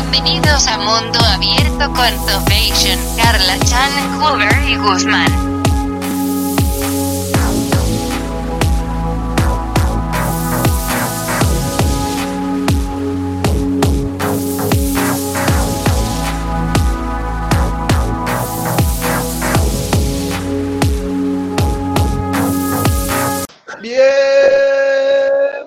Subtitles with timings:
[0.00, 5.60] Bienvenidos a Mundo Abierto con Topation, Carla Chan, Hoover y Guzmán.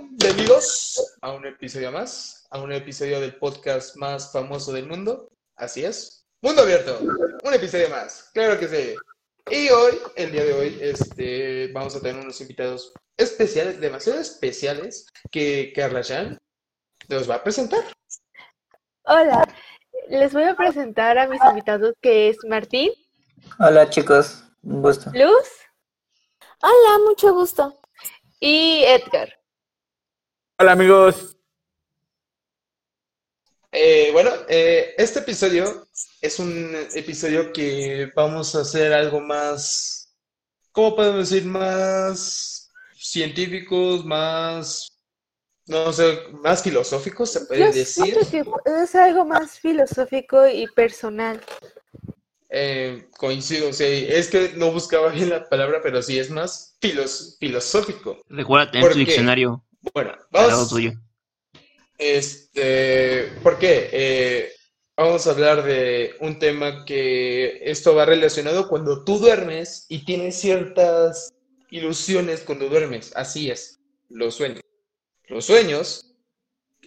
[0.09, 5.27] Bienvenidos a un episodio más, a un episodio del podcast más famoso del mundo.
[5.55, 6.99] Así es, Mundo Abierto,
[7.43, 8.95] un episodio más, claro que sí.
[9.49, 15.07] Y hoy, el día de hoy, este, vamos a tener unos invitados especiales, demasiado especiales,
[15.31, 16.37] que Carla Chan
[17.09, 17.83] nos va a presentar.
[19.05, 19.47] Hola,
[20.09, 22.91] les voy a presentar a mis invitados que es Martín,
[23.57, 25.09] Hola chicos, un gusto.
[25.13, 25.49] Luz
[26.61, 27.81] Hola, mucho gusto.
[28.39, 29.39] y Edgar.
[30.59, 31.32] Hola amigos,
[33.75, 35.87] Eh, bueno, eh, este episodio
[36.21, 40.13] es un episodio que vamos a hacer algo más,
[40.71, 41.45] ¿cómo podemos decir?
[41.47, 44.99] Más científicos, más,
[45.65, 48.15] no sé, más filosóficos, se puede Yo decir.
[48.29, 48.43] que
[48.83, 51.41] es algo más filosófico y personal.
[52.49, 57.37] Eh, coincido, sí, es que no buscaba bien la palabra, pero sí es más filos-
[57.39, 58.21] filosófico.
[58.29, 60.71] Recuerda tener ¿Por tu diccionario Bueno, vamos.
[61.97, 63.89] Este, ¿por qué?
[63.91, 64.51] Eh,
[64.95, 70.35] vamos a hablar de un tema que esto va relacionado cuando tú duermes y tienes
[70.35, 71.33] ciertas
[71.69, 73.11] ilusiones cuando duermes.
[73.15, 73.79] Así es,
[74.09, 74.61] los sueños.
[75.27, 76.13] Los sueños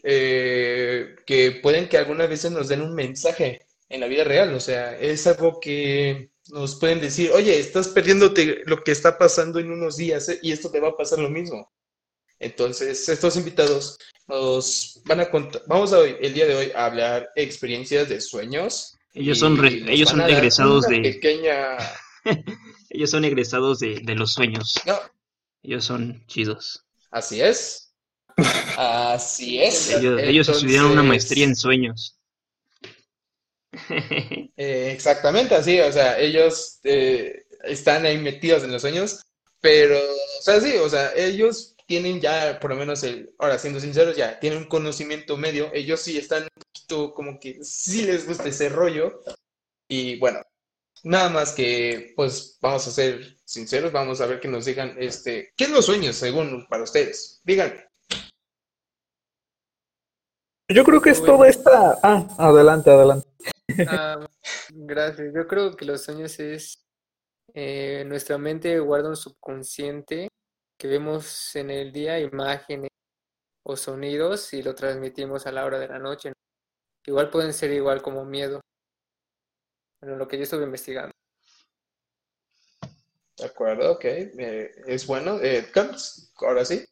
[0.03, 4.61] eh, que pueden que algunas veces nos den un mensaje en la vida real, o
[4.61, 9.71] sea, es algo que nos pueden decir, oye, estás perdiéndote lo que está pasando en
[9.71, 10.39] unos días ¿eh?
[10.43, 11.73] y esto te va a pasar lo mismo.
[12.39, 13.99] Entonces, estos invitados
[14.29, 18.21] nos van a contar, vamos a hoy, el día de hoy a hablar experiencias de
[18.21, 18.95] sueños.
[19.15, 21.77] Ellos son, re- ellos son egresados de, pequeña...
[22.91, 24.75] ellos son egresados de, de los sueños.
[24.87, 24.99] No,
[25.63, 26.85] Ellos son chidos.
[27.11, 27.83] así es.
[28.77, 29.91] Así es.
[29.95, 32.19] Ellos, ellos estudiaron una Entonces, maestría en sueños.
[34.59, 39.21] Eh, exactamente así, o sea, ellos eh, están ahí metidos en los sueños,
[39.61, 43.81] pero, o sea, sí, o sea, ellos tienen ya, por lo menos, el, ahora siendo
[43.81, 48.27] sinceros, ya tienen un conocimiento medio, ellos sí están un poquito como que sí les
[48.27, 49.23] gusta ese rollo,
[49.89, 50.41] y bueno,
[51.05, 55.53] nada más que, pues, vamos a ser sinceros, vamos a ver que nos digan, este,
[55.57, 57.41] ¿qué es los sueños según para ustedes?
[57.45, 57.87] Díganme.
[60.69, 61.99] yo creo que es toda esta...
[62.03, 63.29] Ah, adelante, adelante.
[63.89, 64.29] Ah,
[64.71, 65.33] gracias.
[65.33, 66.85] Yo creo que los sueños es
[67.55, 70.29] eh, nuestra mente guarda un subconsciente
[70.79, 72.91] que vemos en el día imágenes
[73.65, 76.33] o sonidos y lo transmitimos a la hora de la noche.
[77.07, 78.61] Igual pueden ser igual como miedo.
[80.01, 81.13] Bueno, lo que yo estuve investigando.
[83.39, 83.93] ¿De acuerdo?
[83.93, 85.39] Ok, eh, es bueno.
[85.43, 85.67] Eh,
[86.41, 86.85] ahora sí.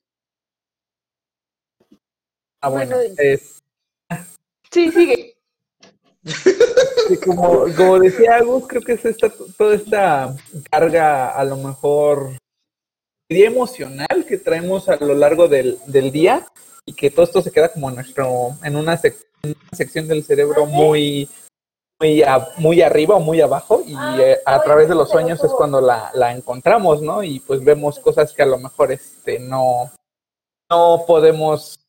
[2.61, 3.63] Ah, bueno, Bueno, es-
[4.71, 5.37] Sí, sigue.
[6.25, 10.35] sí, como, como decía Agus, creo que es esta, toda esta
[10.71, 12.37] carga a lo mejor
[13.29, 16.47] diría emocional que traemos a lo largo del, del día
[16.87, 20.23] y que todo esto se queda como en nuestro, en una, sec- una sección del
[20.25, 21.29] cerebro muy,
[22.01, 25.51] muy, a- muy arriba o muy abajo y eh, a través de los sueños es
[25.53, 27.23] cuando la, la encontramos, ¿no?
[27.23, 29.91] Y pues vemos cosas que a lo mejor este, no,
[30.71, 31.81] no podemos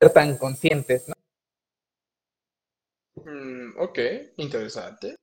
[0.00, 1.14] ser tan conscientes, ¿no?
[3.24, 3.98] Mm, ok,
[4.36, 5.16] interesante.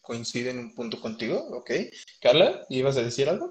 [0.00, 1.70] Coincide en un punto contigo, ok.
[2.20, 3.50] Carla, ¿ibas a decir algo?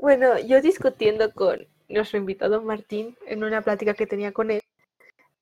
[0.00, 4.60] Bueno, yo discutiendo con nuestro invitado Martín en una plática que tenía con él,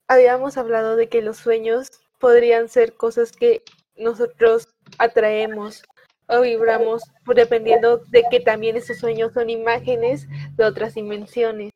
[0.09, 3.62] habíamos hablado de que los sueños podrían ser cosas que
[3.97, 5.83] nosotros atraemos
[6.28, 7.03] o vibramos,
[7.34, 10.27] dependiendo de que también esos sueños son imágenes
[10.57, 11.71] de otras dimensiones.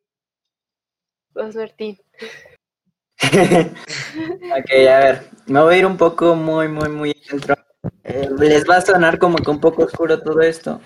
[1.34, 1.98] Pues Martín.
[3.22, 7.54] Ok, a ver, me voy a ir un poco muy, muy, muy adentro.
[8.04, 10.80] Eh, les va a sonar como que un poco oscuro todo esto,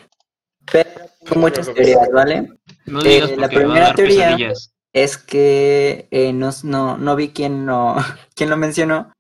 [0.71, 0.91] pero
[1.25, 2.53] tengo muchas teorías, ¿vale?
[2.87, 4.53] No digas Eh, la porque va a primera dar teoría-.
[4.93, 7.97] Es que eh, no, no, no vi quién, no,
[8.37, 9.13] quién lo mencionó,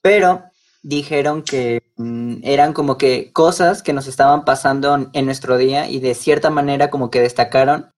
[0.00, 0.44] pero
[0.82, 6.00] dijeron que mm, eran como que cosas que nos estaban pasando en nuestro día y
[6.00, 7.90] de cierta manera como que destacaron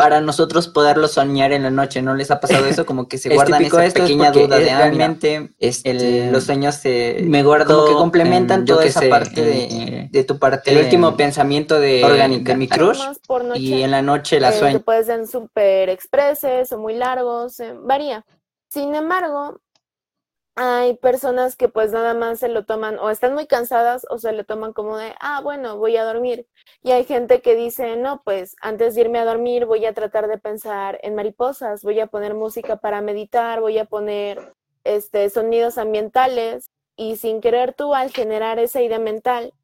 [0.00, 2.00] para nosotros poderlo soñar en la noche.
[2.00, 2.86] ¿No les ha pasado eso?
[2.86, 5.90] Como que se Es guardan esa esto, es pequeña duda de es ah, realmente, este,
[5.90, 9.64] el- los sueños se me guardo, como que complementan em, toda esa sé, parte de,
[9.64, 12.52] eh, de tu parte el de- último pensamiento de, orgánica.
[12.52, 13.60] de mi crush Más por noche.
[13.60, 14.78] y en la noche la eh, sueño.
[14.78, 18.24] que pueden ser súper expreses o muy largos, eh, varía.
[18.70, 19.60] Sin embargo,
[20.56, 24.32] hay personas que pues nada más se lo toman o están muy cansadas o se
[24.32, 26.46] lo toman como de, ah, bueno, voy a dormir.
[26.82, 30.28] Y hay gente que dice, no, pues antes de irme a dormir voy a tratar
[30.28, 34.54] de pensar en mariposas, voy a poner música para meditar, voy a poner
[34.84, 39.54] este, sonidos ambientales y sin querer tú al generar esa idea mental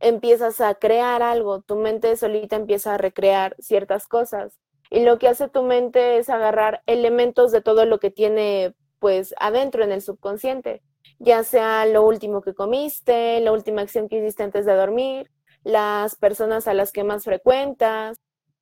[0.00, 4.58] empiezas a crear algo, tu mente solita empieza a recrear ciertas cosas.
[4.90, 9.34] Y lo que hace tu mente es agarrar elementos de todo lo que tiene pues
[9.38, 10.82] adentro en el subconsciente,
[11.18, 15.30] ya sea lo último que comiste, la última acción que hiciste antes de dormir,
[15.64, 18.18] las personas a las que más frecuentas,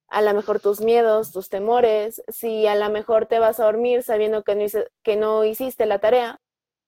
[0.09, 4.03] a lo mejor tus miedos, tus temores, si a lo mejor te vas a dormir
[4.03, 4.65] sabiendo que no,
[5.03, 6.41] que no hiciste la tarea,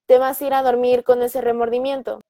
[0.06, 2.20] te vas a ir a dormir con ese remordimiento.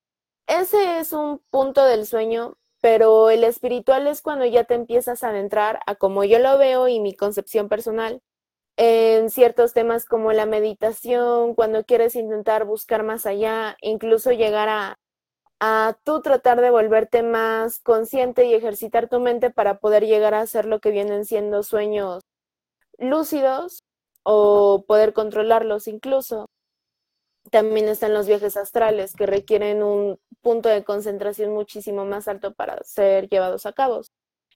[0.47, 5.31] Ese es un punto del sueño, pero el espiritual es cuando ya te empiezas a
[5.31, 8.23] adentrar a como yo lo veo y mi concepción personal
[8.77, 14.97] en ciertos temas como la meditación, cuando quieres intentar buscar más allá, incluso llegar a,
[15.61, 20.41] a tú tratar de volverte más consciente y ejercitar tu mente para poder llegar a
[20.43, 22.23] hacer lo que vienen siendo sueños
[22.99, 23.85] lúcidos
[24.25, 26.47] o poder controlarlos incluso.
[27.51, 32.83] También están los viajes astrales que requieren un punto de concentración muchísimo más alto para
[32.85, 34.03] ser llevados a cabo.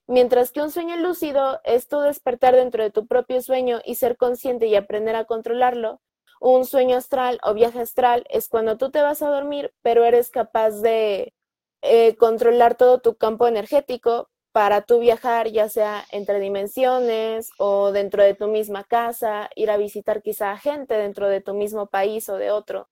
[0.07, 4.17] Mientras que un sueño lúcido es tu despertar dentro de tu propio sueño y ser
[4.17, 6.01] consciente y aprender a controlarlo.
[6.39, 10.31] Un sueño astral o viaje astral es cuando tú te vas a dormir, pero eres
[10.31, 11.33] capaz de
[11.81, 18.23] eh, controlar todo tu campo energético para tú viajar, ya sea entre dimensiones o dentro
[18.23, 22.27] de tu misma casa, ir a visitar quizá a gente dentro de tu mismo país
[22.29, 22.89] o de otro.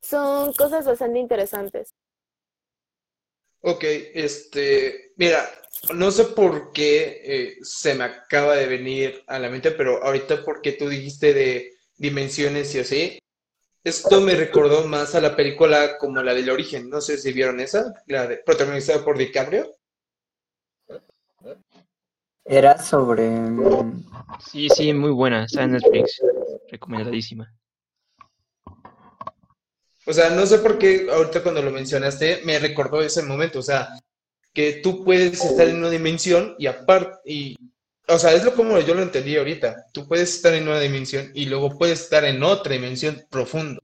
[0.00, 1.94] Son cosas bastante interesantes.
[3.68, 3.82] Ok,
[4.14, 5.44] este, mira,
[5.92, 10.44] no sé por qué eh, se me acaba de venir a la mente, pero ahorita
[10.44, 13.18] porque tú dijiste de dimensiones y así,
[13.82, 17.58] esto me recordó más a la película como la del origen, no sé si vieron
[17.58, 19.74] esa, la de, protagonizada por DiCaprio.
[22.44, 23.28] Era sobre...
[24.48, 26.22] Sí, sí, muy buena, está en Netflix,
[26.70, 27.52] recomendadísima.
[30.06, 33.62] O sea, no sé por qué ahorita cuando lo mencionaste me recordó ese momento, o
[33.62, 33.88] sea,
[34.52, 37.56] que tú puedes estar en una dimensión y aparte, y,
[38.06, 41.30] o sea, es lo como yo lo entendí ahorita, tú puedes estar en una dimensión
[41.34, 43.80] y luego puedes estar en otra dimensión profunda.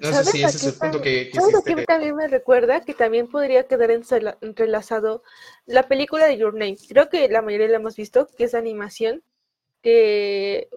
[0.00, 2.80] No sé si ese es el punto que, ¿Sabes a qué también me recuerda?
[2.80, 5.22] Que también podría quedar entrelazado
[5.66, 6.78] la película de Your Name.
[6.88, 9.22] Creo que la mayoría la hemos visto, que es animación,
[9.82, 10.68] que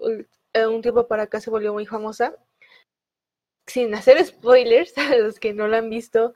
[0.68, 2.36] un tiempo para acá se volvió muy famosa
[3.68, 6.34] sin hacer spoilers a los que no la han visto,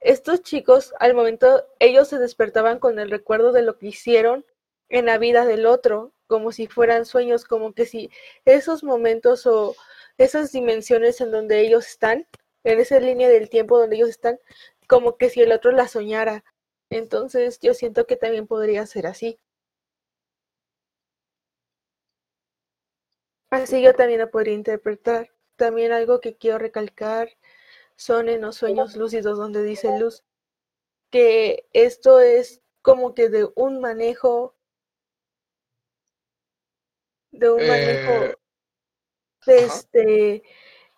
[0.00, 4.44] estos chicos al momento ellos se despertaban con el recuerdo de lo que hicieron
[4.88, 8.10] en la vida del otro, como si fueran sueños, como que si
[8.44, 9.76] esos momentos o
[10.18, 12.26] esas dimensiones en donde ellos están,
[12.64, 14.38] en esa línea del tiempo donde ellos están,
[14.86, 16.44] como que si el otro la soñara.
[16.90, 19.38] Entonces yo siento que también podría ser así.
[23.50, 25.31] Así yo también la podría interpretar.
[25.62, 27.28] También algo que quiero recalcar
[27.94, 30.24] son en los sueños lúcidos donde dice Luz
[31.08, 34.56] que esto es como que de un manejo
[37.30, 38.34] de un manejo Eh,
[39.46, 40.42] este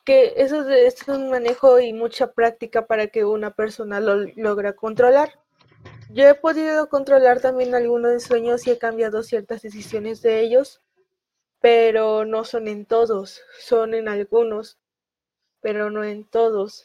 [0.07, 4.73] que eso es, es un manejo y mucha práctica para que una persona lo logra
[4.73, 5.41] controlar.
[6.09, 10.81] Yo he podido controlar también algunos sueños y he cambiado ciertas decisiones de ellos
[11.65, 14.77] pero no son en todos, son en algunos,
[15.63, 16.85] pero no en todos.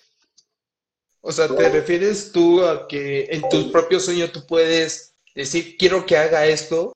[1.20, 6.06] O sea, ¿te refieres tú a que en tu propio sueño tú puedes decir, quiero
[6.06, 6.94] que haga esto?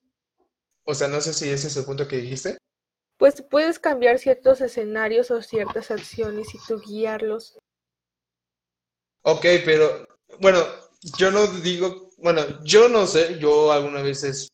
[0.86, 2.58] O sea, no sé si ese es el punto que dijiste.
[3.18, 7.58] Pues puedes cambiar ciertos escenarios o ciertas acciones y tú guiarlos.
[9.24, 10.08] Ok, pero
[10.40, 10.60] bueno,
[11.18, 14.53] yo no digo, bueno, yo no sé, yo algunas veces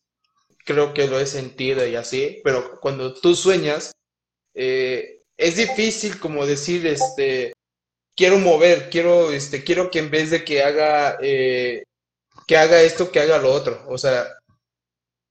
[0.64, 3.92] creo que lo he sentido y así, pero cuando tú sueñas,
[4.54, 7.52] eh, es difícil como decir, este,
[8.16, 11.84] quiero mover, quiero, este, quiero que en vez de que haga, eh,
[12.46, 13.84] que haga esto, que haga lo otro.
[13.88, 14.26] O sea,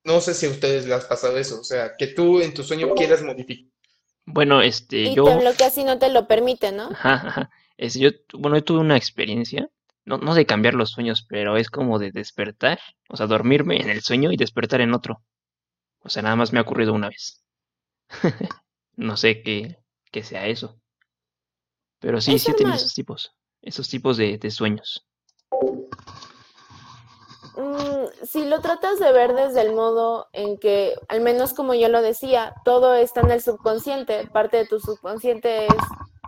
[0.03, 2.63] no sé si a ustedes les ha pasado eso, o sea, que tú en tu
[2.63, 3.69] sueño quieras modificar.
[4.25, 5.25] Bueno, este, Y yo...
[5.25, 6.89] te bloquea si no te lo permite, ¿no?
[6.91, 7.49] Ajá, ajá.
[7.77, 9.69] Es, yo, bueno, yo tuve una experiencia,
[10.09, 13.89] no, no de cambiar los sueños, pero es como de despertar, o sea, dormirme en
[13.89, 15.21] el sueño y despertar en otro.
[15.99, 17.43] O sea, nada más me ha ocurrido una vez.
[18.95, 19.77] No sé qué,
[20.11, 20.77] qué sea eso.
[21.99, 25.07] Pero sí, Es sí he tenido esos tipos, esos tipos de, de sueños.
[27.55, 31.87] Mm, si lo tratas de ver desde el modo en que, al menos como yo
[31.87, 35.73] lo decía, todo está en el subconsciente, parte de tu subconsciente es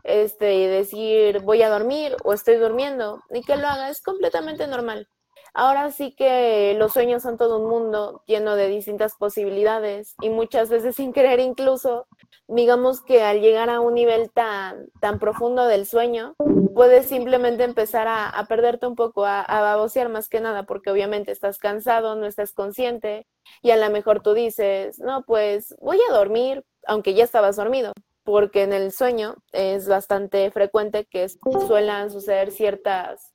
[0.04, 4.68] este, y decir voy a dormir o estoy durmiendo y que lo haga es completamente
[4.68, 5.08] normal.
[5.54, 10.70] Ahora sí que los sueños son todo un mundo lleno de distintas posibilidades y muchas
[10.70, 12.08] veces sin querer incluso,
[12.48, 16.36] digamos que al llegar a un nivel tan, tan profundo del sueño,
[16.74, 21.34] puedes simplemente empezar a, perderte un poco, a, a babosear más que nada, porque obviamente
[21.34, 23.28] estás cansado, no estás consciente
[23.62, 27.92] y a lo mejor tú dices, no, pues voy a dormir, aunque ya estabas dormido
[28.24, 33.32] porque en el sueño es bastante frecuente que suelan suceder ciertas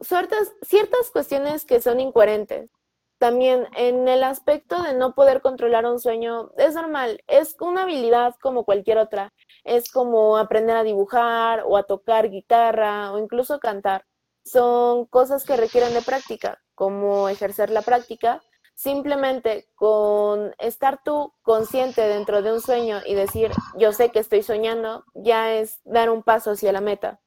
[0.00, 2.70] ciertas, ciertas cuestiones que son incoherentes.
[3.18, 8.34] También en el aspecto de no poder controlar un sueño, es normal, es una habilidad
[8.40, 9.34] como cualquier otra.
[9.62, 14.06] Es como aprender a dibujar o a tocar guitarra o incluso cantar.
[14.42, 18.40] Son cosas que requieren de práctica, como ejercer la práctica.
[18.80, 24.42] Simplemente con estar tú consciente dentro de un sueño y decir, yo sé que estoy
[24.42, 27.20] soñando, ya es dar un paso hacia la meta.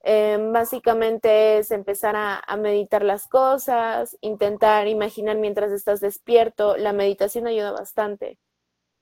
[0.00, 6.76] Em, básicamente es empezar a, meditar las cosas, intentar imaginar mientras estás despierto.
[6.76, 8.40] La meditación ayuda bastante.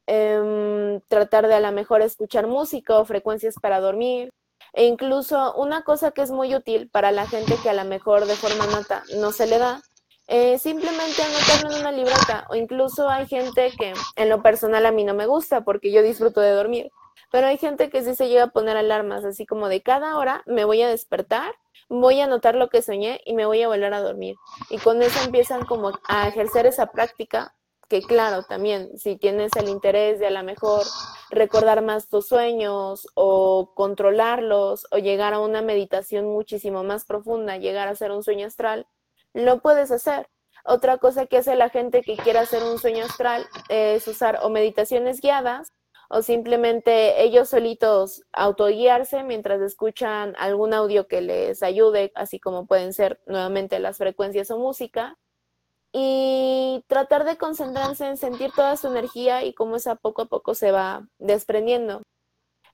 [0.07, 4.29] Em, tratar de a lo mejor escuchar música o frecuencias para dormir.
[4.75, 8.27] E incluso una cosa que es muy útil para la gente que a lo mejor
[8.27, 9.81] de forma nata no se le da,
[10.59, 12.47] simplemente anotarlo en una libreta.
[12.51, 16.03] O incluso hay gente que en lo personal a mí no me gusta porque yo
[16.03, 16.91] disfruto de dormir
[17.35, 20.45] pero hay gente que sí se llega a poner alarmas, así como de cada hora
[20.47, 21.53] me voy a despertar,
[21.89, 24.37] voy a anotar lo que soñé y me voy a volver a dormir.
[24.71, 27.57] Y con eso empiezan como a ejercer esa práctica
[27.89, 30.83] que claro, también si tienes el interés de a lo mejor
[31.29, 37.89] recordar más tus sueños o controlarlos o llegar a una meditación muchísimo más profunda, llegar
[37.89, 38.87] a hacer un sueño astral,
[39.35, 40.29] lo puedes hacer.
[40.65, 44.49] Otra cosa que hace la gente que quiere hacer un sueño astral es usar o
[44.49, 45.73] meditaciones guiadas
[46.09, 52.93] o simplemente ellos solitos autoguiarse mientras escuchan algún audio que les ayude, así como pueden
[52.93, 55.19] ser nuevamente las frecuencias o música,
[55.93, 60.55] y tratar de concentrarse en sentir toda su energía y cómo esa poco a poco
[60.55, 62.03] se va desprendiendo.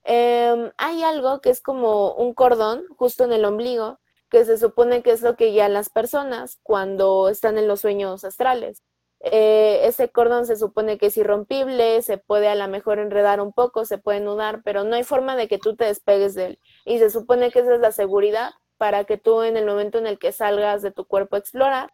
[0.04, 3.98] Em, hay algo que es como un cordón justo en el ombligo,
[4.30, 8.24] que se supone que es lo que guía las personas cuando están en los sueños
[8.24, 8.82] astrales.
[9.22, 13.52] Eh, ese cordón se supone que es irrompible, se puede a lo mejor enredar un
[13.52, 16.58] poco, se puede nudar, pero no hay forma de que tú te despegues de él.
[16.86, 20.06] Y se supone que esa es la seguridad para que tú en el momento en
[20.06, 21.92] el que salgas de tu cuerpo a explorar,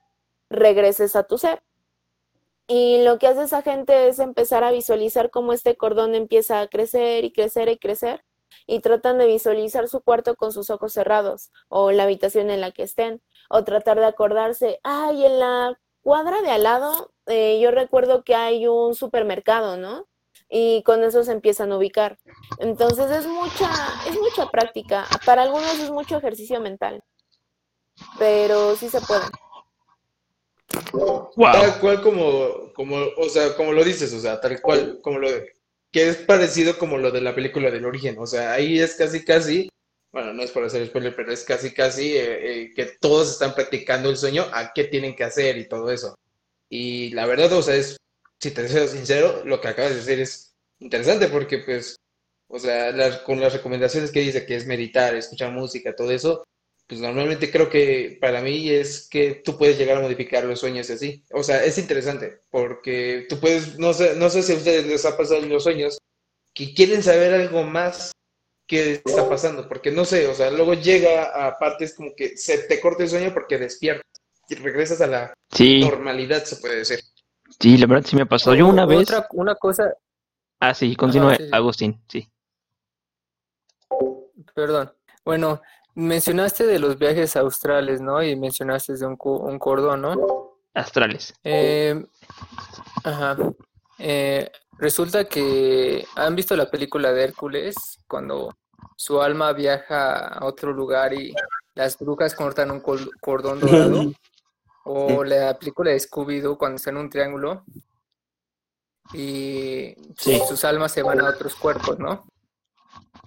[0.51, 1.63] regreses a tu ser.
[2.69, 6.69] Y lo que hace esa gente es empezar a visualizar cómo este cordón empieza a
[6.69, 8.25] crecer y crecer y crecer.
[8.67, 12.73] Y tratan de visualizar su cuarto con sus ojos cerrados o la habitación en la
[12.73, 13.23] que estén.
[13.49, 18.35] O tratar de acordarse, ay, en la cuadra de al lado, eh, yo recuerdo que
[18.35, 20.07] hay un supermercado, ¿no?
[20.49, 22.19] Y con eso se empiezan a ubicar.
[22.59, 23.71] Entonces es mucha,
[24.09, 25.05] es mucha práctica.
[25.25, 27.03] Para algunos es mucho ejercicio mental.
[28.19, 29.25] Pero sí se puede.
[31.37, 35.29] Tal cual como, como, o sea, como lo dices, o sea, tal cual, como lo
[35.97, 39.25] que es parecido como lo de la película del origen, o sea, ahí es casi
[39.25, 39.71] casi
[40.13, 43.55] bueno, no es por hacer spoiler, pero es casi casi eh, eh, que todos están
[43.55, 46.19] practicando el sueño a qué tienen que hacer y todo eso.
[46.69, 47.97] Y la verdad, o sea, es,
[48.39, 51.97] si te soy sincero, lo que acabas de decir es interesante porque pues,
[52.49, 56.45] o sea, con las recomendaciones que dice que es meditar, escuchar música, todo eso,
[56.87, 60.89] pues normalmente creo que para mí es que tú puedes llegar a modificar los sueños
[60.91, 61.25] así.
[61.33, 65.05] O sea, es interesante porque tú puedes, no sé, no sé si a ustedes les
[65.05, 65.99] ha pasado en los sueños,
[66.55, 68.13] que quieren saber algo más
[68.69, 72.59] qué está pasando, porque no sé, o sea, luego llega a partes como que se
[72.59, 74.05] te corta el sueño porque despiertas
[74.49, 77.01] y regresas a la normalidad, se puede decir.
[77.61, 78.55] Sí, la verdad sí me ha pasado.
[78.57, 79.03] Yo una vez...
[79.03, 79.93] Otra, una cosa...
[80.61, 82.29] Ah, sí, continúa, Agustín, sí.
[84.55, 84.93] Perdón.
[85.25, 85.61] Bueno,
[85.97, 88.23] mencionaste de los viajes australes, ¿no?
[88.23, 90.59] Y mencionaste de un, un cordón, ¿no?
[90.73, 91.35] Astrales.
[91.43, 92.07] Eh,
[93.03, 93.37] ajá.
[93.99, 94.49] Eh,
[94.79, 97.75] Resulta que han visto la película de Hércules
[98.07, 98.55] cuando
[98.95, 101.35] su alma viaja a otro lugar y
[101.75, 104.13] las brujas cortan un cordón dorado.
[104.85, 107.65] o la película de Scooby-Doo cuando está en un triángulo
[109.15, 112.27] y sus almas se van a otros cuerpos, ¿no?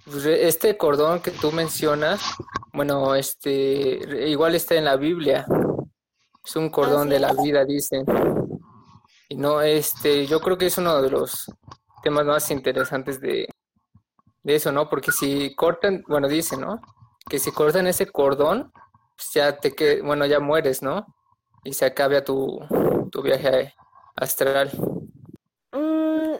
[0.04, 2.20] Pues, este cordón que tú mencionas,
[2.72, 5.46] bueno, este igual está en la Biblia.
[6.44, 8.04] Es un cordón de la vida, dicen.
[9.28, 11.52] Y no, este, yo creo que es uno de los
[12.02, 13.48] temas más interesantes de,
[14.44, 14.88] eso, ¿no?
[14.88, 16.80] Porque si cortan, bueno, dice, ¿no?
[17.28, 18.72] Que si cortan ese cordón,
[19.16, 21.06] pues ya te que, bueno, ya mueres, ¿no?
[21.62, 22.58] Y se acaba tu,
[23.12, 23.74] tu viaje
[24.16, 24.70] astral.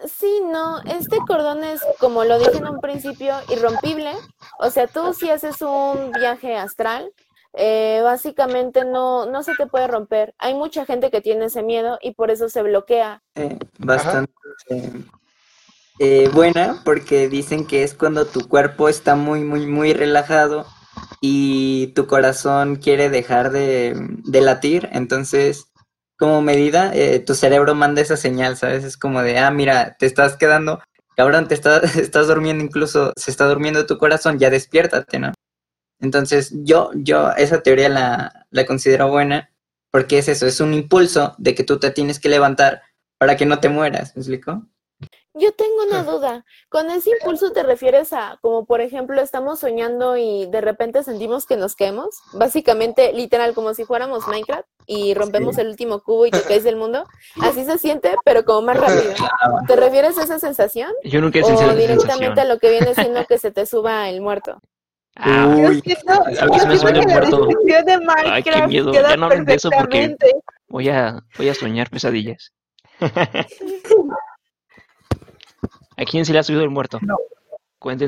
[0.07, 4.13] Sí, no, este cordón es, como lo dije en un principio, irrompible.
[4.59, 7.13] O sea, tú si haces un viaje astral,
[7.55, 10.35] eh, básicamente no, no se te puede romper.
[10.39, 13.23] Hay mucha gente que tiene ese miedo y por eso se bloquea.
[13.35, 14.33] Eh, bastante
[16.33, 20.67] buena porque dicen que es cuando tu cuerpo está muy, muy, muy relajado
[21.21, 24.89] y tu corazón quiere dejar de, de latir.
[24.93, 25.70] Entonces,
[26.21, 28.85] como medida, eh, tu cerebro manda esa señal, ¿sabes?
[28.85, 30.83] Es como de, ah, mira, te estás quedando,
[31.17, 35.33] cabrón, te estás, estás durmiendo, incluso se está durmiendo tu corazón, ya despiértate, ¿no?
[35.99, 39.51] Entonces, yo, yo esa teoría la, la considero buena
[39.91, 42.83] porque es eso, es un impulso de que tú te tienes que levantar
[43.19, 44.67] para que no te mueras, ¿me explico?
[45.35, 46.45] Yo tengo una duda.
[46.69, 51.47] ¿Con ese impulso te refieres a, como por ejemplo, estamos soñando y de repente sentimos
[51.47, 52.17] que nos quemos?
[52.33, 56.75] Básicamente, literal, como si fuéramos Minecraft y rompemos el último cubo y te caes del
[56.75, 57.05] mundo.
[57.43, 59.13] Así se siente, pero como más rápido.
[59.69, 60.93] ¿Te refieres a esa sensación?
[61.05, 62.39] Yo nunca he O sentido esa directamente sensación.
[62.39, 64.59] a lo que viene siendo que se te suba el muerto.
[65.15, 67.47] Ah, Uy, Yo siento, a me yo siento suena que la muerto.
[67.47, 68.93] descripción de Ay, qué Minecraft miedo.
[68.93, 70.31] queda Ya no hablen de eso porque- perfectamente.
[70.69, 72.53] voy a, voy a soñar pesadillas.
[76.01, 76.99] ¿A quién se le ha subido el muerto?
[77.03, 77.17] No.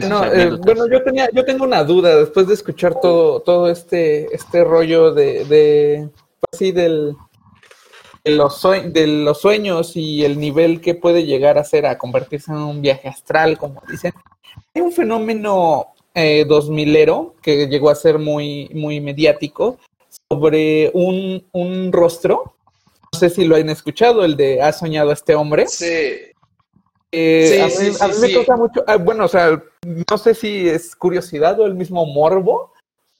[0.08, 4.34] No, eh, bueno, yo tenía, yo tengo una duda después de escuchar todo, todo este,
[4.34, 6.08] este rollo de, de
[6.40, 7.14] pues sí, del,
[8.22, 11.96] de los, sue- de los sueños y el nivel que puede llegar a ser a
[11.96, 14.12] convertirse en un viaje astral, como dicen.
[14.74, 19.78] Hay un fenómeno eh, 2000ero que llegó a ser muy, muy mediático
[20.30, 22.54] sobre un, un rostro.
[23.10, 25.66] No sé si lo han escuchado, el de ¿Ha soñado este hombre?
[25.66, 25.86] Sí,
[27.12, 29.62] Eh, Sí, a mí, sí, a mí sí, me causa mucho, ah, bueno, o sea,
[29.84, 32.72] no sé si es curiosidad o el mismo morbo,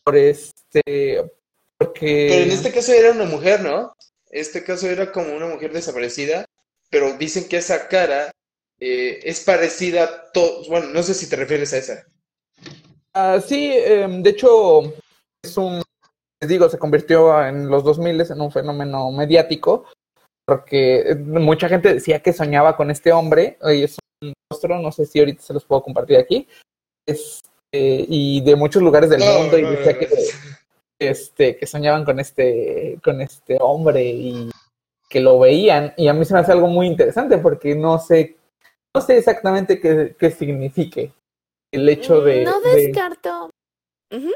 [0.02, 1.30] por este,
[1.78, 2.26] porque...
[2.30, 3.94] pero en este caso era una mujer, ¿no?
[4.30, 6.46] Este caso era como una mujer desaparecida,
[6.88, 8.32] pero dicen que esa cara
[8.80, 10.68] eh, es parecida a todos.
[10.68, 12.07] Bueno, no sé si te refieres a esa.
[13.14, 14.94] Ah, sí, em, de hecho,
[15.42, 15.83] es un,
[16.40, 19.85] les digo, se convirtió en los 2000 en un fenómeno mediático,
[20.46, 24.92] porque eh, mucha gente decía que soñaba con este hombre, y es un rostro, no
[24.92, 26.48] sé si ahorita se los puedo compartir aquí,
[27.07, 29.98] este, y de muchos lugares del No, mundo, y no, decía no.
[29.98, 30.09] que,
[31.00, 34.50] este, que soñaban con este, con este hombre y
[35.09, 38.37] que lo veían, y a mí se me hace algo muy interesante, porque no sé,
[38.94, 41.12] no sé exactamente qué, qué signifique
[41.72, 42.44] el hecho de...
[42.44, 43.50] no de- descarto.
[44.12, 44.31] Ujú.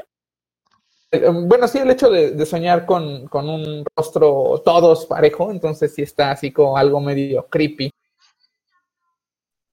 [1.11, 5.93] Eh, Bueno, sí, el hecho de, de soñar con, con un rostro todos parejo, entonces
[5.93, 7.89] sí está así como algo medio creepy.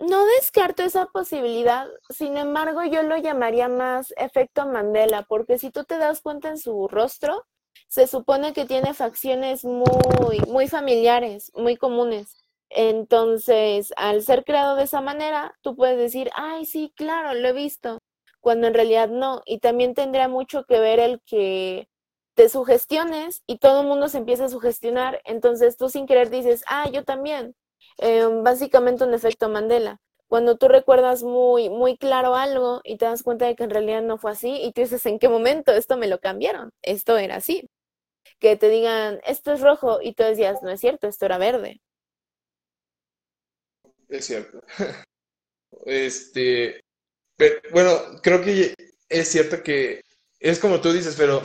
[0.01, 5.85] No descarto esa posibilidad, sin embargo, yo lo llamaría más efecto Mandela, porque si tú
[5.85, 7.47] te das cuenta en su rostro,
[7.89, 12.37] se supone que tiene facciones muy, muy familiares, muy comunes.
[12.71, 17.53] Entonces, al ser creado de esa manera, tú puedes decir, ay, sí, claro, lo he
[17.53, 17.99] visto,
[18.45, 19.41] cuando en realidad no.
[19.47, 21.89] Y también tendría mucho que ver el que
[22.35, 26.63] te sugestiones y todo el mundo se empieza a sugestionar, entonces tú sin querer dices,
[26.67, 27.57] ah, yo también.
[27.99, 30.03] Eh, básicamente un efecto Mandela.
[30.29, 34.03] Cuando tú recuerdas muy, muy claro algo y te das cuenta de que en realidad
[34.03, 36.71] no fue así y tú dices, ¿en qué momento esto me lo cambiaron?
[36.83, 37.71] Esto era así.
[38.41, 41.81] Que te digan, esto es rojo y tú decías, no es cierto, esto era verde.
[44.11, 44.61] Es cierto.
[45.87, 46.84] Este,
[47.73, 48.75] bueno, creo que
[49.09, 50.03] es cierto que
[50.41, 51.43] es como tú dices, pero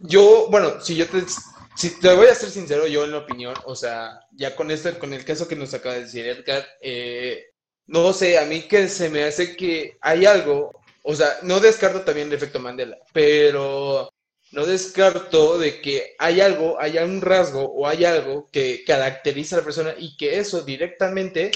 [0.00, 1.22] yo, bueno, si yo te,
[1.76, 4.98] si te voy a ser sincero, yo en la opinión, o sea, ya con este,
[4.98, 7.46] con el caso que nos acaba de decir Edgar, eh,
[7.86, 12.02] no sé, a mí que se me hace que hay algo, o sea, no descarto
[12.02, 14.10] también el efecto Mandela, pero
[14.52, 19.58] no descarto de que hay algo, hay un rasgo o hay algo que caracteriza a
[19.58, 21.50] la persona y que eso directamente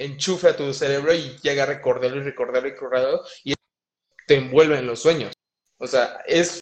[0.00, 3.54] enchufe a tu cerebro y llega a recordarlo y recordarlo y recordarlo y
[4.26, 5.32] te envuelve en los sueños.
[5.78, 6.60] O sea, es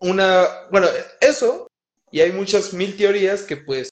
[0.00, 0.88] una, bueno,
[1.20, 1.68] eso
[2.10, 3.90] y hay muchas mil teorías que pues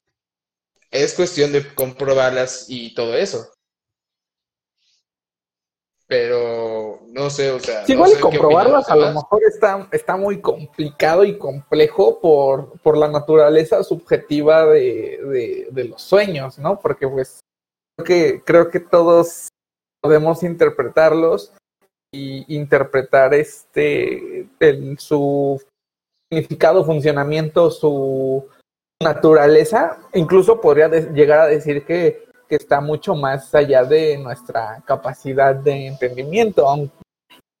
[0.89, 3.51] es cuestión de comprobarlas y todo eso.
[6.07, 10.17] Pero no sé, o sea, Sí, no igual sé comprobarlas a lo mejor está, está
[10.17, 16.79] muy complicado y complejo por, por la naturaleza subjetiva de, de, de los sueños, ¿no?
[16.79, 17.41] Porque pues
[18.03, 19.49] que, creo que todos
[20.01, 21.53] podemos interpretarlos
[22.13, 25.61] y interpretar este en su
[26.29, 28.47] significado, funcionamiento, su
[29.01, 29.97] naturaleza.
[30.13, 35.87] Incluso podría llegar a decir que, que está mucho más allá de nuestra capacidad de
[35.87, 36.67] entendimiento,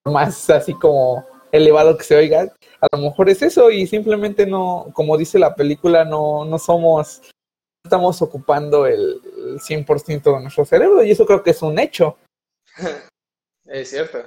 [0.05, 2.51] más así como elevado que se oiga,
[2.81, 7.21] a lo mejor es eso y simplemente no, como dice la película, no, no somos,
[7.83, 12.17] estamos ocupando el, el 100% de nuestro cerebro y eso creo que es un hecho.
[13.65, 14.19] Es cierto.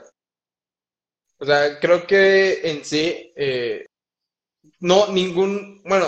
[1.39, 3.85] O sea, creo que en sí, eh,
[4.81, 6.07] no ningún, bueno,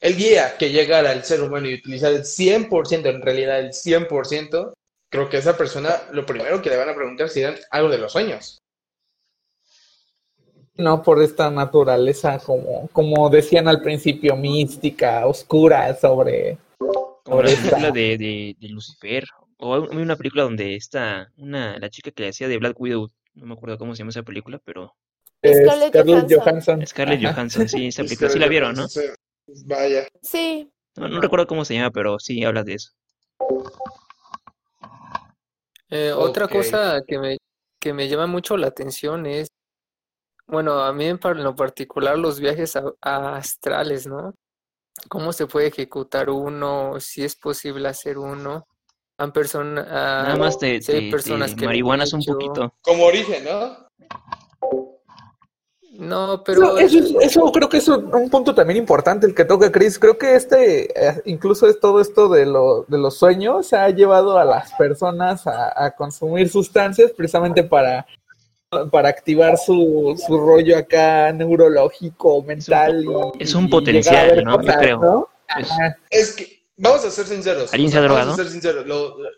[0.00, 4.74] el guía que llegara al ser humano y utilizar el 100%, en realidad el 100%,
[5.10, 7.98] creo que esa persona lo primero que le van a preguntar si dan algo de
[7.98, 8.58] los sueños.
[10.76, 16.58] No por esta naturaleza, como, como decían al principio, mística, oscura, sobre...
[17.24, 19.24] Como la película de, de, de Lucifer.
[19.56, 23.10] O hay una película donde está una, la chica que le hacía de Black Widow.
[23.34, 24.94] No me acuerdo cómo se llama esa película, pero
[25.44, 26.86] Scarlett Scarlett Johansson.
[26.86, 27.34] Scarlett Ajá.
[27.34, 28.86] Johansson, sí, esa película sí la vieron, ¿no?
[29.66, 30.06] Vaya.
[30.22, 32.92] Sí, No, no recuerdo cómo se llama, pero sí habla de eso.
[35.90, 37.36] Eh, otra cosa que me,
[37.80, 39.48] que me llama mucho la atención es,
[40.46, 44.34] bueno, a mí en lo particular los viajes a, a astrales, ¿no?
[45.08, 47.00] ¿Cómo se puede ejecutar uno?
[47.00, 48.66] Si es posible hacer uno.
[49.18, 52.74] Han personas, Nada más te, si hay personas te que marihuanas un poquito.
[52.82, 53.84] Como origen, ¿no?
[55.96, 59.34] No, pero Eso, eso, es- eso creo que es un, un punto también importante el
[59.34, 59.98] que toca Chris.
[60.00, 64.36] Creo que este, eh, incluso es todo esto de, lo, de los sueños, ha llevado
[64.36, 68.04] a las personas a, a consumir sustancias precisamente para,
[68.90, 73.04] para activar su, su rollo acá neurológico, mental.
[73.04, 74.62] y- es un y potencial, ¿no?
[74.62, 74.98] Yo creo.
[75.00, 75.28] ¿no?
[75.58, 75.96] Es- Ajá.
[76.10, 77.72] Es que, vamos a ser sinceros.
[77.72, 78.26] ¿Alguien se ha drogado?
[78.26, 78.86] Vamos a ser sinceros.
[78.86, 79.30] Lo- lo-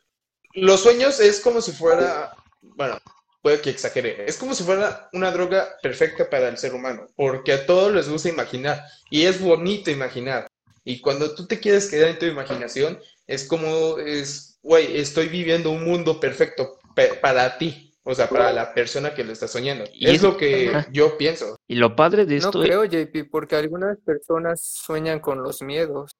[0.54, 2.96] los sueños es como si fuera, bueno,
[3.42, 7.52] puede que exagere, es como si fuera una droga perfecta para el ser humano, porque
[7.52, 10.46] a todos les gusta imaginar y es bonito imaginar.
[10.84, 15.70] Y cuando tú te quieres quedar en tu imaginación, es como, es, güey, estoy viviendo
[15.70, 19.84] un mundo perfecto pe- para ti, o sea, para la persona que lo está soñando.
[19.92, 20.88] Y es es- lo que ajá.
[20.92, 21.56] yo pienso.
[21.66, 26.12] Y lo padre de no esto creo, JP, porque algunas personas sueñan con los miedos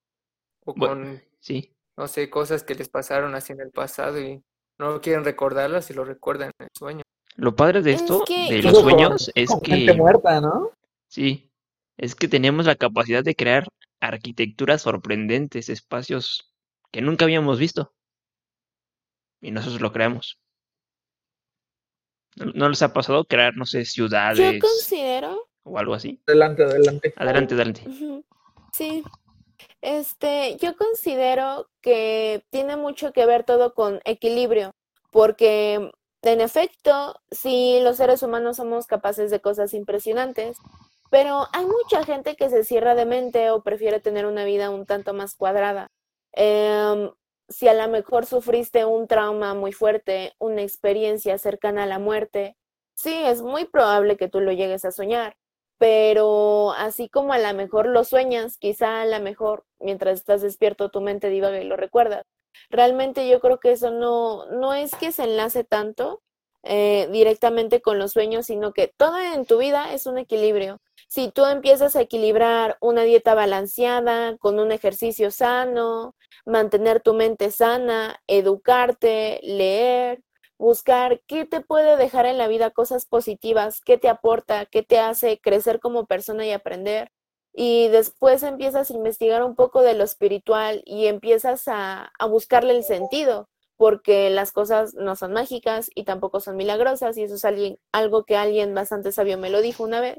[0.65, 0.95] o Bueno.
[0.95, 1.73] con, sí.
[1.97, 4.43] no sé, cosas que les pasaron así en el pasado y
[4.79, 7.03] no quieren recordarlas y lo recuerdan en el sueño.
[7.37, 10.41] Lo padre de Es esto, que de los Con- sueños, es con gente que muerta,
[10.41, 10.73] ¿no?
[11.09, 11.51] sí,
[11.99, 13.69] es que tenemos la capacidad de crear
[14.01, 16.53] arquitecturas sorprendentes, espacios
[16.91, 17.93] que nunca habíamos visto.
[19.41, 20.39] Y nosotros lo creamos.
[22.37, 26.21] ¿No, les ha pasado crear, no sé, yo ciudades considero o algo así?
[26.27, 27.15] Adelante, adelante.
[27.17, 27.83] Adelante, adelante.
[28.73, 29.03] Sí,
[29.81, 34.75] este, yo considero que tiene mucho que ver todo con equilibrio,
[35.11, 35.91] porque
[36.23, 40.59] en efecto, sí, los seres humanos somos capaces de cosas impresionantes,
[41.11, 44.87] pero hay mucha gente que se cierra de mente o prefiere tener una vida un
[44.87, 45.89] tanto más cuadrada.
[46.33, 47.11] Em,
[47.49, 52.57] si a lo mejor sufriste un trauma muy fuerte, una experiencia cercana a la muerte,
[52.95, 55.37] sí, es muy probable que tú lo llegues a soñar
[55.79, 60.91] pero así como a lo mejor lo sueñas, quizá a lo mejor mientras estás despierto
[60.91, 62.25] tu mente divaga y lo recuerdas.
[62.71, 66.23] Realmente yo creo que eso no, no es que se enlace tanto
[66.63, 70.81] eh, directamente con los sueños, sino que todo en tu vida es un equilibrio.
[71.09, 77.51] Si tú empiezas a equilibrar una dieta balanceada, con un ejercicio sano, mantener tu mente
[77.51, 80.23] sana, educarte, leer,
[80.59, 84.99] buscar qué te puede dejar en la vida cosas positivas, qué te aporta, qué te
[84.99, 87.13] hace crecer como persona y aprender.
[87.55, 92.85] Y después empiezas a investigar un poco de lo espiritual y empiezas a, buscarle el
[92.85, 98.25] sentido, porque las cosas no son mágicas y tampoco son milagrosas, y eso es algo
[98.25, 100.19] que alguien bastante sabio me lo dijo una vez.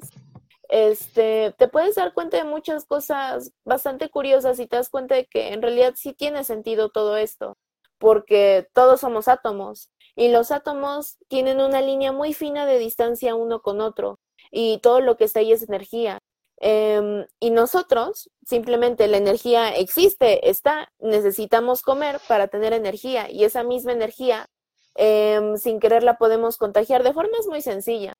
[0.69, 5.25] Este, te puedes dar cuenta de muchas cosas bastante curiosas y te das cuenta de
[5.25, 7.57] que en realidad sí tiene sentido todo esto,
[7.97, 13.61] porque todos somos átomos y los átomos tienen una línea muy fina de distancia uno
[13.61, 14.19] con otro
[14.51, 16.19] y todo lo que está ahí es energía.
[16.59, 23.63] Em, y nosotros, simplemente la energía existe, está, necesitamos comer para tener energía y esa
[23.63, 24.47] misma energía,
[24.95, 28.15] em, sin querer, la podemos contagiar de formas muy sencillas,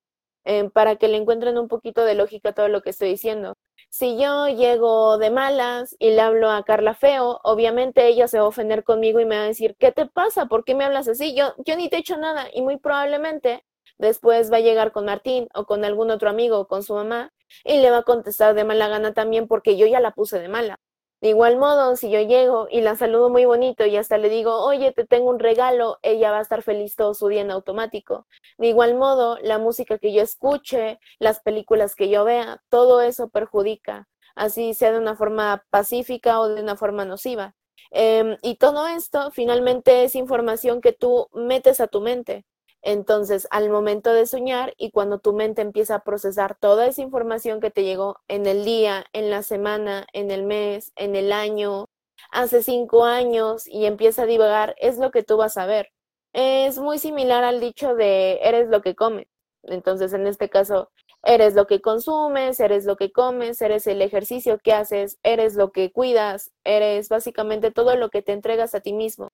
[0.47, 3.53] em, para que le encuentren un poquito de lógica a todo lo que estoy diciendo.
[3.89, 8.45] Si yo llego de malas y le hablo a Carla feo, obviamente ella se va
[8.45, 10.47] a ofender conmigo y me va a decir, ¿qué te pasa?
[10.47, 11.35] ¿Por qué me hablas así?
[11.35, 13.63] Yo, yo ni te he hecho nada y muy probablemente
[13.97, 17.33] después va a llegar con Martín o con algún otro amigo o con su mamá
[17.63, 20.47] y le va a contestar de mala gana también porque yo ya la puse de
[20.49, 20.79] mala.
[21.19, 24.63] De igual modo, si yo llego y la saludo muy bonito y hasta le digo,
[24.63, 28.27] oye, te tengo un regalo, ella va a estar feliz todo su día en automático.
[28.59, 33.29] De igual modo, la música que yo escuche, las películas que yo vea, todo eso
[33.29, 37.55] perjudica, así sea de una forma pacífica o de una forma nociva.
[37.91, 42.45] Eh, y todo esto finalmente es información que tú metes a tu mente.
[42.81, 47.59] Entonces, al momento de soñar y cuando tu mente empieza a procesar toda esa información
[47.59, 51.87] que te llegó en el día, en la semana, en el mes, en el año,
[52.31, 55.89] hace cinco años y empieza a divagar, es lo que tú vas a ver.
[56.33, 59.27] Es muy similar al dicho de eres lo que comes.
[59.63, 60.89] Entonces, en este caso,
[61.23, 65.71] eres lo que consumes, eres lo que comes, eres el ejercicio que haces, eres lo
[65.71, 69.29] que cuidas, eres básicamente todo lo que te entregas a ti mismo.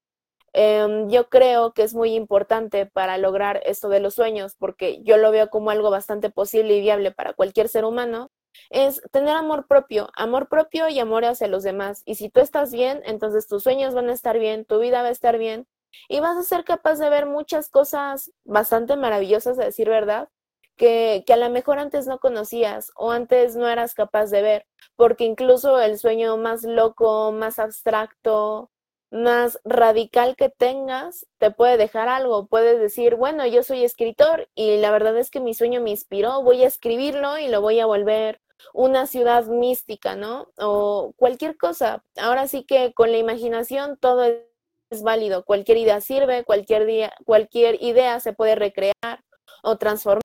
[0.54, 5.18] Em, yo creo que es muy importante para lograr esto de los sueños, porque yo
[5.18, 8.30] lo veo como algo bastante posible y viable para cualquier ser humano,
[8.70, 12.04] es tener amor propio, amor propio y amor hacia los demás.
[12.06, 15.08] Y si tú estás bien, entonces tus sueños van a estar bien, tu vida va
[15.10, 15.68] a estar bien
[16.08, 20.30] y vas a ser capaz de ver muchas cosas bastante maravillosas, a decir verdad,
[20.76, 24.66] que, que a lo mejor antes no conocías o antes no eras capaz de ver,
[24.96, 28.72] porque incluso el sueño más loco, más abstracto,
[29.14, 32.48] más radical que tengas, te puede dejar algo.
[32.48, 36.42] Puedes decir, bueno, yo soy escritor y la verdad es que mi sueño me inspiró,
[36.42, 38.42] voy a escribirlo y lo voy a volver
[38.74, 40.52] una ciudad mística, ¿no?
[40.58, 42.04] O cualquier cosa.
[42.18, 47.82] Ahora sí que con la imaginación todo es válido, cualquier idea sirve, cualquier, día, cualquier
[47.84, 49.24] idea se puede recrear
[49.62, 50.22] o transformar.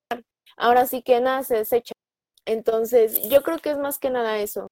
[0.57, 1.93] Ahora sí que nada se desecha.
[2.45, 4.67] Entonces, yo creo que es más que nada eso,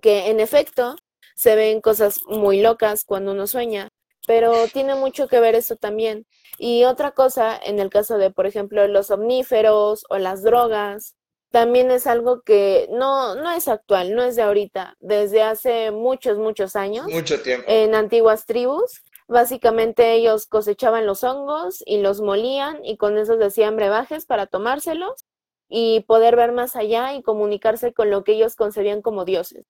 [0.00, 0.96] que en efecto
[1.34, 3.88] se ven cosas muy locas cuando uno sueña,
[4.26, 6.26] pero tiene mucho que ver eso también.
[6.58, 11.14] Y otra cosa, en el caso de, por ejemplo, los omníferos o las drogas,
[11.50, 16.36] también es algo que no, no es actual, no es de ahorita, desde hace muchos,
[16.36, 17.06] muchos años.
[17.08, 17.64] Mucho tiempo.
[17.68, 23.76] En antiguas tribus, básicamente ellos cosechaban los hongos y los molían y con eso hacían
[23.76, 25.26] brebajes para tomárselos
[25.68, 29.64] y poder ver más allá y comunicarse con lo que ellos concebían como dioses.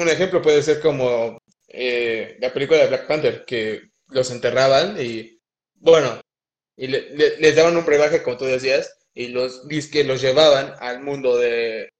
[0.00, 5.38] Un ejemplo puede ser como eh, la película de Black Panther, que los enterraban y,
[5.74, 6.18] bueno,
[6.74, 10.72] y le- le- les daban un brebaje, como tú decías, y los que los llevaban
[10.80, 11.90] al mundo de,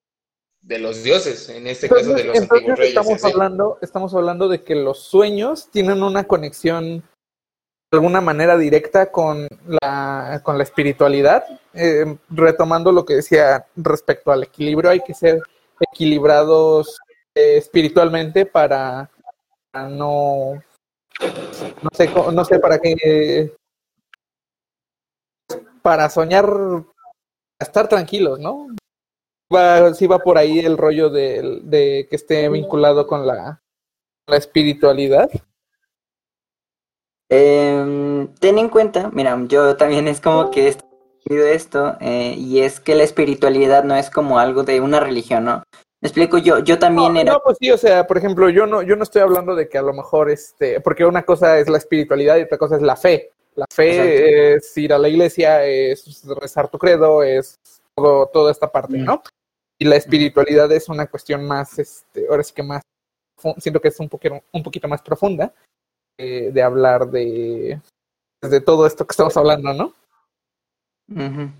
[0.62, 2.96] de los dioses, en este caso de los antiguos reyes.
[2.96, 7.00] estamos hablando, estamos hablando de que los sueños tienen una conexión
[7.92, 11.44] de alguna manera directa con la, con la espiritualidad.
[11.74, 15.42] Eh, retomando lo que decía respecto al equilibrio, hay que ser
[15.92, 16.98] equilibrados
[17.34, 19.10] eh, espiritualmente para,
[19.74, 20.62] no,
[21.82, 23.54] no sé, no sé para qué,
[25.82, 26.46] para soñar,
[27.58, 28.68] estar tranquilos, ¿no?
[29.52, 33.62] va, sí va por ahí el rollo de, de que esté vinculado con la,
[34.26, 35.28] la espiritualidad.
[37.28, 42.80] Em, ten en cuenta, mira, yo también es como que estudiado esto, eh, y es
[42.80, 45.62] que la espiritualidad no es como algo de una religión, ¿no?
[46.00, 47.32] Me explico, yo, yo también No, era...
[47.34, 49.76] no, pues sí, o sea, por ejemplo, yo no, yo no estoy hablando de que
[49.76, 52.96] a lo mejor, este, porque una cosa es la espiritualidad y otra cosa es la
[52.96, 53.32] fe.
[53.54, 54.66] La fe Exacto.
[54.66, 57.58] es ir a la iglesia, es rezar tu credo, es
[57.94, 59.22] todo, toda esta parte, ¿no?
[59.78, 62.82] Y la espiritualidad es una cuestión más, este, ahora sí que más,
[63.58, 65.52] siento que es un poquito, un poquito más profunda
[66.16, 67.78] eh, de hablar de,
[68.40, 69.94] de todo esto que estamos hablando, ¿no?
[71.10, 71.50] Ujú.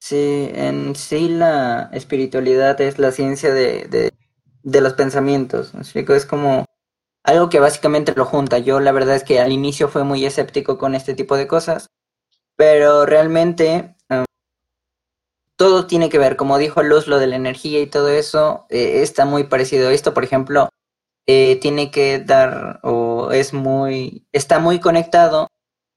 [0.00, 4.12] Sí, en sí la espiritualidad es la ciencia de, de,
[4.62, 5.72] de los pensamientos.
[5.94, 6.64] Es como
[7.24, 8.58] algo que básicamente lo junta.
[8.58, 11.88] Yo la verdad es que al inicio fue muy escéptico con este tipo de cosas,
[12.56, 14.24] pero realmente em,
[15.56, 19.02] todo tiene que ver, como dijo Luz, lo de la energía y todo eso eh,
[19.02, 19.90] está muy parecido.
[19.90, 20.68] Esto, por ejemplo,
[21.26, 25.48] eh, tiene que dar o es muy, está muy conectado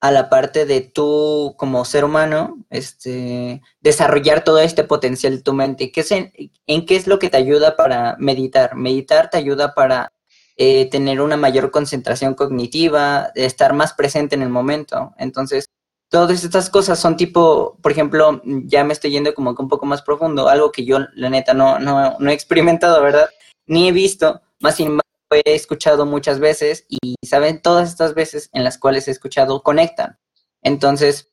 [0.01, 5.53] a la parte de tú como ser humano, este, desarrollar todo este potencial de tu
[5.53, 5.91] mente.
[5.91, 8.75] ¿Qué es en, qué es lo que te ayuda para meditar?
[8.75, 10.11] Meditar te ayuda para
[10.57, 15.13] eh, tener una mayor concentración cognitiva, estar más presente en el momento.
[15.19, 15.69] Entonces,
[16.09, 19.85] todas estas cosas son tipo, por ejemplo, ya me estoy yendo como que un poco
[19.85, 23.29] más profundo, algo que yo, la neta, no, no, no he experimentado, ¿verdad?
[23.67, 27.61] Ni he visto, más sin embargo, he escuchado muchas veces y, ¿saben?
[27.61, 30.17] Todas estas veces en las cuales he escuchado conectan.
[30.63, 31.31] Entonces,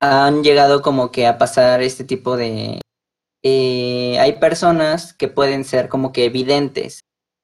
[0.00, 2.80] han llegado como que a pasar este tipo de...
[3.42, 7.00] eh, hay personas que pueden ser como que evidentes.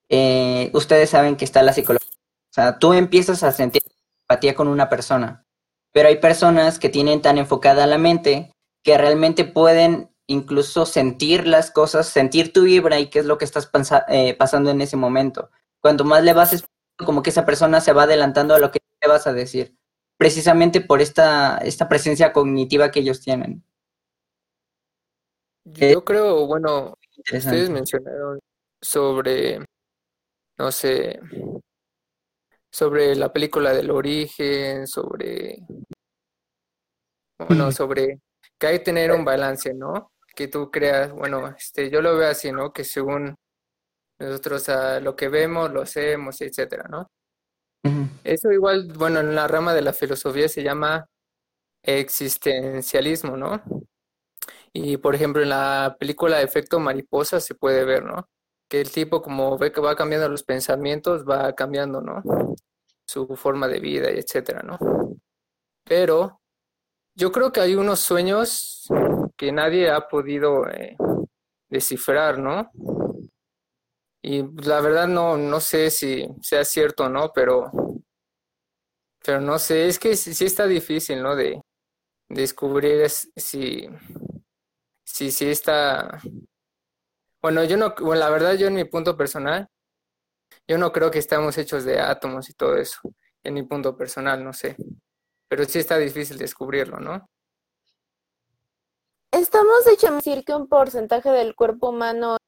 [0.08, 2.08] Eh, ustedes saben que está la psicología.
[2.50, 3.82] O sea, tú empiezas a sentir
[4.28, 5.44] empatía con una persona,
[5.92, 11.70] pero hay personas que tienen tan enfocada la mente que realmente pueden incluso sentir las
[11.70, 13.70] cosas, sentir tu vibra y qué es lo que estás
[14.08, 15.50] eh, pasando en ese momento.
[15.87, 19.07] Cuanto más le vas como que esa persona se va adelantando a lo que te
[19.07, 19.79] vas a decir,
[20.16, 23.64] precisamente por esta, esta presencia cognitiva que ellos tienen.
[25.77, 26.99] Eh, Yo creo, bueno,
[27.33, 28.40] ustedes mencionaron
[28.83, 29.64] sobre,
[30.59, 31.20] no sé,
[32.72, 35.64] sobre la película del origen, sobre,
[37.46, 38.18] bueno, sobre
[38.59, 40.11] que hay que tener un balance, ¿no?
[40.35, 42.72] Que tú creas, bueno, este, yo lo veo así, ¿no?
[42.72, 43.37] Que según
[44.18, 47.11] nosotros a lo que vemos, lo hacemos, etcétera, ¿no?
[48.24, 51.09] Eso igual, bueno, en la rama de la filosofía se llama
[51.83, 53.62] existencialismo, ¿no?
[54.72, 58.29] Y por ejemplo, en la película Efecto Mariposa se puede ver, ¿no?
[58.68, 62.22] Que el tipo como ve que va cambiando los pensamientos, va cambiando, ¿no?
[63.07, 64.79] Su forma de vida y etcétera, ¿no?
[65.85, 66.40] Pero
[67.14, 68.88] yo creo que hay unos sueños
[69.37, 70.96] que nadie ha podido eh,
[71.70, 72.70] descifrar, ¿no?
[74.28, 77.70] Y la verdad no, no sé si sea cierto o no, pero,
[79.24, 81.36] pero no sé, es que sí, está difícil, ¿no?
[81.36, 81.62] De
[82.28, 83.86] descubrir es- si,
[85.04, 86.18] si, si está...
[87.40, 89.68] Bueno, yo no, bueno, la verdad yo en mi punto personal,
[90.66, 92.98] yo no creo que estamos hechos de átomos y todo eso,
[93.44, 94.74] en mi punto personal, no sé.
[95.48, 97.30] Pero sí está difícil descubrirlo, ¿no?
[99.30, 102.38] Estamos hechos decir que un porcentaje del cuerpo humano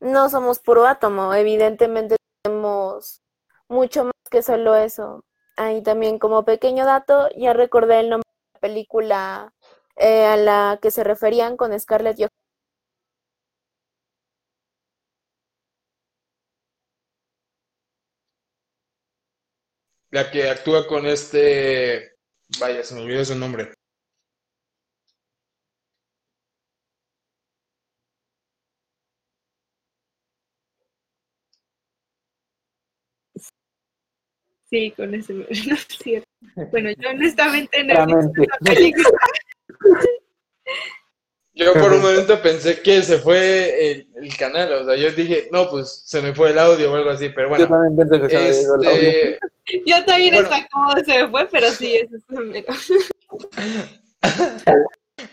[0.00, 3.22] no somos puro átomo, evidentemente tenemos
[3.68, 5.24] mucho más que solo eso.
[5.56, 9.54] Ahí también como pequeño dato, ya recordé el nombre de la película
[9.96, 12.30] eh, a la que se referían con Scarlett Johansson.
[20.10, 22.16] La que actúa con este.
[22.60, 23.72] Vaya, se me olvidó su nombre.
[34.68, 35.32] Sí, con ese.
[35.34, 36.28] No es cierto.
[36.70, 39.10] Bueno, yo honestamente no he visto.
[41.58, 45.48] Yo por un momento pensé que se fue el, el canal, o sea, yo dije,
[45.50, 47.68] no, pues se me fue el audio o algo así, pero Yo bueno.
[47.68, 49.08] también pienso que se me ido el audio.
[49.08, 49.38] Este,
[49.86, 50.48] Yo también Bueno.
[50.50, 52.16] está como se me fue, pero sí, eso
[52.52, 53.02] es.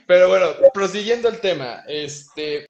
[0.07, 2.67] Pero bueno, prosiguiendo el tema, este,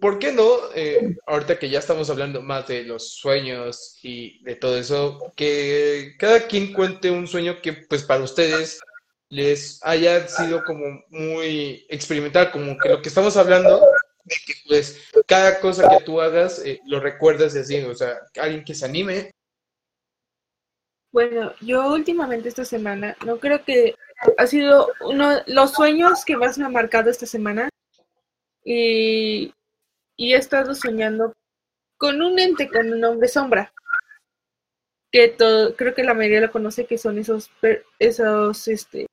[0.00, 4.56] ¿por qué no, eh, ahorita que ya estamos hablando más de los sueños y de
[4.56, 8.80] todo eso, que cada quien cuente un sueño que pues para ustedes
[9.28, 13.80] les haya sido como muy experimental, como que lo que estamos hablando,
[14.24, 18.18] de que pues cada cosa que tú hagas eh, lo recuerdas y así, o sea,
[18.40, 19.30] alguien que se anime.
[21.12, 23.94] Bueno, yo últimamente esta semana, no creo que
[24.38, 27.68] ha sido uno los sueños que más me ha marcado esta semana.
[28.64, 29.54] Y,
[30.16, 31.32] y he estado soñando
[31.98, 33.72] con un ente con un nombre sombra.
[35.12, 37.50] Que todo, creo que la mayoría lo conoce, que son esos,
[37.98, 39.06] esos este,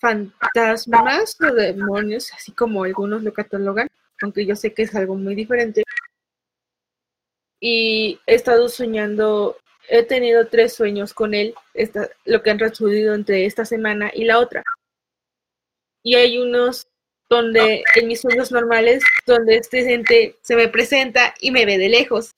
[0.00, 3.88] fantasmas o demonios, así como algunos lo catalogan,
[4.22, 5.82] aunque yo sé que es algo muy diferente.
[7.60, 9.56] Y he estado soñando
[9.88, 14.24] he tenido tres sueños con él, esta, lo que han transcurrido entre esta semana y
[14.24, 14.62] la otra.
[16.02, 16.86] Y hay unos
[17.28, 21.88] donde en mis sueños normales, donde este ente se me presenta y me ve de
[21.88, 22.34] lejos.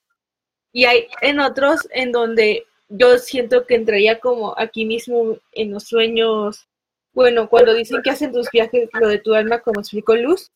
[0.73, 5.83] Y hay en otros en donde yo siento que entraría como aquí mismo en los
[5.83, 6.67] sueños.
[7.13, 10.51] Bueno, cuando dicen que hacen tus viajes, lo de tu alma, como explicó Luz,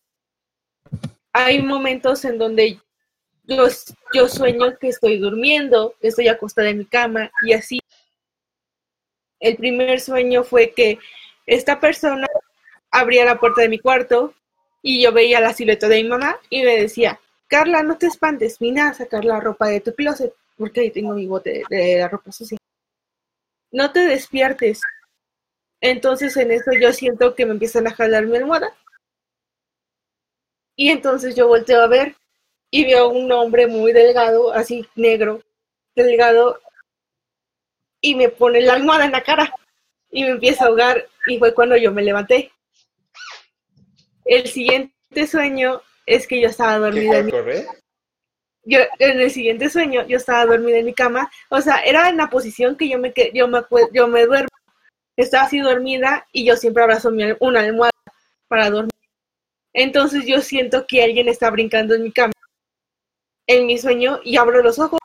[1.32, 2.80] hay momentos en donde
[3.43, 3.67] yo,
[4.13, 7.80] yo sueño que estoy durmiendo, que estoy acostada en mi cama y así.
[9.39, 10.98] El primer sueño fue que
[11.45, 12.28] esta persona
[12.99, 14.34] abría la puerta de mi cuarto
[14.81, 18.60] y yo veía la silueta de mi mamá y me decía, Carla, no te espantes,
[18.60, 22.08] vine a sacar la ropa de tu closet porque ahí tengo mi bote de, la
[22.08, 22.58] ropa sucia.
[23.71, 24.81] No te despiertes.
[25.81, 28.73] Entonces en eso yo siento que me empiezan a jalar mi almohada.
[30.77, 32.15] Y entonces yo volteo a ver
[32.71, 35.41] y veo un hombre muy delgado, así negro,
[35.95, 36.60] delgado,
[38.01, 39.53] y me pone la almohada en la cara
[40.12, 42.51] y me empieza a ahogar y fue cuando yo me levanté.
[44.25, 47.67] El siguiente sueño es que yo estaba ¿Qué dormida corre?
[48.63, 52.17] yo, en el siguiente sueño yo estaba dormida en mi cama, o sea, era en
[52.17, 53.61] la posición que yo me yo me
[53.93, 54.49] yo me duermo.
[55.15, 57.91] Estaba así dormida y yo siempre abrazo mi una almohada
[58.47, 58.91] para dormir.
[59.73, 62.33] Entonces yo siento que alguien está brincando en mi cama
[63.47, 65.00] en mi sueño y abro los ojos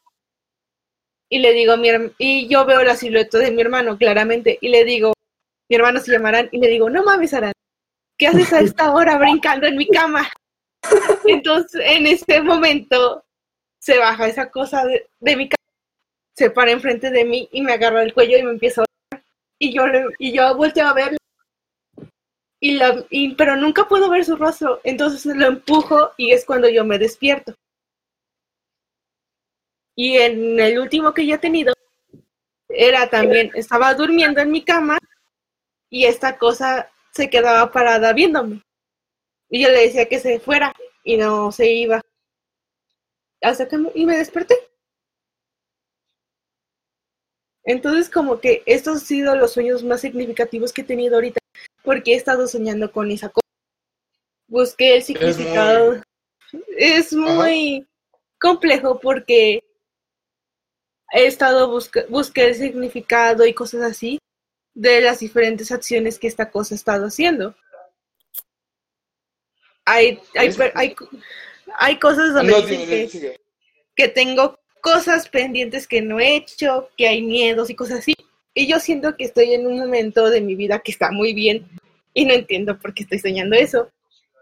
[1.28, 1.88] y le digo mi
[2.18, 5.12] y yo veo la silueta de mi hermano claramente y le digo,
[5.68, 7.52] mi hermano se llamarán y le digo, no mames Aran,
[8.20, 10.30] ¿qué haces a esta hora brincando en mi cama?
[11.24, 13.24] Entonces en ese momento
[13.78, 15.72] se baja esa cosa de, mi cama,
[16.36, 19.24] se para enfrente de mí y me agarra el cuello y me empieza a ahogar.
[19.58, 19.84] y yo
[20.18, 21.16] y yo volteo a verlo
[22.60, 26.68] y la y- pero nunca puedo ver su rostro, entonces lo empujo y es cuando
[26.68, 27.54] yo me despierto.
[29.96, 31.72] Y en el último que yo he tenido,
[32.68, 34.98] era también, estaba durmiendo en mi cama
[35.88, 38.62] y esta cosa se quedaba parada viéndome.
[39.48, 42.00] Y yo le decía que se fuera y no se iba.
[43.42, 44.54] hasta que me, y me desperté.
[47.64, 51.40] Entonces, como que estos han sido los sueños más significativos que he tenido ahorita,
[51.84, 53.46] porque he estado soñando con esa cosa.
[54.48, 56.02] Busqué el significado.
[56.76, 57.86] Es muy,
[58.40, 59.62] complejo porque
[61.12, 64.18] he estado buscando busqué el significado y cosas así
[64.80, 67.54] de las diferentes acciones que esta cosa ha estado haciendo.
[69.84, 70.96] Hay, hay, hay,
[71.78, 73.40] hay cosas donde No, dicen que,
[73.94, 78.14] que tengo cosas pendientes que no he hecho, que hay miedos y cosas así.
[78.54, 81.68] Y yo siento que estoy en un momento de mi vida que está muy bien
[82.14, 83.90] y no entiendo por qué estoy soñando eso.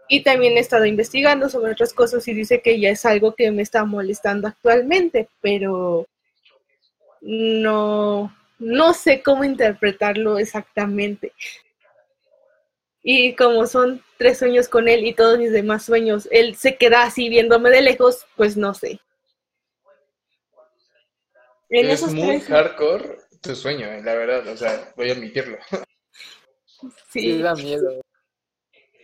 [0.07, 3.51] Y también he estado investigando sobre otras cosas y dice que ya es algo que
[3.51, 6.07] me está molestando actualmente, pero
[7.19, 11.33] no, no sé cómo interpretarlo exactamente.
[13.01, 17.03] Y como son tres sueños con él y todos mis demás sueños, él se queda
[17.03, 18.99] así viéndome de lejos, pues no sé.
[21.69, 25.13] En Es esos muy tres, hardcore tu sueño, eh, la verdad, o sea, voy a
[25.13, 25.57] admitirlo.
[27.09, 27.41] Sí, sí.
[27.41, 28.01] da miedo.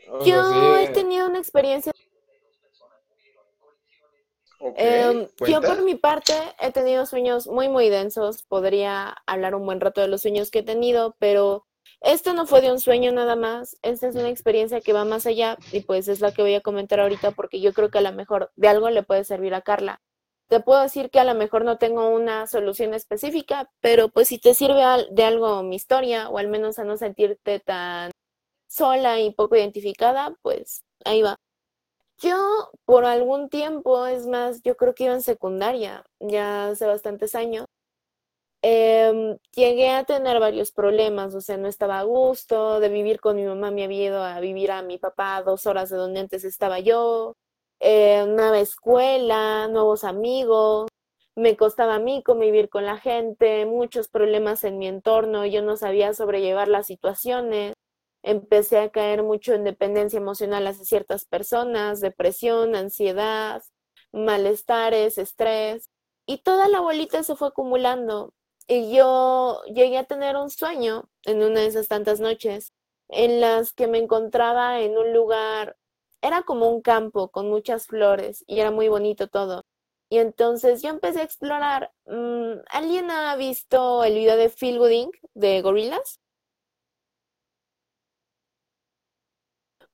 [0.09, 1.91] O sea, Yo he sí, tenido una experiencia
[4.59, 9.81] Em, yo por mi parte he tenido sueños muy muy densos, podría hablar un buen
[9.81, 11.65] rato de los sueños que he tenido, pero
[12.01, 15.25] esto no fue de un sueño nada más, esta es una experiencia que va más
[15.25, 18.01] allá y pues es la que voy a comentar ahorita porque yo creo que a
[18.01, 20.01] lo mejor de algo le puede servir a Carla.
[20.47, 24.37] Te puedo decir que a lo mejor no tengo una solución específica, pero pues si
[24.37, 28.11] te sirve de algo mi historia o al menos a no sentirte tan
[28.67, 31.37] sola y poco identificada, pues ahí va.
[32.17, 37.35] Yo por algún tiempo, es más, yo creo que iba en secundaria, ya hace bastantes
[37.35, 37.65] años,
[38.61, 43.35] em, llegué a tener varios problemas, o sea, no estaba a gusto, de vivir con
[43.35, 46.43] mi mamá me había ido a vivir a mi papá dos horas de donde antes
[46.45, 47.35] estaba yo,
[47.79, 50.87] eh, nueva escuela, nuevos amigos,
[51.35, 55.77] me costaba a mí convivir con la gente, muchos problemas en mi entorno, yo no
[55.77, 57.73] sabía sobrellevar las situaciones
[58.25, 63.63] empecé a caer mucho en dependencia emocional hacia ciertas personas, depresión, ansiedad,
[64.11, 65.89] malestares, estrés,
[66.25, 68.33] y toda la bolita se fue acumulando.
[68.67, 72.73] Y yo llegué a tener un sueño en una de esas tantas noches
[73.09, 75.77] en las que me encontraba en un lugar,
[76.21, 79.65] era como un campo con muchas flores y era muy bonito todo.
[80.09, 81.91] Y entonces yo empecé a explorar.
[82.05, 85.15] mm, ¿Alguien ha visto el video de Feel Good Inc.
[85.35, 86.19] de Gorillaz?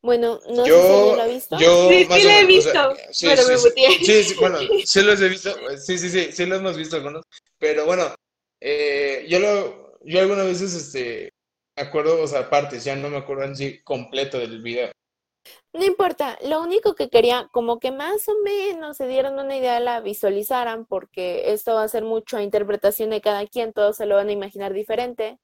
[0.03, 1.57] Bueno, no sé si Yo, lo ha visto.
[1.59, 3.67] yo Sí, sí lo he menos, o sea, visto, sí, pero sí, me sí.
[3.67, 3.91] muteé.
[4.03, 7.23] Sí, sí, bueno, sí los he visto, sí, sí, sí, sí los hemos visto algunos,
[7.59, 8.13] pero bueno,
[8.59, 11.31] eh, yo lo, yo algunas veces, este,
[11.75, 14.91] me acuerdo, o sea, partes, ya no me acuerdo en sí completo del video.
[15.73, 19.79] No importa, lo único que quería, como que más o menos se dieran una idea,
[19.79, 24.05] la visualizaran, porque esto va a ser mucho a interpretación de cada quien, todos se
[24.05, 25.39] lo van a imaginar diferente.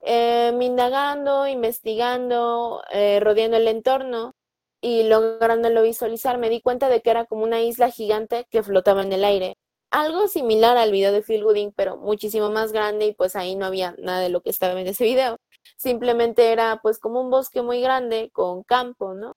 [0.00, 4.34] Eh, indagando, investigando, eh, rodeando el entorno
[4.80, 9.02] y lográndolo visualizar, me di cuenta de que era como una isla gigante que flotaba
[9.02, 9.56] en el aire.
[9.90, 13.66] Algo similar al video de Phil Gooding, pero muchísimo más grande y pues ahí no
[13.66, 15.38] había nada de lo que estaba en ese video.
[15.76, 19.34] Simplemente era pues como un bosque muy grande con campo, ¿no?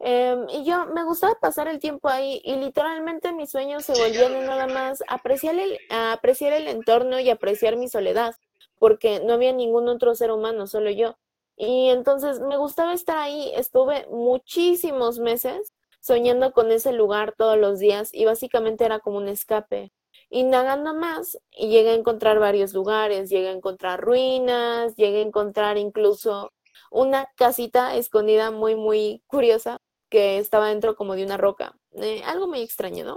[0.00, 4.46] Em, y yo me gustaba pasar el tiempo ahí y literalmente mis sueños se volvían
[4.46, 8.34] nada más apreciar el, apreciar el entorno y apreciar mi soledad,
[8.78, 11.16] porque no había ningún otro ser humano, solo yo.
[11.56, 17.80] Y entonces me gustaba estar ahí, estuve muchísimos meses soñando con ese lugar todos los
[17.80, 19.92] días y básicamente era como un escape.
[20.30, 25.78] Indagando más y llegué a encontrar varios lugares, llegué a encontrar ruinas, llegué a encontrar
[25.78, 26.52] incluso
[26.90, 29.78] una casita escondida muy, muy curiosa
[30.10, 31.76] que estaba dentro como de una roca.
[31.92, 33.16] Eh, algo muy extraño, ¿no?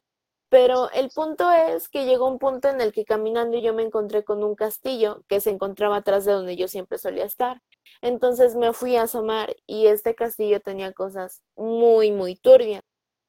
[0.51, 4.25] Pero el punto es que llegó un punto en el que caminando yo me encontré
[4.25, 7.61] con un castillo que se encontraba atrás de donde yo siempre solía estar.
[8.01, 12.83] Entonces me fui a asomar y este castillo tenía cosas muy, muy turbias.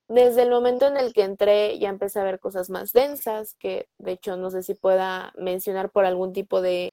[0.09, 3.89] Desde el momento en el que entré ya empecé a ver cosas más densas, que
[3.99, 6.93] de hecho no sé si pueda mencionar por algún tipo de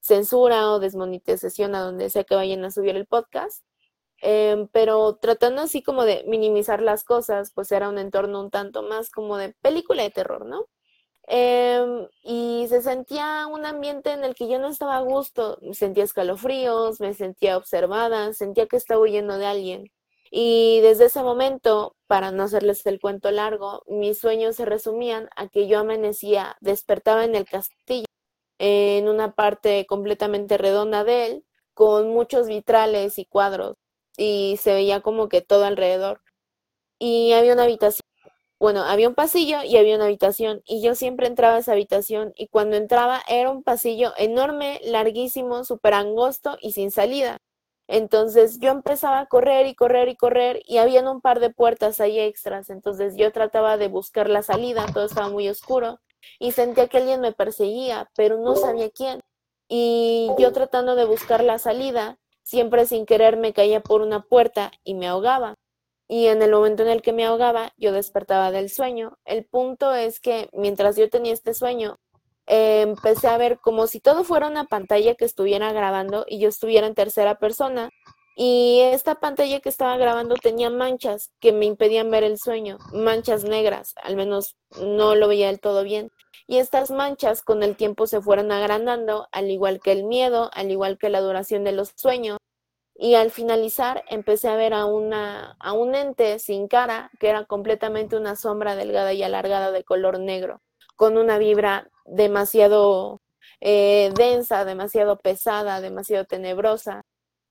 [0.00, 3.64] censura o desmonetización a donde sea que vayan a subir el podcast.
[4.26, 8.82] Em, pero tratando así como de minimizar las cosas, pues era un entorno un tanto
[8.82, 10.66] más como de película de terror, ¿no?
[11.26, 16.04] Em, y se sentía un ambiente en el que yo no estaba a gusto, sentía
[16.04, 19.84] escalofríos, me sentía observada, sentía que estaba huyendo de alguien.
[20.30, 25.48] Y desde ese momento, para no hacerles el cuento largo, mis sueños se resumían a
[25.48, 28.06] que yo amanecía, despertaba en el castillo,
[28.58, 31.44] en una parte completamente redonda de él,
[31.74, 33.76] con muchos vitrales y cuadros,
[34.16, 36.20] y se veía como que todo alrededor.
[36.98, 38.04] Y había una habitación
[38.64, 42.32] bueno, había un pasillo y había una habitación y yo siempre entraba a esa habitación
[42.34, 47.36] y cuando entraba era un pasillo enorme, larguísimo, súper angosto y sin salida.
[47.88, 52.00] Entonces yo empezaba a correr y correr y correr y habían un par de puertas
[52.00, 52.70] ahí extras.
[52.70, 56.00] Entonces yo trataba de buscar la salida, todo estaba muy oscuro
[56.38, 59.20] y sentía que alguien me perseguía, pero no sabía quién.
[59.68, 64.70] Y yo tratando de buscar la salida, siempre sin querer me caía por una puerta
[64.84, 65.56] y me ahogaba.
[66.06, 69.18] Y en el momento en el que me ahogaba, yo despertaba del sueño.
[69.24, 71.98] El punto es que mientras yo tenía este sueño,
[72.46, 76.48] eh, empecé a ver como si todo fuera una pantalla que estuviera grabando y yo
[76.48, 77.90] estuviera en tercera persona.
[78.36, 83.44] Y esta pantalla que estaba grabando tenía manchas que me impedían ver el sueño, manchas
[83.44, 86.10] negras, al menos no lo veía del todo bien.
[86.46, 90.70] Y estas manchas con el tiempo se fueron agrandando, al igual que el miedo, al
[90.70, 92.38] igual que la duración de los sueños.
[92.96, 97.44] Y al finalizar empecé a ver a, una, a un ente sin cara, que era
[97.46, 100.60] completamente una sombra delgada y alargada de color negro,
[100.96, 103.20] con una vibra demasiado
[103.60, 107.02] eh, densa, demasiado pesada, demasiado tenebrosa.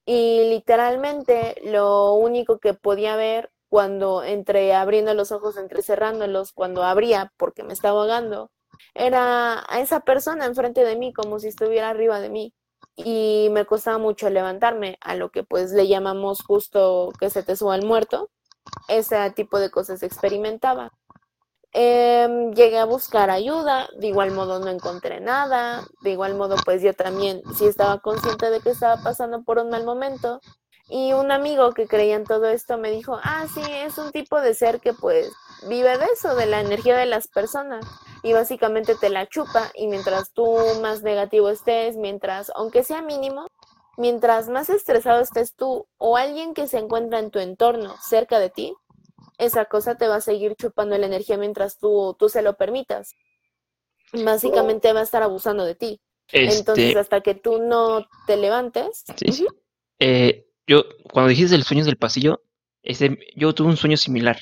[0.06, 6.84] Y literalmente lo único que podía ver cuando entre abriendo los ojos, entre cerrándolos, cuando
[6.84, 8.52] abría porque me estaba ahogando,
[8.94, 12.54] era a esa persona enfrente de mí, como si estuviera arriba de mí
[12.96, 17.56] y me costaba mucho levantarme, a lo que pues le llamamos justo que se te
[17.56, 18.30] suba el muerto.
[18.88, 20.92] Ese tipo de cosas experimentaba.
[21.76, 26.84] Em, llegué a buscar ayuda, de igual modo no encontré nada, de igual modo pues
[26.84, 30.40] yo también sí estaba consciente de que estaba pasando por un mal momento
[30.88, 34.40] y un amigo que creía en todo esto me dijo, ah sí, es un tipo
[34.40, 35.32] de ser que pues
[35.68, 37.86] vive de eso, de la energía de las personas
[38.24, 43.48] y básicamente te la chupa y mientras tú más negativo estés, mientras, aunque sea mínimo,
[43.98, 48.50] mientras más estresado estés tú o alguien que se encuentra en tu entorno cerca de
[48.50, 48.74] ti,
[49.38, 53.14] esa cosa te va a seguir chupando la energía mientras tú, tú se lo permitas.
[54.14, 56.02] Básicamente va a estar abusando de ti.
[56.32, 59.48] Entonces, Este, hasta que tú no te levantes, sí, sí.
[60.00, 62.42] Eh, yo, cuando dijiste el sueño del pasillo,
[62.82, 64.40] ese, yo tuve un sueño similar.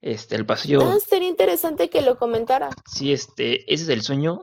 [0.00, 2.70] Este, el pasillo, ah, sería interesante que lo comentara.
[2.86, 4.42] sí, este, ese es el sueño.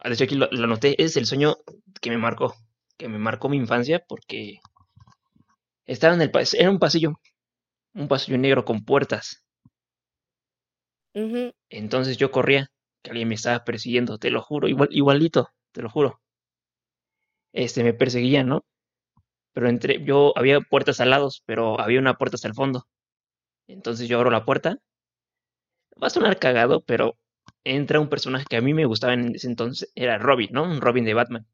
[0.00, 0.94] ah, De hecho, aquí lo, lo anoté.
[0.94, 1.56] Ese es el sueño
[2.00, 2.54] que me marcó,
[2.98, 4.60] que me marcó mi infancia porque
[5.84, 7.20] estaba en el pas- era un pasillo,
[7.94, 9.42] un pasillo negro con puertas.
[11.14, 11.52] Ujú.
[11.70, 12.70] Entonces yo corría,
[13.02, 16.20] que alguien me estaba persiguiendo, te lo juro, igual, igualito, te lo juro.
[17.52, 18.64] Este, me perseguían, ¿no?
[19.54, 22.86] Pero entre, yo había puertas al lado, pero había una puerta hasta el fondo.
[23.72, 24.78] Entonces yo abro la puerta.
[26.02, 27.16] Va a sonar cagado, pero
[27.64, 30.64] entra un personaje que a mí me gustaba en ese entonces, era Robin, ¿no?
[30.64, 31.46] Un Robin de Batman.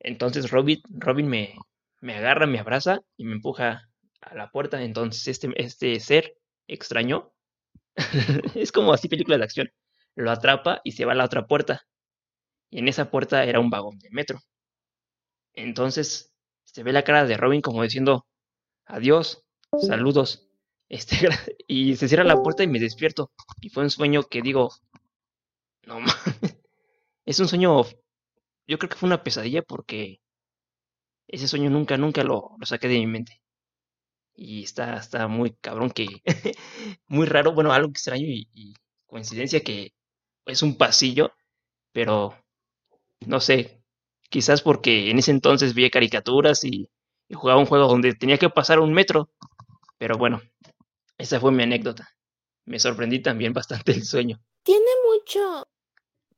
[0.00, 1.54] Entonces Robin, Robin me,
[2.00, 4.82] me agarra, me abraza y me empuja a la puerta.
[4.82, 6.36] Entonces este, este ser
[6.68, 7.32] extraño,
[8.54, 9.70] es como así película de acción,
[10.14, 11.86] lo atrapa y se va a la otra puerta.
[12.70, 14.40] Y en esa puerta era un vagón de metro.
[15.54, 16.32] Entonces
[16.64, 18.26] se ve la cara de Robin como diciendo
[18.86, 19.44] adiós,
[19.80, 20.47] saludos.
[20.88, 21.16] Este,
[21.68, 23.32] y se cierra la puerta y me despierto.
[23.60, 24.70] Y fue un sueño que digo,
[25.86, 25.98] no
[27.26, 27.84] es un sueño,
[28.66, 30.20] yo creo que fue una pesadilla porque
[31.28, 33.40] ese sueño nunca, nunca lo, lo saqué de mi mente.
[34.34, 36.06] Y está, está muy cabrón que,
[37.08, 38.74] muy raro, bueno, algo extraño y, y
[39.06, 39.94] coincidencia que
[40.46, 41.32] es un pasillo,
[41.92, 42.34] pero
[43.26, 43.82] no sé,
[44.30, 46.90] quizás porque en ese entonces veía caricaturas y,
[47.28, 49.30] y jugaba un juego donde tenía que pasar un metro.
[49.98, 50.42] Pero bueno,
[51.18, 52.08] esa fue mi anécdota.
[52.64, 54.40] Me sorprendí también bastante el sueño.
[54.62, 55.68] Tiene mucho,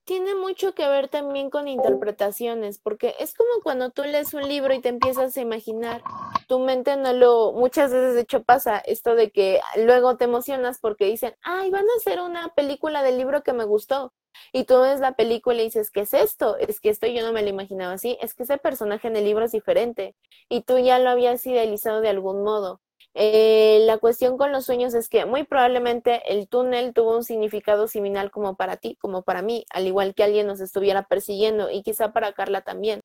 [0.05, 4.72] tiene mucho que ver también con interpretaciones, porque es como cuando tú lees un libro
[4.72, 6.03] y te empiezas a imaginar,
[6.49, 10.78] tu mente no lo, muchas veces de hecho pasa esto de que luego te emocionas
[10.81, 14.12] porque dicen, ay, van a hacer una película del libro que me gustó.
[14.53, 16.57] Y tú ves la película y dices, ¿qué es esto?
[16.57, 19.24] Es que esto yo no me lo imaginaba así, es que ese personaje en el
[19.24, 20.14] libro es diferente
[20.49, 22.81] y tú ya lo habías idealizado de algún modo.
[23.14, 27.88] Eh, la cuestión con los sueños es que muy probablemente el túnel tuvo un significado
[27.88, 31.82] similar como para ti, como para mí, al igual que alguien nos estuviera persiguiendo y
[31.82, 33.00] quizá para Carla también.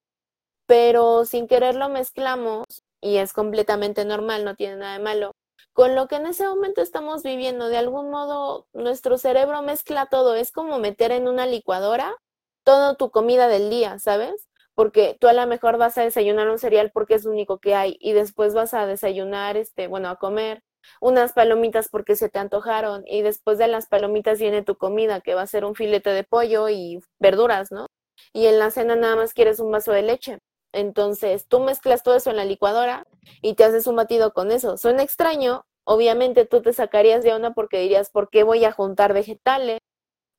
[0.68, 2.66] Pero sin querer lo mezclamos
[3.02, 5.32] y es completamente normal, no tiene nada de malo.
[5.74, 10.36] Con lo que en ese momento estamos viviendo, de algún modo nuestro cerebro mezcla todo,
[10.36, 12.16] es como meter en una licuadora
[12.64, 14.48] toda tu comida del día, ¿sabes?
[14.76, 17.76] Porque tú a lo mejor vas a desayunar un cereal porque es lo único que
[17.76, 20.62] hay y después vas a desayunar, este, bueno, a comer
[21.02, 25.34] unas palomitas porque se te antojaron y después de las palomitas viene tu comida que
[25.34, 27.88] va a ser un filete de pollo y verduras, ¿no?
[28.34, 30.40] Y en la cena nada más quieres un vaso de leche.
[30.74, 33.06] Entonces tú mezclas todo eso en la licuadora
[33.42, 34.78] y te haces un batido con eso.
[34.78, 39.14] Suena extraño, obviamente tú te sacarías de onda porque dirías, ¿por qué voy a juntar
[39.14, 39.80] vegetales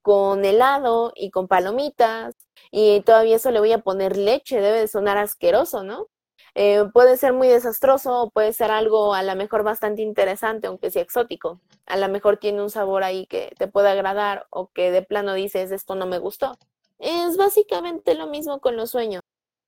[0.06, 2.36] con helado y con palomitas?
[2.70, 6.06] Y todavía eso le voy a poner leche, debe de sonar asqueroso, ¿no?
[6.54, 11.02] Eh, puede ser muy desastroso puede ser algo a lo mejor bastante interesante, aunque sea
[11.02, 11.60] exótico.
[11.86, 15.34] A lo mejor tiene un sabor ahí que te puede agradar o que de plano
[15.34, 16.56] dices, esto no me gustó.
[16.98, 19.22] Es básicamente lo mismo con los sueños.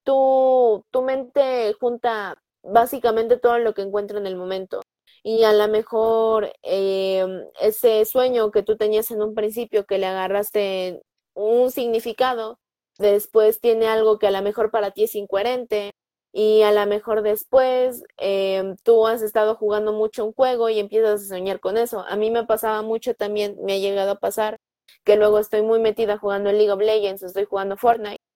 [0.05, 4.83] Tu, tu mente junta básicamente todo lo que encuentra en el momento.
[5.23, 10.07] Y a lo mejor em, ese sueño que tú tenías en un principio, que le
[10.07, 11.03] agarraste
[11.35, 12.59] un significado,
[12.99, 15.93] después tiene algo que a lo mejor para ti es incoherente
[16.33, 21.23] y a lo mejor después em, tú has estado jugando mucho un juego y empiezas
[21.23, 22.01] a soñar con eso.
[22.09, 24.59] A mí me pasaba mucho también, me ha llegado a pasar
[25.05, 28.28] que luego estoy muy metida jugando en League of Legends, estoy jugando Fortnite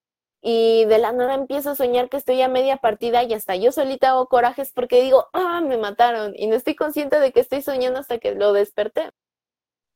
[0.44, 3.70] y de la nada empiezo a soñar que estoy a media partida y hasta yo
[3.70, 7.62] solita hago corajes porque digo, ah, me mataron y no estoy consciente de que estoy
[7.62, 9.12] soñando hasta que lo desperté.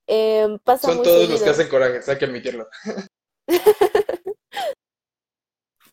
[0.07, 2.68] Em, pasa Son muy todos los que hacen corajes, hay que admitirlo.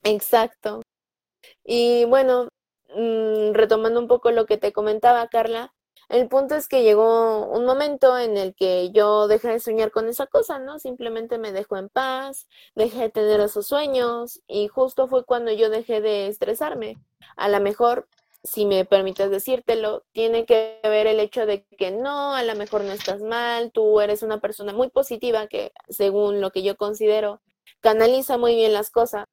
[0.04, 0.84] Exacto.
[1.64, 2.49] Y bueno,
[2.89, 5.74] mm, retomando un poco lo que te comentaba, Carla,
[6.14, 10.07] el punto es que llegó un momento en el que yo dejé de soñar con
[10.07, 10.78] esa cosa, ¿no?
[10.78, 15.72] Simplemente me dejó en paz, dejé de tener esos sueños y justo fue cuando yo
[15.72, 16.99] dejé de estresarme.
[17.36, 18.07] A lo mejor,
[18.43, 22.84] si me permites decírtelo, tiene que ver el hecho de que no, a lo mejor
[22.84, 27.41] no estás mal, tú eres una persona muy positiva que, según lo que yo considero,
[27.82, 29.26] canaliza muy bien las cosas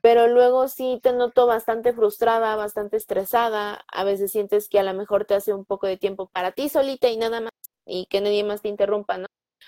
[0.00, 4.94] pero luego sí te noto bastante frustrada, bastante estresada, a veces sientes que a lo
[4.94, 7.52] mejor te hace un poco de tiempo para ti solita y nada más,
[7.86, 9.26] y que nadie más te interrumpa, ¿no?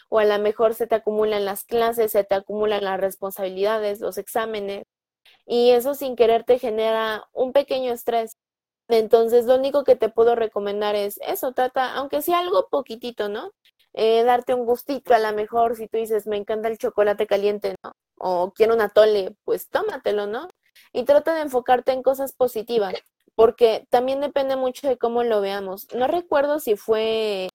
[0.09, 4.19] O a lo mejor se te acumulan las clases, se te acumulan las responsabilidades, los
[4.19, 4.85] exámenes,
[5.47, 8.37] y eso sin querer te genera un pequeño estrés.
[8.89, 13.53] Entonces, lo único que te puedo recomendar es eso, trata, aunque sea algo poquitito, ¿no?
[13.95, 17.75] Eh, darte un gustito, a lo mejor si tú dices, me encanta el chocolate caliente,
[17.83, 17.93] ¿no?
[18.21, 20.49] o quiero un atole, pues tómatelo, ¿no?
[20.93, 22.95] Y trata de enfocarte en cosas positivas,
[23.35, 25.89] porque también depende mucho de cómo lo veamos.
[25.95, 27.49] No recuerdo si fue,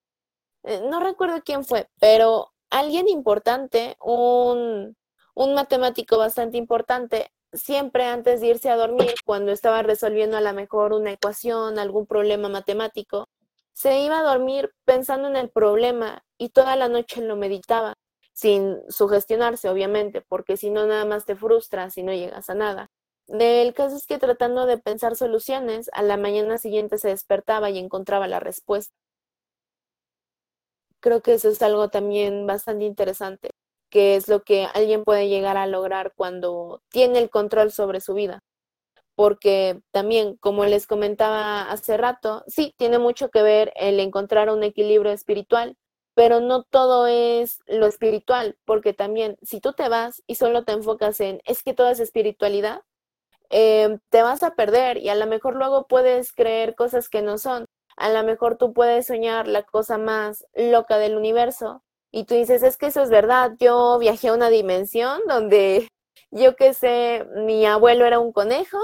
[0.63, 4.97] eh, no recuerdo quién fue, pero alguien importante, un,
[5.35, 10.53] un matemático bastante importante, siempre antes de irse a dormir, cuando estaba resolviendo a lo
[10.53, 13.29] mejor una ecuación, algún problema matemático,
[13.73, 17.95] se iba a dormir pensando en el problema y toda la noche lo meditaba
[18.33, 22.89] sin sugestionarse, obviamente, porque si no, nada más te frustras y no llegas a nada.
[23.27, 27.79] El caso es que tratando de pensar soluciones, a la mañana siguiente se despertaba y
[27.79, 28.93] encontraba la respuesta.
[30.99, 33.51] Creo que eso es algo también bastante interesante,
[33.89, 38.13] que es lo que alguien puede llegar a lograr cuando tiene el control sobre su
[38.13, 38.39] vida.
[39.15, 44.63] Porque también, como les comentaba hace rato, sí, tiene mucho que ver el encontrar un
[44.63, 45.77] equilibrio espiritual,
[46.15, 50.71] pero no todo es lo espiritual, porque también si tú te vas y solo te
[50.73, 52.81] enfocas en, es que todo es espiritualidad,
[53.49, 57.37] eh, te vas a perder y a lo mejor luego puedes creer cosas que no
[57.37, 57.65] son.
[57.97, 62.63] A lo mejor tú puedes soñar la cosa más loca del universo y tú dices,
[62.63, 65.89] es que eso es verdad, yo viajé a una dimensión donde
[66.31, 68.79] yo qué sé, mi abuelo era un conejo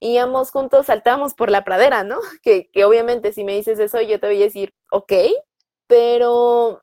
[0.00, 2.20] y ambos juntos saltamos por la pradera, ¿no?
[2.42, 5.12] Que, que obviamente si me dices eso yo te voy a decir, ok,
[5.86, 6.82] pero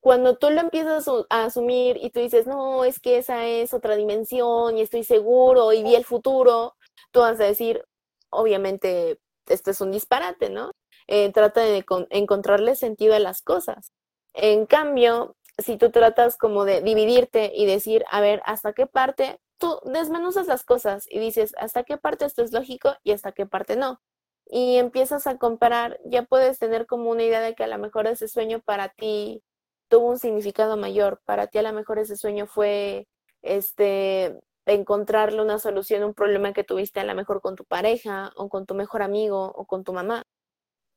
[0.00, 3.96] cuando tú lo empiezas a asumir y tú dices, no, es que esa es otra
[3.96, 6.76] dimensión y estoy seguro y vi el futuro,
[7.10, 7.84] tú vas a decir,
[8.30, 9.18] obviamente,
[9.48, 10.70] esto es un disparate, ¿no?
[11.08, 13.92] Eh, trata de encontrarle sentido a las cosas.
[14.34, 19.40] En cambio, si tú tratas como de dividirte y decir, a ver, ¿hasta qué parte?
[19.58, 23.46] Tú desmenuzas las cosas y dices, ¿hasta qué parte esto es lógico y hasta qué
[23.46, 24.00] parte no?
[24.46, 28.06] Y empiezas a comparar, ya puedes tener como una idea de que a lo mejor
[28.06, 29.42] ese sueño para ti
[29.88, 33.08] tuvo un significado mayor, para ti a lo mejor ese sueño fue
[33.42, 38.32] este encontrarle una solución a un problema que tuviste a lo mejor con tu pareja
[38.36, 40.24] o con tu mejor amigo o con tu mamá.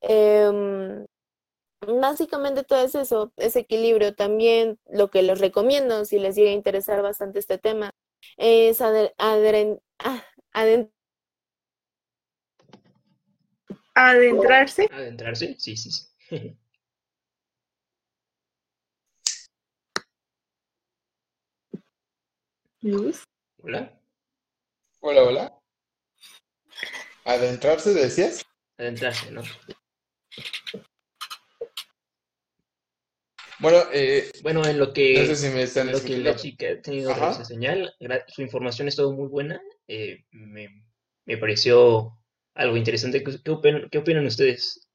[0.01, 1.05] Eh,
[1.81, 4.15] básicamente todo es eso, ese equilibrio.
[4.15, 7.91] También lo que les recomiendo, si les llega a interesar bastante este tema,
[8.37, 8.91] es ah,
[10.53, 10.91] adent
[14.07, 14.87] adentrarse.
[14.91, 16.05] Adentrarse, sí, sí, sí.
[22.81, 23.23] Luz.
[23.61, 23.93] Hola,
[25.01, 25.53] Hola, hola.
[27.25, 28.45] ¿Adentrarse decías?
[28.77, 29.41] adentrarse, ¿no?
[33.59, 36.35] Bueno, eh, Bueno, en lo que, no sé si me están en lo que la
[36.37, 37.93] chica ha tenido esa señal,
[38.27, 40.85] su información ha estado muy buena, eh, me,
[41.25, 42.18] me pareció
[42.55, 43.23] algo interesante.
[43.23, 44.85] ¿Qué, opinan, qué opinan ustedes?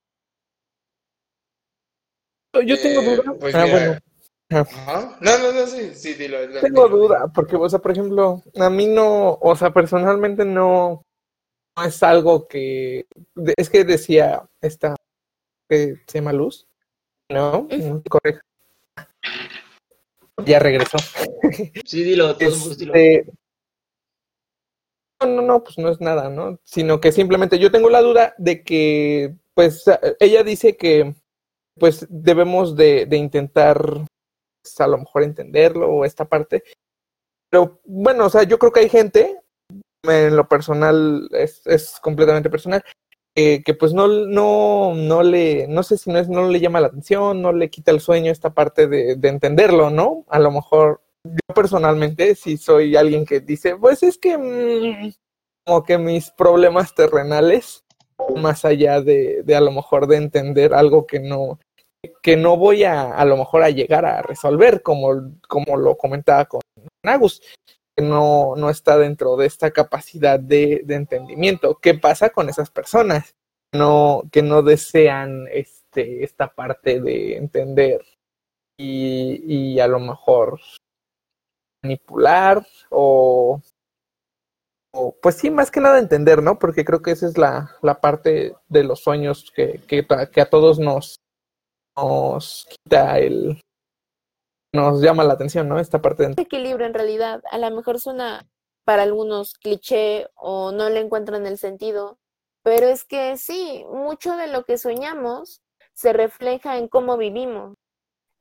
[2.66, 3.34] Yo tengo Eh, duda.
[3.40, 3.98] pues ah, bueno.
[4.50, 5.18] Ajá.
[5.20, 6.40] No, no, no, sí, sí, dilo.
[6.46, 6.96] dilo, Tengo dilo.
[6.98, 11.02] duda, porque, o sea, por ejemplo, a mí no, o sea, personalmente no,
[11.76, 13.07] no es algo que,
[13.57, 14.94] es que decía esta,
[15.68, 16.68] que se llama Luz,
[17.32, 17.66] ¿no?
[17.70, 18.42] No corrija.
[20.46, 20.98] Ya regresó.
[21.84, 22.92] Sí, dilo, todo el mundo dilo.
[25.27, 26.59] No, no, no, pues no es nada, ¿no?
[26.64, 29.85] Sino que simplemente yo tengo la duda de que, pues,
[30.20, 31.14] ella dice que,
[31.79, 34.07] pues, debemos de, intentar,
[34.62, 36.64] pues, a lo mejor entenderlo o esta parte.
[37.51, 39.41] Pero bueno, o sea, yo creo que hay gente,
[40.03, 42.83] en lo personal, es, es completamente personal,
[43.35, 46.89] que, pues no, no, no le, no sé si no es, no le llama la
[46.89, 50.25] atención, no le quita el sueño esta parte de entenderlo, ¿no?
[50.29, 55.12] A lo mejor yo personalmente sí soy alguien que dice, pues es que mm,
[55.66, 57.85] como que mis problemas terrenales,
[58.37, 61.59] más allá de, de a lo mejor de entender algo que no,
[62.22, 66.45] que no voy a a lo mejor a llegar a resolver, como, como lo comentaba
[66.45, 66.61] con
[67.03, 67.43] Agus,
[67.97, 71.79] que no, no está dentro de esta capacidad de, de entendimiento.
[71.81, 73.35] ¿Qué pasa con esas personas?
[73.72, 78.05] No, que no desean este, esta parte de entender
[78.79, 80.61] y, y a lo mejor
[81.85, 83.61] manipular o,
[85.20, 86.59] pues sí, más que nada entender, ¿no?
[86.59, 90.51] Porque creo que esa es la, la parte de los sueños que, que, que a
[90.51, 91.16] todos nos,
[91.97, 93.61] nos quita el,
[94.72, 95.78] nos llama la atención, ¿no?
[95.78, 96.43] Esta parte de...
[96.43, 97.43] equilibrio en realidad.
[97.51, 98.47] A lo mejor suena
[98.85, 102.18] para algunos cliché o no le encuentran el sentido,
[102.62, 105.61] pero es que sí, mucho de lo que soñamos
[105.93, 107.76] se refleja en cómo vivimos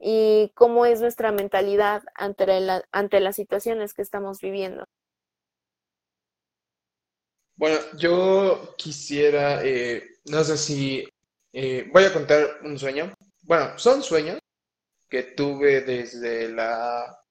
[0.05, 4.83] y cómo es nuestra mentalidad ante, la, ante las situaciones que estamos viviendo.
[7.55, 11.07] Bueno, yo quisiera, eh, no sé si
[11.53, 13.13] eh, voy a contar un sueño.
[13.43, 14.39] Bueno, son sueños
[15.09, 17.23] que tuve desde la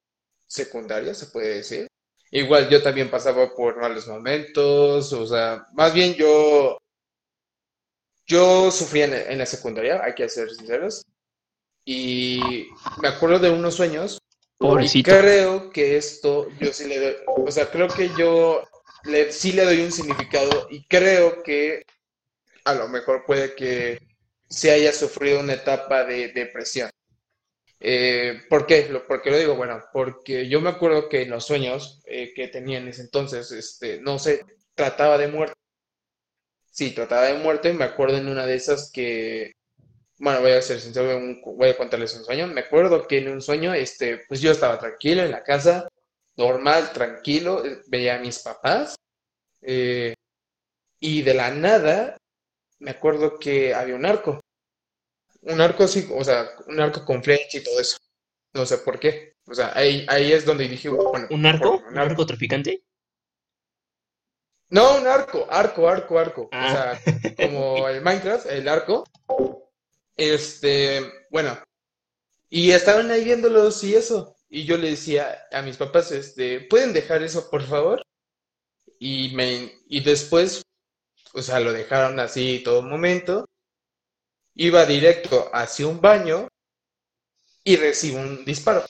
[0.47, 1.89] secundaria, se puede decir.
[2.31, 6.79] Igual yo también pasaba por malos momentos, o sea, más bien yo,
[8.27, 11.05] yo sufría en, en la secundaria, hay que ser sinceros,
[11.85, 12.69] y
[13.01, 14.19] me acuerdo de unos sueños,
[14.63, 15.11] y Pobrecito.
[15.11, 18.63] creo que esto, yo sí le doy, o sea, creo que yo
[19.05, 21.85] le, sí le doy un significado y creo que
[22.65, 23.99] a lo mejor puede que
[24.49, 26.91] se haya sufrido una etapa de depresión.
[27.81, 28.89] Eh, ¿por qué?
[28.89, 29.57] Lo, ¿Por qué lo digo?
[29.57, 33.51] Bueno, porque yo me acuerdo que en los sueños eh, que tenía en ese entonces,
[33.51, 34.45] este, no sé,
[34.77, 35.55] trataba de muerte.
[36.71, 37.73] Sí, trataba de muerte.
[37.73, 39.53] Me acuerdo en una de esas que,
[40.23, 42.47] bueno, voy a ser sincero, voy a contarles un sueño.
[42.47, 45.89] Me acuerdo que en un sueño, este, pues yo estaba tranquilo en la casa,
[46.37, 48.95] normal, tranquilo, eh, veía a mis papás,
[49.63, 50.15] eh,
[51.01, 52.17] y de la nada,
[52.79, 54.39] me acuerdo que había un arco.
[55.41, 57.99] Un arco así, o sea, un arco con flecha y todo eso.
[58.55, 59.35] No sé por qué.
[59.49, 61.81] O sea, ahí, ahí es donde dije, bueno, ¿Un arco?
[61.81, 62.85] por- ¿Un arco traficante?
[64.71, 66.43] No, un arco, arco, arco, arco.
[66.43, 66.97] O Ah.
[67.05, 69.05] sea, como el Minecraft, el arco.
[70.17, 71.01] Este,
[71.31, 71.59] bueno,
[72.51, 74.37] y estaban ahí viéndolos y eso.
[74.49, 78.03] Y yo le decía a mis papás, este, ¿pueden dejar eso, por favor?
[78.99, 80.63] Y me, y después,
[81.35, 83.47] o sea, lo dejaron así todo momento.
[84.55, 86.49] Iba directo hacia un baño
[87.65, 88.85] y recibo un disparo.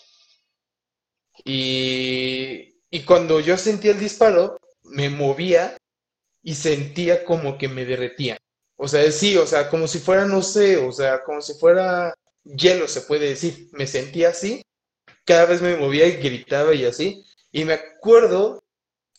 [1.44, 5.76] Y, y cuando yo sentí el disparo, me movía
[6.42, 8.38] y sentía como que me derretía.
[8.82, 12.12] O sea, sí, o sea, como si fuera, no sé, o sea, como si fuera
[12.42, 13.68] hielo, se puede decir.
[13.70, 14.60] Me sentía así,
[15.24, 17.24] cada vez me movía y gritaba y así.
[17.52, 18.64] Y me acuerdo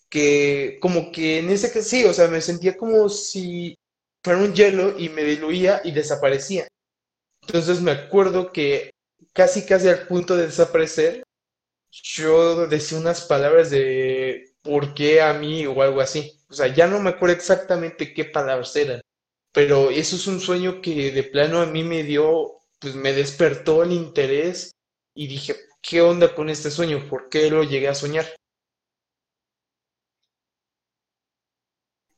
[0.09, 3.77] que como que en ese que sí, o sea, me sentía como si
[4.21, 6.67] fuera un hielo y me diluía y desaparecía.
[7.47, 8.91] Entonces me acuerdo que
[9.33, 11.23] casi casi al punto de desaparecer,
[11.89, 15.65] yo decía unas palabras de ¿por qué a mí?
[15.67, 16.37] o algo así.
[16.49, 19.01] O sea, ya no me acuerdo exactamente qué palabras eran,
[19.53, 23.83] pero eso es un sueño que de plano a mí me dio, pues me despertó
[23.83, 24.71] el interés
[25.15, 27.07] y dije, ¿qué onda con este sueño?
[27.09, 28.25] ¿Por qué lo llegué a soñar?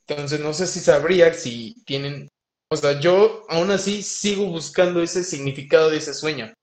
[0.08, 2.30] Entonces no sé si sabría si tienen,
[2.70, 6.54] o sea, yo aún así sigo buscando ese significado de ese sueño.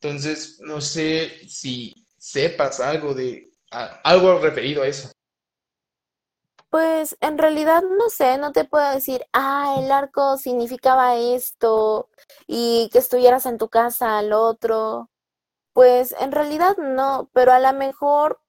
[0.00, 5.12] Entonces no sé si sepas algo de algo referido a eso.
[6.70, 12.08] Pues en realidad no sé, no te puedo decir, ah, el arco significaba esto
[12.46, 15.10] y que estuvieras en tu casa al otro.
[15.74, 18.40] Pues en realidad no, pero a lo mejor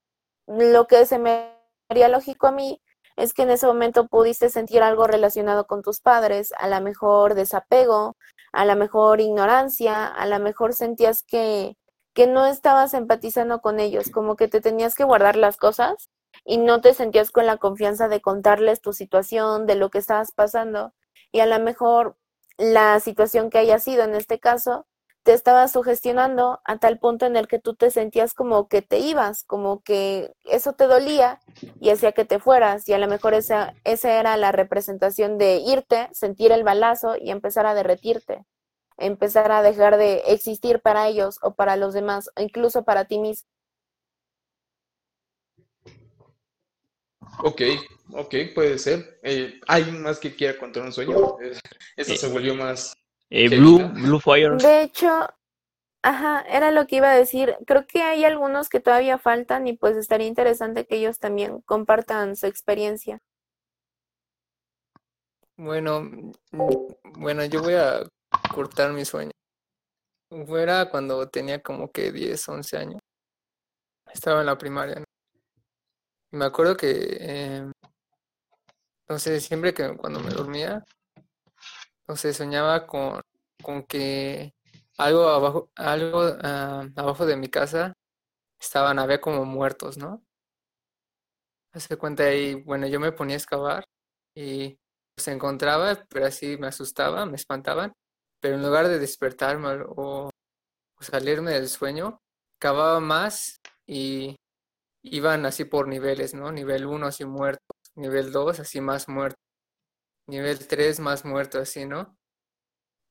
[0.48, 1.56] lo que se me
[1.90, 2.82] haría lógico a mí
[3.18, 7.36] es que en ese momento pudiste sentir algo relacionado con tus padres, a lo mejor
[7.36, 8.18] desapego,
[8.54, 11.78] a lo mejor ignorancia, a lo mejor sentías que,
[12.14, 16.10] que no estabas empatizando con ellos, como que te tenías que guardar las cosas
[16.46, 20.32] y no te sentías con la confianza de contarles tu situación, de lo que estabas
[20.32, 20.94] pasando.
[21.32, 22.18] Y a lo mejor
[22.58, 24.86] la situación que haya sido en este caso
[25.24, 29.00] te estaba sugestionando a tal punto en el que tú te sentías como que te
[29.00, 31.40] ibas, como que eso te dolía
[31.80, 32.88] y hacía que te fueras.
[32.90, 37.30] Y a lo mejor esa, esa era la representación de irte, sentir el balazo y
[37.30, 38.46] empezar a derretirte,
[38.98, 43.20] empezar a dejar de existir para ellos o para los demás, o incluso para ti
[43.20, 43.48] mismo.
[47.44, 47.62] Ok,
[48.14, 49.20] ok, puede ser.
[49.24, 51.40] Eh, ¿Hay más que quiera contar un sueño?
[51.42, 51.58] Eh,
[51.98, 52.94] Eso Eh, se volvió más...
[53.30, 53.80] Eh, Blue.
[53.94, 54.58] Blue Fire.
[54.58, 55.28] De hecho,
[56.04, 57.56] ajá, era lo que iba a decir.
[57.66, 62.36] Creo que hay algunos que todavía faltan y pues estaría interesante que ellos también compartan
[62.36, 63.20] su experiencia.
[65.58, 68.02] Bueno, mm, bueno, yo voy a
[68.54, 69.32] cortar mi sueño.
[70.46, 73.00] Fuera cuando tenía como que 10, 11 años.
[74.14, 75.06] Estaba en la primaria, ¿no?
[76.32, 77.72] Y me acuerdo que, eh,
[79.10, 80.84] no siempre que cuando me dormía,
[82.08, 83.22] no soñaba con,
[83.64, 84.54] con que
[84.98, 87.94] algo abajo, algo ah, abajo de mi casa
[88.60, 90.24] estaban, había como muertos, ¿no?
[91.74, 93.86] Hace cuenta ahí, bueno, yo me ponía a excavar
[94.36, 94.78] y
[95.18, 97.94] se encontraba, pero así me asustaba, me espantaban,
[98.42, 102.20] pero en lugar de despertarme o, o salirme del sueño,
[102.60, 104.38] cavaba más y
[105.04, 106.52] iban así por niveles, ¿no?
[106.52, 109.40] Nivel 1 así muertos, nivel 2 así más muertos,
[110.28, 112.18] nivel 3 más muertos, así, ¿no?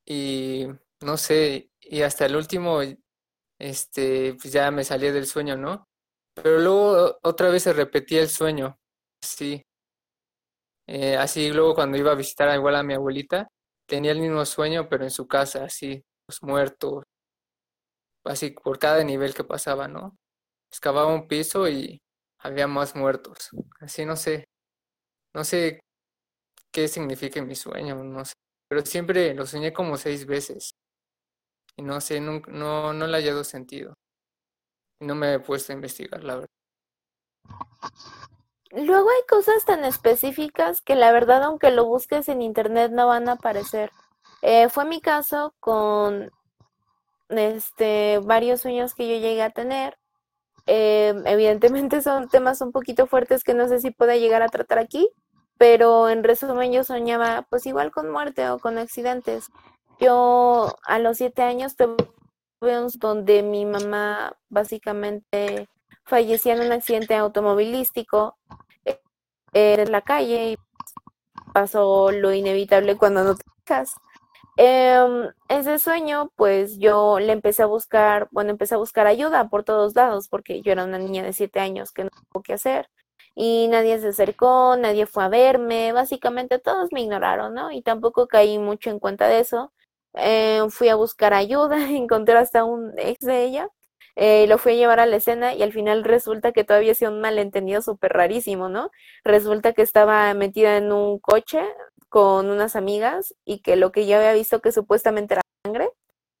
[0.05, 0.67] Y
[1.01, 2.81] no sé, y hasta el último,
[3.59, 5.87] este, pues ya me salía del sueño, ¿no?
[6.35, 8.79] Pero luego otra vez se repetía el sueño,
[9.21, 9.63] sí.
[10.87, 13.47] Eh, así luego cuando iba a visitar igual a mi abuelita,
[13.87, 17.03] tenía el mismo sueño, pero en su casa, así, los muertos,
[18.25, 20.17] así por cada nivel que pasaba, ¿no?
[20.71, 22.01] Excavaba un piso y
[22.39, 23.49] había más muertos.
[23.79, 24.45] Así no sé,
[25.33, 25.81] no sé
[26.71, 28.33] qué significa mi sueño, no sé.
[28.69, 30.71] Pero siempre lo soñé como seis veces.
[31.75, 33.95] Y no sé, nunca, no, no le he hallado sentido.
[34.99, 36.49] Y no me he puesto a investigar, la verdad.
[38.71, 43.27] Luego hay cosas tan específicas que la verdad, aunque lo busques en internet, no van
[43.27, 43.91] a aparecer.
[44.41, 46.31] Eh, fue mi caso con
[47.29, 49.97] este varios sueños que yo llegué a tener.
[50.67, 54.79] Eh, evidentemente son temas un poquito fuertes que no sé si pueda llegar a tratar
[54.79, 55.09] aquí,
[55.57, 59.47] pero en resumen yo soñaba pues igual con muerte o con accidentes.
[59.99, 61.95] Yo a los siete años tuve
[62.61, 65.69] un donde mi mamá básicamente
[66.03, 68.37] fallecía en un accidente automovilístico
[68.85, 68.99] eh,
[69.53, 70.57] en la calle y
[71.53, 73.95] pasó lo inevitable cuando no te fijas.
[74.57, 79.63] Em, ese sueño, pues yo le empecé a buscar, bueno, empecé a buscar ayuda por
[79.63, 82.89] todos lados, porque yo era una niña de siete años que no tuvo qué hacer.
[83.35, 87.71] Y nadie se acercó, nadie fue a verme, básicamente todos me ignoraron, ¿no?
[87.71, 89.71] Y tampoco caí mucho en cuenta de eso.
[90.15, 93.69] Eh, fui a buscar ayuda, encontré hasta un ex de ella,
[94.15, 97.09] eh, lo fui a llevar a la escena y al final resulta que todavía hacía
[97.09, 98.91] un malentendido súper rarísimo, ¿no?
[99.23, 101.61] Resulta que estaba metida en un coche
[102.11, 105.89] con unas amigas y que lo que yo había visto que supuestamente era sangre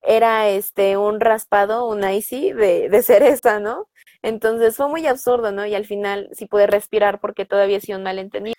[0.01, 3.89] era este un raspado, un icy de, de cereza, ¿no?
[4.21, 5.65] Entonces fue muy absurdo, ¿no?
[5.65, 8.55] Y al final sí pude respirar porque todavía hacía un malentendido.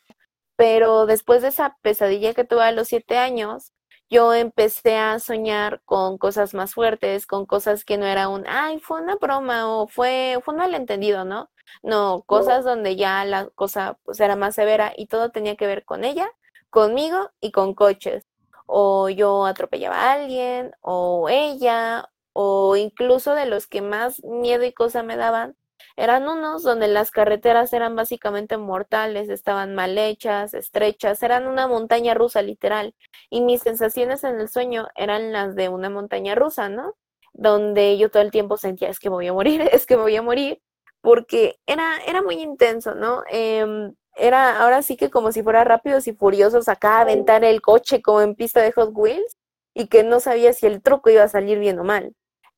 [0.57, 3.73] Pero después de esa pesadilla que tuve a los siete años,
[4.11, 8.79] yo empecé a soñar con cosas más fuertes, con cosas que no era un, ay,
[8.81, 11.51] fue una broma o fue, fue un malentendido, ¿no?
[11.83, 15.85] No, cosas donde ya la cosa pues era más severa y todo tenía que ver
[15.85, 16.31] con ella,
[16.73, 18.27] conmigo y con coches.
[18.67, 24.73] O yo atropellaba a alguien, o ella, o incluso de los que más miedo y
[24.73, 25.57] cosa me daban,
[25.97, 32.15] eran unos donde las carreteras eran básicamente mortales, estaban mal hechas, estrechas, eran una montaña
[32.15, 32.95] rusa literal.
[33.31, 36.95] Y mis sensaciones en el sueño eran las de una montaña rusa, ¿no?
[37.35, 40.17] Donde yo todo el tiempo sentía, es que me voy a morir, es que voy
[40.17, 40.63] a morir,
[41.03, 43.23] porque era, era muy intenso, ¿no?
[43.31, 47.61] Eh, era ahora sí que como si fuera rápidos y furiosos acá a aventar el
[47.63, 49.37] coche como en pista de Hot Wheels
[49.75, 52.15] y que no sabía si el truco iba a salir bien o mal.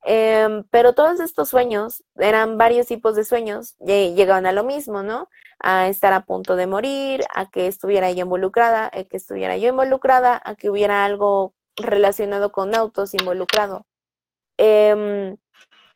[0.07, 5.29] Eh, pero todos estos sueños, eran varios tipos de sueños, llegaban a lo mismo, ¿no?
[5.61, 9.69] A estar a punto de morir, a que estuviera ella involucrada, a que estuviera yo
[9.71, 13.87] involucrada, a que hubiera algo relacionado con autos involucrado.
[14.59, 15.37] Eh,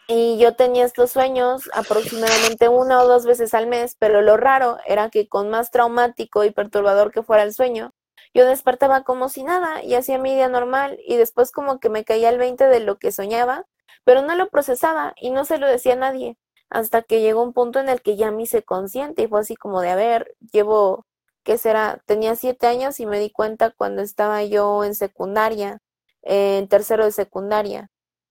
[0.09, 4.79] y yo tenía estos sueños aproximadamente una o dos veces al mes, pero lo raro
[4.87, 7.93] era que con más traumático y perturbador que fuera el sueño,
[8.35, 12.05] yo despertaba como si nada y hacía mi día normal y después como que me
[12.05, 13.67] caía el 20 de lo que soñaba,
[14.05, 16.39] pero no lo procesaba y no se lo decía a nadie
[16.71, 19.57] hasta que llegó un punto en el que ya me hice consciente y fue así
[19.57, 21.07] como de, a ver, llevo,
[21.43, 22.03] ¿qué será?
[22.07, 25.79] Tenía siete años y me di cuenta cuando estaba yo en secundaria,
[26.23, 27.91] en tercero de secundaria.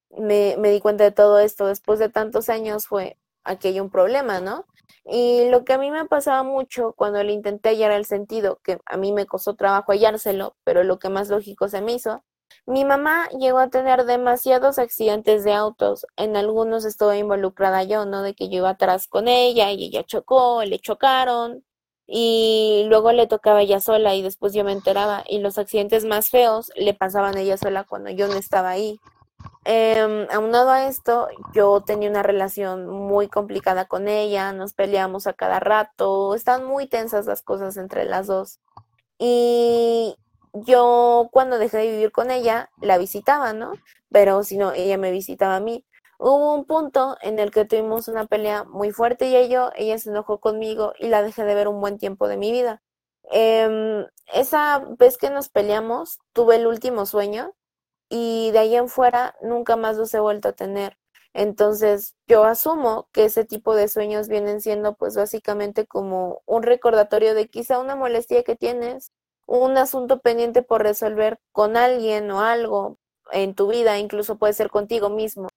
[0.09, 1.67] Me, me di cuenta de todo esto.
[1.67, 4.65] Después de tantos años fue, aquí hay un problema, ¿no?
[5.05, 8.79] Y lo que a mí me pasaba mucho cuando le intenté hallar el sentido, que
[8.85, 12.23] a mí me costó trabajo hallárselo, pero lo que más lógico se me hizo,
[12.65, 16.05] mi mamá llegó a tener demasiados accidentes de autos.
[16.17, 18.23] En algunos estuve involucrada yo, ¿no?
[18.23, 21.63] De que yo iba atrás con ella y ella chocó, le chocaron
[22.05, 26.29] y luego le tocaba ella sola y después yo me enteraba y los accidentes más
[26.29, 28.99] feos le pasaban a ella sola cuando yo no estaba ahí.
[29.65, 35.33] Eh, aunado a esto, yo tenía una relación muy complicada con ella, nos peleamos a
[35.33, 38.59] cada rato, están muy tensas las cosas entre las dos.
[39.19, 40.15] Y
[40.53, 43.73] yo cuando dejé de vivir con ella, la visitaba, ¿no?
[44.09, 45.85] Pero si no, ella me visitaba a mí.
[46.19, 50.09] Hubo un punto en el que tuvimos una pelea muy fuerte y ella, ella se
[50.09, 52.81] enojó conmigo y la dejé de ver un buen tiempo de mi vida.
[53.31, 57.53] Eh, esa vez que nos peleamos, tuve el último sueño
[58.09, 60.97] y de ahí en fuera nunca más los he vuelto a tener.
[61.33, 67.35] Entonces, yo asumo que ese tipo de sueños vienen siendo pues básicamente como un recordatorio
[67.35, 69.11] de quizá una molestia que tienes,
[69.45, 72.97] un asunto pendiente por resolver con alguien o algo
[73.31, 75.49] en tu vida, incluso puede ser contigo mismo.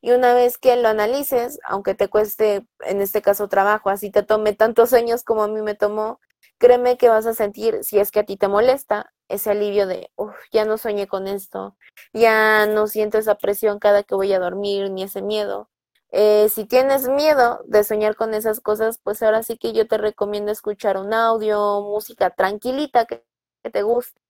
[0.00, 4.22] Y una vez que lo analices, aunque te cueste en este caso trabajo, así te
[4.22, 6.20] tome tantos años como a mí me tomó,
[6.58, 10.10] créeme que vas a sentir, si es que a ti te molesta, ese alivio de,
[10.16, 11.76] uff, ya no soñé con esto,
[12.12, 15.70] ya no siento esa presión cada que voy a dormir, ni ese miedo.
[16.12, 19.98] Eh, si tienes miedo de soñar con esas cosas, pues ahora sí que yo te
[19.98, 23.24] recomiendo escuchar un audio, música tranquilita que,
[23.72, 24.20] te guste,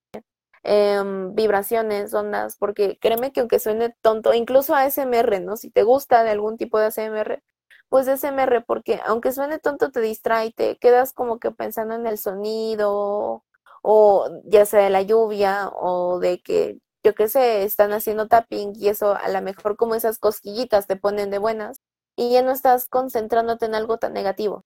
[0.63, 5.57] em, vibraciones, ondas, porque créeme que aunque suene tonto, incluso ASMR, ¿no?
[5.57, 7.43] Si te gusta de algún tipo de ASMR,
[7.89, 12.17] pues SMR, porque aunque suene tonto te distrae, te quedas como que pensando en el
[12.17, 13.43] sonido,
[13.81, 18.73] o ya sea de la lluvia, o de que, yo qué sé, están haciendo tapping
[18.75, 21.81] y eso a lo mejor como esas cosquillitas te ponen de buenas
[22.17, 24.65] y ya no estás concentrándote en algo tan negativo.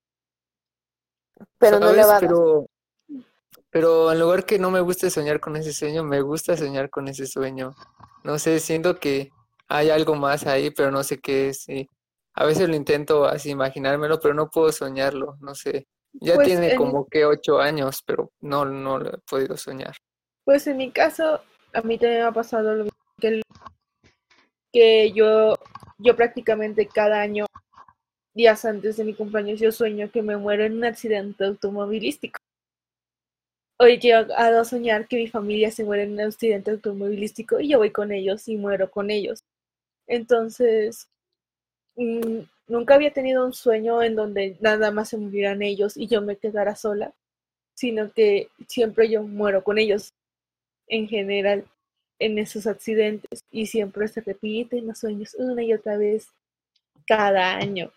[1.59, 2.67] Pero no le va a Pero,
[3.69, 7.07] pero en lugar que no me guste soñar con ese sueño, me gusta soñar con
[7.07, 7.75] ese sueño.
[8.23, 9.29] No sé, siento que
[9.67, 11.69] hay algo más ahí, pero no sé qué es.
[11.69, 11.87] y
[12.33, 15.87] a veces lo intento así imaginármelo, pero no puedo soñarlo, no sé.
[16.13, 19.95] Ya Pues, tiene en- como que ocho años, pero no, no lo he podido soñar.
[20.45, 21.41] Pues en mi caso,
[21.73, 23.41] a mí también me ha pasado lo mismo que, el-
[24.73, 25.55] que yo,
[25.97, 27.45] yo prácticamente cada año,
[28.33, 32.39] días antes de mi cumpleaños, yo sueño que me muero en un accidente automovilístico.
[33.79, 37.79] Hoy llegado a soñar que mi familia se muere en un accidente automovilístico y yo
[37.79, 39.43] voy con ellos y muero con ellos.
[40.07, 41.09] Entonces,
[41.95, 46.37] nunca había tenido un sueño en donde nada más se murieran ellos y yo me
[46.37, 47.13] quedara sola,
[47.73, 50.13] sino que siempre yo muero con ellos
[50.87, 51.65] en general
[52.19, 56.27] en esos accidentes y siempre se repiten los sueños una y otra vez
[57.07, 57.91] cada año.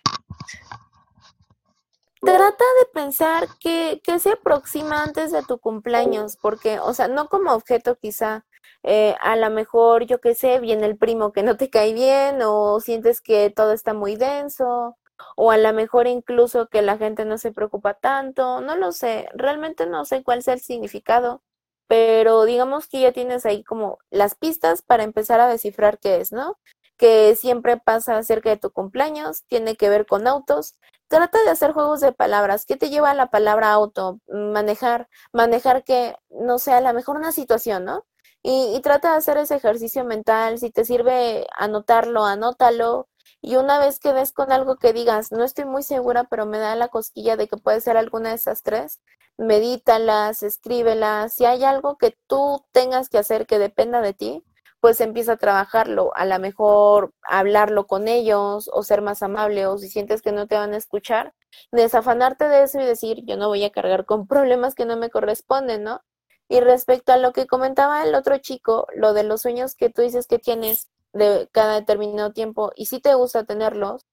[2.20, 7.28] Trata de pensar que, que se aproxima antes de tu cumpleaños, porque, o sea, no
[7.28, 8.46] como objeto quizá,
[8.82, 12.40] eh, a lo mejor, yo qué sé, viene el primo que no te cae bien
[12.42, 14.96] o sientes que todo está muy denso,
[15.36, 19.28] o a lo mejor incluso que la gente no se preocupa tanto, no lo sé,
[19.34, 21.42] realmente no sé cuál sea el significado,
[21.86, 26.32] pero digamos que ya tienes ahí como las pistas para empezar a descifrar qué es,
[26.32, 26.58] ¿no?
[26.96, 30.76] Que siempre pasa cerca de tu cumpleaños, tiene que ver con autos.
[31.08, 32.64] Trata de hacer juegos de palabras.
[32.66, 34.20] ¿Qué te lleva a la palabra auto?
[34.28, 38.04] Manejar, manejar que no sea a lo mejor una situación, ¿no?
[38.44, 40.58] Y, y trata de hacer ese ejercicio mental.
[40.58, 43.08] Si te sirve anotarlo, anótalo.
[43.40, 46.58] Y una vez que des con algo que digas, no estoy muy segura, pero me
[46.58, 49.00] da la cosquilla de que puede ser alguna de esas tres,
[49.38, 51.32] medítalas, escríbelas.
[51.34, 54.44] Si hay algo que tú tengas que hacer que dependa de ti,
[54.80, 59.78] pues empieza a trabajarlo, a lo mejor hablarlo con ellos o ser más amable o
[59.78, 61.32] si sientes que no te van a escuchar,
[61.72, 65.08] desafanarte de eso y decir, yo no voy a cargar con problemas que no me
[65.10, 66.02] corresponden, ¿no?
[66.48, 70.02] Y respecto a lo que comentaba el otro chico, lo de los sueños que tú
[70.02, 74.06] dices que tienes de cada determinado tiempo y sí te gusta tenerlos,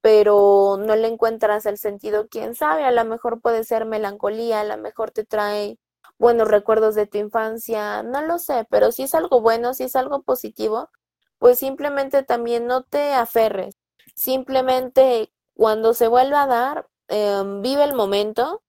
[0.00, 4.64] pero no le encuentras el sentido, quién sabe, a lo mejor puede ser melancolía, a
[4.64, 5.78] lo mejor te trae
[6.18, 9.96] buenos recuerdos de tu infancia, no lo sé, pero si es algo bueno, si es
[9.96, 10.90] algo positivo,
[11.38, 13.76] pues simplemente también no te aferres,
[14.14, 18.63] simplemente cuando se vuelva a dar, eh, vive el momento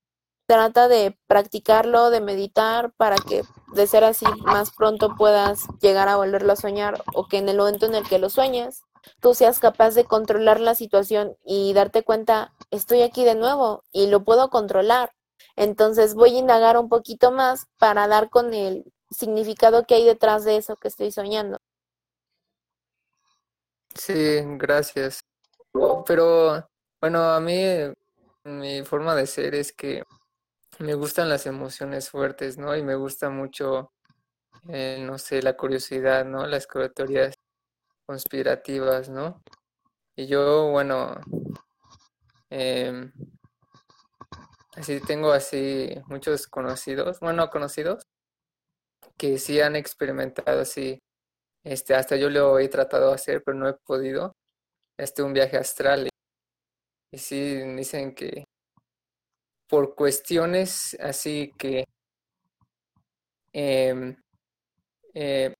[0.46, 3.42] trata de practicarlo, de meditar para que
[3.74, 7.58] de ser así más pronto puedas llegar a volverlo a soñar o que en el
[7.58, 8.84] momento en el que lo sueñes
[9.20, 14.08] tú seas capaz de controlar la situación y darte cuenta, estoy aquí de nuevo y
[14.08, 15.12] lo puedo controlar.
[15.56, 20.44] Entonces voy a indagar un poquito más para dar con el significado que hay detrás
[20.44, 21.58] de eso que estoy soñando.
[23.94, 25.20] Sí, gracias.
[26.06, 26.68] Pero
[27.00, 27.54] bueno, a mí
[28.44, 30.02] mi forma de ser es que
[30.78, 32.76] me gustan las emociones fuertes, ¿no?
[32.76, 33.92] Y me gusta mucho,
[34.68, 36.46] eh, no sé, la curiosidad, ¿no?
[36.46, 37.34] Las teorías
[38.06, 39.42] conspirativas, ¿no?
[40.16, 41.20] Y yo, bueno,
[42.50, 43.12] em,
[44.76, 48.04] así tengo así muchos conocidos, bueno, conocidos,
[49.18, 51.00] que sí han experimentado así,
[51.64, 54.36] este, hasta yo lo he tratado de hacer, pero no he podido,
[54.98, 56.08] este, un viaje astral.
[57.12, 58.44] Y sí dicen que
[59.68, 61.84] por cuestiones así que
[63.52, 64.16] em,
[65.14, 65.54] eh,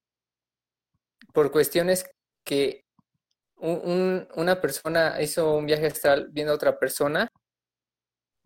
[1.33, 2.09] por cuestiones
[2.45, 2.83] que
[3.59, 7.29] un- un- una persona hizo un viaje astral viendo a otra persona,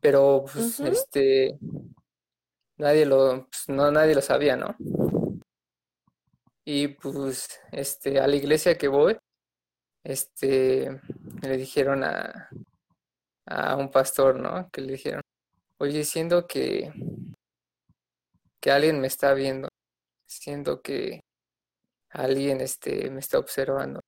[0.00, 1.58] pero pues, este
[2.78, 4.76] nadie lo pues, no nadie lo sabía, ¿no?
[6.64, 9.16] Y pues este a la iglesia que voy,
[10.04, 11.00] este
[11.42, 12.48] le dijeron a
[13.46, 14.68] a un pastor, ¿no?
[14.70, 15.22] Que le dijeron,
[15.81, 16.93] "Oye, siento que
[18.61, 19.68] que alguien me está viendo,
[20.28, 21.22] siento que
[22.11, 24.01] alguien este me está observando."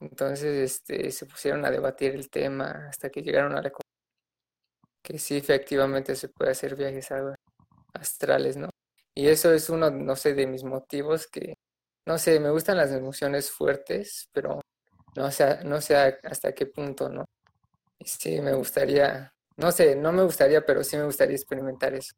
[0.00, 3.70] Entonces, este, se pusieron a debatir el tema hasta que llegaron a la
[5.02, 7.08] que sí, efectivamente se puede hacer viajes
[7.94, 8.70] astrales, ¿no?
[9.14, 11.54] Y eso es uno, no sé, de mis motivos que,
[12.06, 14.60] no sé, me gustan las emociones fuertes, pero
[15.16, 17.24] no sé, no sé hasta qué punto, ¿no?
[17.98, 22.14] Y sí, me gustaría, no sé, no me gustaría, pero sí me gustaría experimentar eso.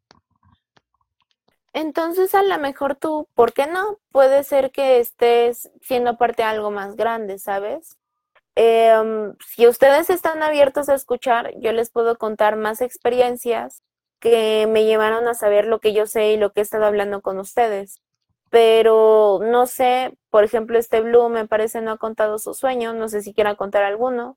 [1.74, 3.99] Entonces, a lo mejor tú, ¿por qué no?
[4.12, 7.99] Puede ser que estés siendo parte de algo más grande, ¿sabes?
[8.55, 13.82] Em, si ustedes están abiertos a escuchar, yo les puedo contar más experiencias
[14.20, 17.22] que me llevaron a saber lo que yo sé y lo que he estado hablando
[17.22, 18.03] con ustedes.
[18.51, 23.09] Pero no sé, por ejemplo, este Blue me parece no ha contado su sueño, no
[23.09, 24.36] sé si quiera contar alguno,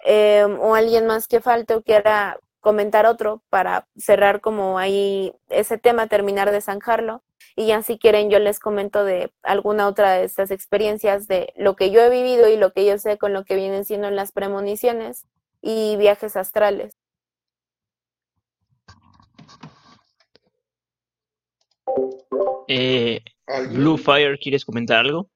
[0.00, 5.78] em, o alguien más que falte o quiera comentar otro para cerrar como ahí ese
[5.78, 7.22] tema, terminar de zanjarlo.
[7.54, 11.76] Y ya si quieren yo les comento de alguna otra de estas experiencias de lo
[11.76, 14.32] que yo he vivido y lo que yo sé con lo que vienen siendo las
[14.32, 15.26] premoniciones
[15.62, 16.92] y viajes astrales.
[22.66, 23.20] Eh.
[23.70, 25.30] Blue Fire, ¿quieres comentar algo?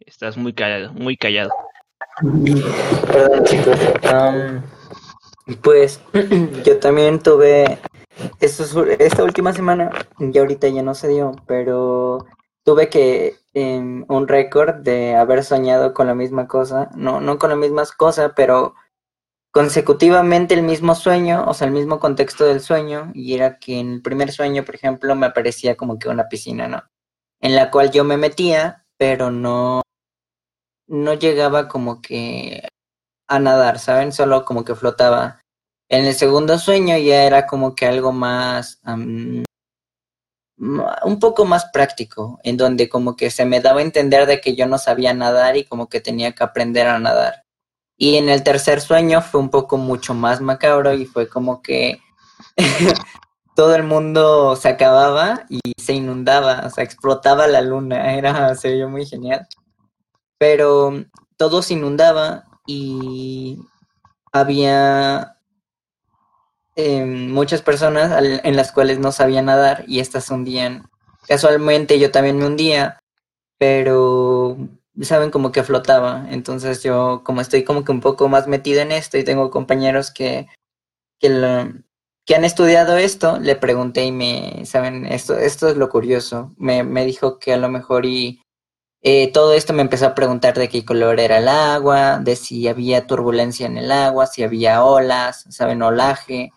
[0.00, 1.48] Estás muy callado, muy callado.
[3.10, 3.78] Perdón, chicos.
[5.62, 6.00] Pues
[6.64, 7.78] yo también tuve
[8.40, 12.26] esta última semana, y ahorita ya no se dio, pero
[12.64, 17.50] tuve que em, un récord de haber soñado con la misma cosa, no, no con
[17.50, 18.74] la misma cosa, pero
[19.52, 23.92] consecutivamente el mismo sueño, o sea, el mismo contexto del sueño, y era que en
[23.94, 26.82] el primer sueño, por ejemplo, me aparecía como que una piscina, ¿no?
[27.40, 29.82] En la cual yo me metía, pero no,
[30.88, 32.66] no llegaba como que
[33.26, 34.12] a nadar, ¿saben?
[34.12, 35.40] Solo como que flotaba.
[35.88, 38.80] En el segundo sueño ya era como que algo más,
[40.56, 44.40] ma- un poco más práctico, en donde como que se me daba a entender de
[44.40, 47.42] que yo no sabía nadar y como que tenía que aprender a nadar.
[47.96, 52.00] Y en el tercer sueño fue un poco mucho más macabro y fue como que
[53.56, 58.72] todo el mundo se acababa y se inundaba, o sea, explotaba la luna, era, se
[58.72, 59.46] vio muy genial.
[60.38, 61.04] Pero
[61.36, 63.58] todo se inundaba y
[64.32, 65.36] había
[66.76, 70.88] eh, muchas personas al- en las cuales no sabían nadar y estas hundían.
[71.28, 72.98] Casualmente yo también me hundía,
[73.58, 74.56] pero
[75.02, 76.26] saben como que flotaba.
[76.30, 80.10] Entonces yo como estoy como que un poco más metido en esto y tengo compañeros
[80.12, 80.48] que,
[81.20, 81.72] que, lo-
[82.26, 86.52] que han estudiado esto, le pregunté y me, saben, esto, esto es lo curioso.
[86.58, 88.42] Me, me dijo que a lo mejor y
[89.04, 92.66] eh, todo esto me empezó a preguntar de qué color era el agua, de si
[92.68, 96.52] había turbulencia en el agua, si había olas, saben, olaje,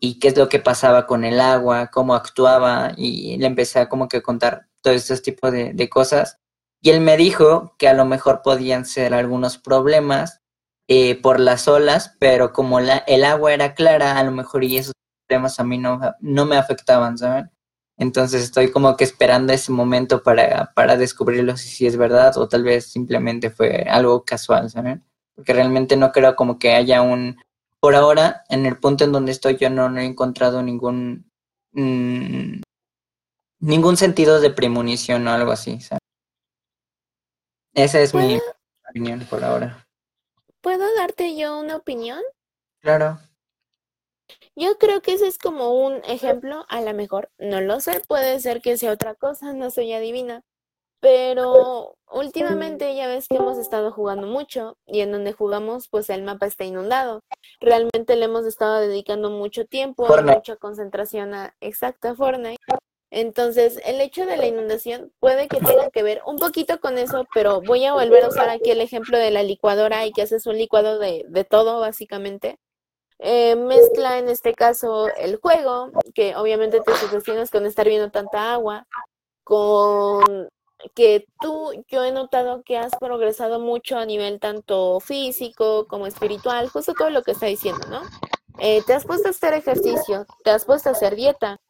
[0.00, 3.88] y qué es lo que pasaba con el agua, cómo actuaba, y le empecé a
[3.88, 6.38] como que contar todos estos tipos de, de cosas.
[6.82, 10.42] Y él me dijo que a lo mejor podían ser algunos problemas
[10.88, 14.78] eh, por las olas, pero como la, el agua era clara, a lo mejor y
[14.78, 14.94] esos
[15.28, 17.50] problemas a mí no, no me afectaban, ¿saben?
[18.02, 22.48] Entonces estoy como que esperando ese momento para, para descubrirlo si, si es verdad o
[22.48, 25.04] tal vez simplemente fue algo casual, ¿saben?
[25.36, 27.40] Porque realmente no creo como que haya un,
[27.78, 31.30] por ahora, en el punto en donde estoy, yo no, no he encontrado ningún
[31.70, 32.62] mm,
[33.60, 35.80] ningún sentido de premonición o algo así.
[35.80, 36.00] ¿sabes?
[37.74, 38.42] Esa es mi ¿Puedo,
[38.90, 39.86] opinión por ahora.
[40.60, 42.20] ¿Puedo darte yo una opinión?
[42.80, 43.20] Claro.
[44.54, 48.38] Yo creo que ese es como un ejemplo, a lo mejor, no lo sé, puede
[48.40, 50.42] ser que sea otra cosa, no soy adivina,
[51.00, 56.22] pero últimamente ya ves que hemos estado jugando mucho y en donde jugamos pues el
[56.22, 57.20] mapa está inundado.
[57.60, 60.36] Realmente le hemos estado dedicando mucho tiempo, Fortnite.
[60.36, 62.62] mucha concentración a exacta Fortnite.
[63.10, 67.26] Entonces, el hecho de la inundación puede que tenga que ver un poquito con eso,
[67.34, 70.46] pero voy a volver a usar aquí el ejemplo de la licuadora y que haces
[70.46, 72.58] un licuado de, de todo, básicamente.
[73.24, 78.52] Eh, mezcla en este caso el juego, que obviamente te sugestionas con estar viendo tanta
[78.52, 78.88] agua,
[79.44, 80.48] con
[80.96, 86.68] que tú, yo he notado que has progresado mucho a nivel tanto físico como espiritual,
[86.68, 88.02] justo todo lo que está diciendo, ¿no?
[88.58, 91.60] Eh, te has puesto a hacer ejercicio, te has puesto a hacer dieta,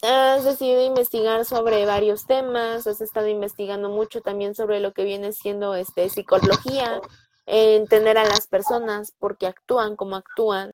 [0.00, 5.34] has decidido investigar sobre varios temas, has estado investigando mucho también sobre lo que viene
[5.34, 7.02] siendo este psicología,
[7.46, 10.72] entender a las personas, por qué actúan como actúan,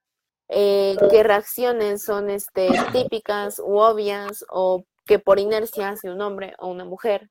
[0.49, 6.55] eh, qué reacciones son este, típicas u obvias o que por inercia hace un hombre
[6.59, 7.31] o una mujer.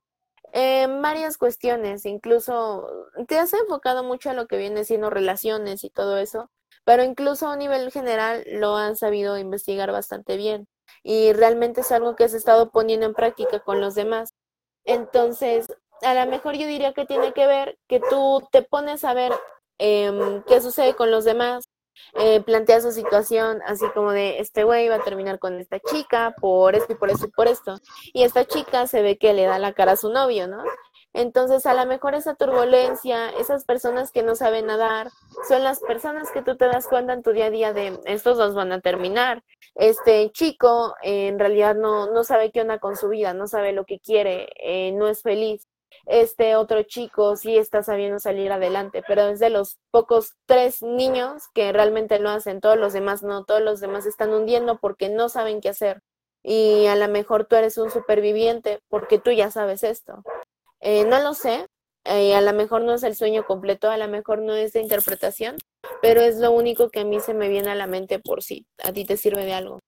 [0.53, 2.88] Eh, varias cuestiones, incluso
[3.28, 6.49] te has enfocado mucho a lo que viene siendo relaciones y todo eso,
[6.86, 10.68] pero incluso a nivel general lo han sabido investigar bastante bien
[11.03, 14.34] y realmente es algo que has estado poniendo en práctica con los demás.
[14.86, 15.68] Entonces,
[16.01, 19.31] a lo mejor yo diría que tiene que ver que tú te pones a ver
[19.77, 21.69] em, qué sucede con los demás,
[22.17, 26.34] eh, planteas su situación así como de este güey va a terminar con esta chica
[26.39, 27.77] por esto y por esto y por esto.
[28.13, 30.63] Y esta chica se ve que le da la cara a su novio, ¿no?
[31.13, 35.09] Entonces, a lo mejor esa turbulencia, esas personas que no saben nadar,
[35.47, 38.38] son las personas que tú te das cuenta en tu día a día de estos
[38.38, 39.43] dos van a terminar.
[39.76, 43.71] Este chico eh, en realidad no, no sabe qué onda con su vida, no sabe
[43.73, 45.67] lo que quiere, eh, no es feliz.
[46.10, 51.44] Este otro chico sí está sabiendo salir adelante, pero es de los pocos tres niños
[51.53, 55.30] que realmente lo hacen, todos los demás no, todos los demás están hundiendo porque no
[55.30, 56.02] saben qué hacer.
[56.41, 60.23] Y a lo mejor tú eres un superviviente porque tú ya sabes esto.
[60.80, 61.68] Eh, no lo sé,
[62.06, 64.81] eh, a lo mejor no es el sueño completo, a lo mejor no es de
[64.81, 65.57] interpretación,
[66.02, 68.65] pero es lo único que a mí se me viene a la mente por si
[68.84, 69.80] a ti te sirve de algo.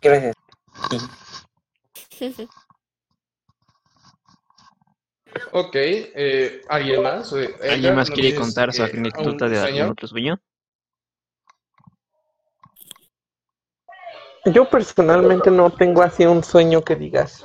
[0.00, 0.34] Gracias.
[2.16, 2.48] Sí.
[5.52, 7.32] Ok, eh, ¿alguien más?
[7.34, 9.76] Eh, ¿Alguien más ¿no quiere contar su eh, anécdota de sueño?
[9.76, 10.40] algún otro sueño?
[14.46, 17.42] Yo personalmente no tengo así un sueño que digas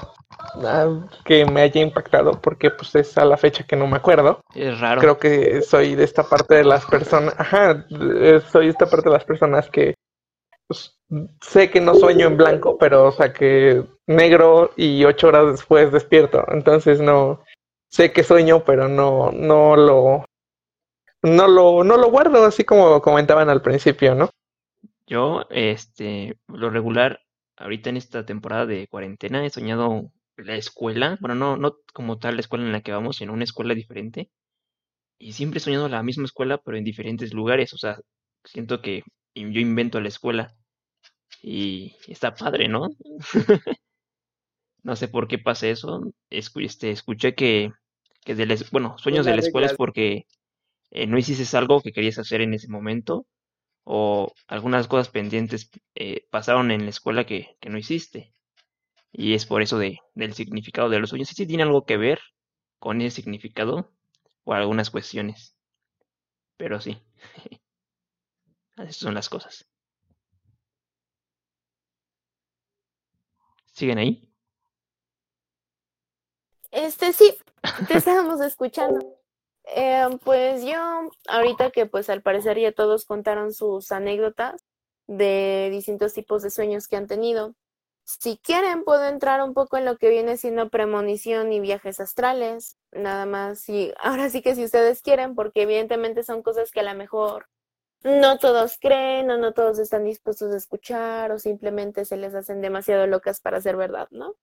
[0.64, 4.42] ah, que me haya impactado porque pues es a la fecha que no me acuerdo.
[4.54, 5.02] Es raro.
[5.02, 7.86] Creo que soy de esta parte de las personas, ajá,
[8.52, 9.96] soy esta parte de las personas que
[10.68, 11.01] pues,
[11.42, 15.92] sé que no sueño en blanco, pero o sea que negro y ocho horas después
[15.92, 16.46] despierto.
[16.50, 17.44] Entonces no
[17.90, 20.26] sé que sueño, pero no, no lo,
[21.22, 24.30] no lo, no lo guardo así como comentaban al principio, ¿no?
[25.06, 27.20] Yo, este, lo regular,
[27.58, 32.36] ahorita en esta temporada de cuarentena he soñado la escuela, bueno, no, no como tal
[32.36, 34.30] la escuela en la que vamos, sino una escuela diferente.
[35.20, 37.74] Y siempre he soñado la misma escuela, pero en diferentes lugares.
[37.74, 38.00] O sea,
[38.44, 39.04] siento que
[39.36, 40.56] yo invento la escuela.
[41.44, 42.90] Y está padre, ¿no?
[44.84, 46.02] No sé por qué pasa eso.
[46.30, 47.72] Escu- este, escuché que,
[48.26, 50.26] que de bueno, sueños de la escuela es porque
[50.92, 53.28] eh, no hiciste algo que querías hacer en ese momento
[53.86, 58.34] o algunas cosas pendientes eh, pasaron en la escuela que, que no hiciste.
[59.14, 61.30] Y es por eso de, del significado de los sueños.
[61.30, 62.20] Sí, sí tiene algo que ver
[62.80, 63.92] con ese significado
[64.46, 65.56] o algunas cuestiones.
[66.58, 66.98] Pero sí,
[68.78, 69.68] así son las cosas.
[73.72, 74.28] ¿Siguen ahí?
[76.72, 77.36] Este sí,
[77.88, 79.00] te estábamos escuchando.
[79.76, 84.66] Eh, pues yo, ahorita que pues al parecer ya todos contaron sus anécdotas
[85.08, 87.56] de distintos tipos de sueños que han tenido.
[88.04, 92.78] Si quieren, puedo entrar un poco en lo que viene siendo premonición y viajes astrales,
[92.92, 93.68] nada más.
[93.70, 97.48] Y ahora sí que si ustedes quieren, porque evidentemente son cosas que a lo mejor
[98.04, 102.62] no todos creen o no todos están dispuestos a escuchar o simplemente se les hacen
[102.62, 104.36] demasiado locas para ser verdad, ¿no?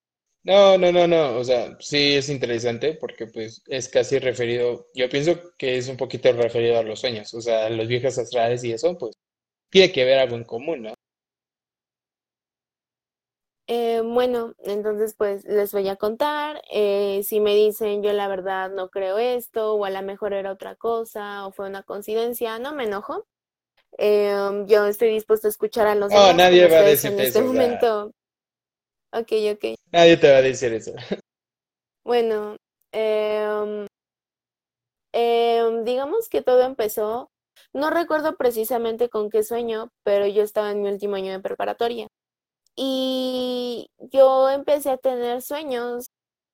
[0.43, 5.09] No, no, no, no, o sea, sí es interesante porque pues es casi referido, yo
[5.09, 8.71] pienso que es un poquito referido a los sueños, o sea, los viajes astrales y
[8.71, 9.15] eso, pues
[9.71, 10.95] tiene que ver algo en común, ¿no?
[13.67, 16.61] Eh, bueno, entonces pues les voy a contar.
[16.71, 20.51] eh, si me dicen yo la verdad no creo esto, o a lo mejor era
[20.51, 23.27] otra cosa, o fue una coincidencia, no me enojo.
[23.97, 27.19] Eh, yo estoy dispuesto a escuchar a los No, demás, nadie va a ustedes en
[27.19, 27.63] este eso, o sea.
[27.63, 28.11] momento.
[29.11, 29.75] Ok, ok.
[29.91, 30.93] Nadie te va a decir eso.
[32.03, 32.55] Bueno,
[32.91, 33.85] em,
[35.83, 37.29] digamos que todo empezó,
[37.73, 42.07] no recuerdo precisamente con qué sueño, pero yo estaba en mi último año de preparatoria
[42.75, 46.09] y yo empecé a tener sueños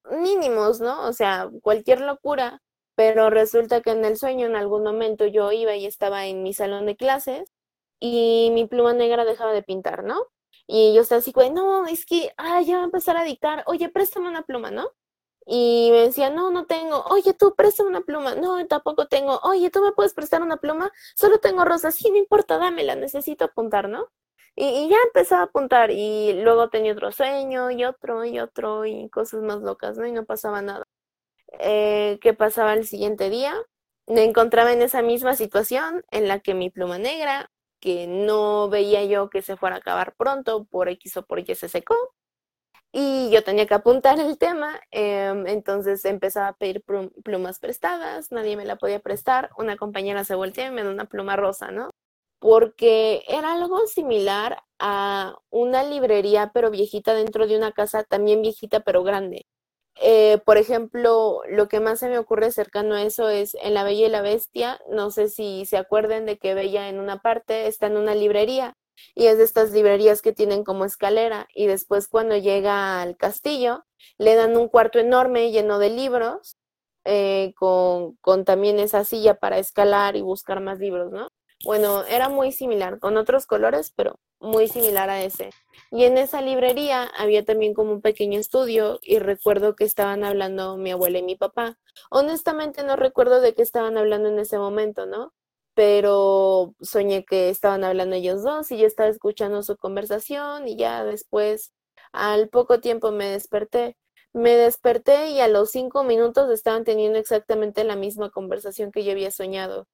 [0.10, 1.07] mínimos, ¿no?
[1.07, 2.60] O sea, cualquier locura,
[2.96, 6.54] pero resulta que en el sueño en algún momento yo iba y estaba en mi
[6.54, 7.52] salón de clases
[8.00, 10.18] y mi pluma negra dejaba de pintar, ¿no?
[10.68, 13.64] Y yo estaba así, güey, no, es que, ah, ya va a empezar a dictar,
[13.68, 14.92] oye, préstame una pluma, ¿no?
[15.48, 17.04] Y me decía, no, no tengo.
[17.10, 18.36] Oye, tú préstame una pluma.
[18.36, 19.40] No, tampoco tengo.
[19.44, 20.92] Oye, tú me puedes prestar una pluma.
[21.16, 21.96] Solo tengo rosas.
[21.96, 22.96] Sí, no importa, dámela.
[22.96, 24.10] Necesito apuntar, ¿no?
[24.56, 25.92] Y, y ya empezaba a apuntar.
[25.92, 30.08] Y luego tenía otro sueño y otro y otro y cosas más locas, ¿no?
[30.08, 30.86] Y no pasaba nada.
[31.60, 33.53] Eh, ¿qué pasaba el siguiente día?
[34.07, 37.49] Me encontraba en esa misma situación en la que mi pluma negra,
[37.80, 41.56] que no veía yo que se fuera a acabar pronto, por X o por Y
[41.56, 41.95] se secó
[42.91, 48.32] y yo tenía que apuntar el tema, em, entonces empezaba a pedir plum- plumas prestadas,
[48.32, 51.72] nadie me la podía prestar, una compañera se volteó y me dio una pluma rosa,
[51.72, 51.91] ¿no?
[52.40, 58.80] Porque era algo similar a una librería pero viejita dentro de una casa también viejita
[58.82, 59.45] pero grande.
[60.02, 63.84] Eh, por ejemplo, lo que más se me ocurre cercano a eso es en La
[63.84, 67.68] Bella y la Bestia, no sé si se acuerden de que Bella en una parte
[67.68, 68.76] está en una librería
[69.14, 73.86] y es de estas librerías que tienen como escalera y después cuando llega al castillo
[74.18, 76.58] le dan un cuarto enorme lleno de libros
[77.06, 81.30] eh, con, con también esa silla para escalar y buscar más libros, ¿no?
[81.64, 85.49] Bueno, era muy similar, con otros colores, pero muy similar a ese.
[85.91, 90.78] Y en esa librería había también como un pequeño estudio y recuerdo que estaban hablando
[90.78, 91.78] mi abuela y mi papá.
[92.10, 95.34] Honestamente no recuerdo de qué estaban hablando en ese momento, ¿no?
[95.76, 101.03] pero soñé que estaban hablando ellos dos y yo estaba escuchando su conversación y ya
[101.03, 101.74] después,
[102.14, 103.98] al poco tiempo me desperté.
[104.34, 109.12] Me desperté y a los cinco minutos estaban teniendo exactamente la misma conversación que yo
[109.12, 109.88] había soñado.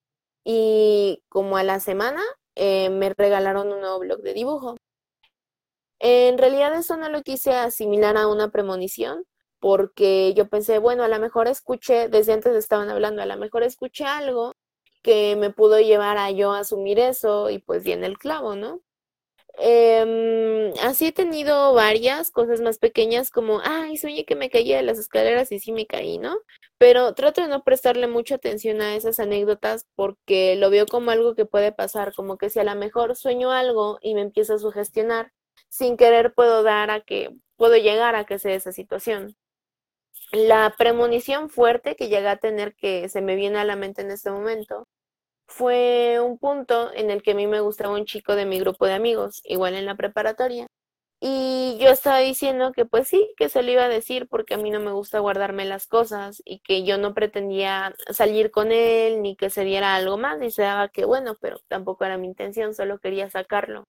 [0.43, 2.21] Y como a la semana
[2.55, 4.75] eh, me regalaron un nuevo blog de dibujo.
[5.99, 9.23] En realidad eso no lo quise asimilar a una premonición,
[9.59, 13.63] porque yo pensé, bueno, a lo mejor escuché, desde antes estaban hablando, a lo mejor
[13.63, 14.53] escuché algo
[15.03, 18.81] que me pudo llevar a yo asumir eso y pues viene el clavo, ¿no?
[19.57, 24.83] Em, así he tenido varias cosas más pequeñas como, ay, soñé que me caía de
[24.83, 26.37] las escaleras y sí me caí, ¿no?
[26.77, 31.35] Pero trato de no prestarle mucha atención a esas anécdotas porque lo veo como algo
[31.35, 34.59] que puede pasar, como que si a lo mejor sueño algo y me empiezo a
[34.59, 35.31] sugestionar,
[35.69, 39.35] sin querer puedo dar a que, puedo llegar a que sea esa situación.
[40.31, 44.11] La premonición fuerte que llegué a tener que se me viene a la mente en
[44.11, 44.87] este momento
[45.51, 48.85] fue un punto en el que a mí me gustaba un chico de mi grupo
[48.85, 50.67] de amigos, igual en la preparatoria.
[51.21, 54.57] Y yo estaba diciendo que pues sí, que se lo iba a decir porque a
[54.57, 59.21] mí no me gusta guardarme las cosas y que yo no pretendía salir con él
[59.21, 62.27] ni que se diera algo más y se daba que bueno, pero tampoco era mi
[62.27, 63.85] intención, solo quería sacarlo.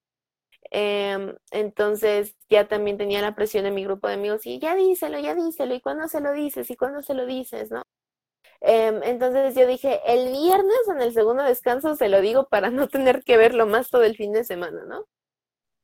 [0.70, 5.18] Em, entonces ya también tenía la presión de mi grupo de amigos y ya díselo,
[5.20, 6.70] ya díselo, ¿y cuándo se lo dices?
[6.70, 7.70] ¿Y cuándo se lo dices?
[7.70, 7.82] ¿No?
[8.64, 12.88] Em, entonces yo dije, el viernes en el segundo descanso se lo digo para no
[12.88, 15.06] tener que verlo más todo el fin de semana, ¿no?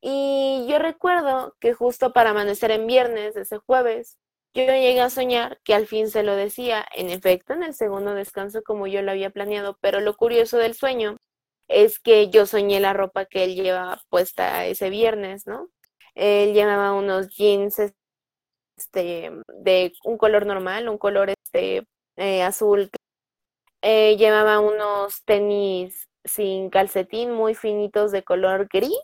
[0.01, 4.19] Y yo recuerdo que justo para amanecer en viernes, ese jueves,
[4.55, 8.15] yo llegué a soñar que al fin se lo decía, en efecto, en el segundo
[8.15, 11.17] descanso como yo lo había planeado, pero lo curioso del sueño
[11.69, 15.69] es que yo soñé la ropa que él llevaba puesta ese viernes, ¿no?
[16.15, 17.79] Él llevaba unos jeans
[18.77, 21.87] este, de un color normal, un color este,
[22.19, 22.91] eh, azul.
[23.83, 29.01] Eh, llevaba unos tenis sin calcetín muy finitos de color gris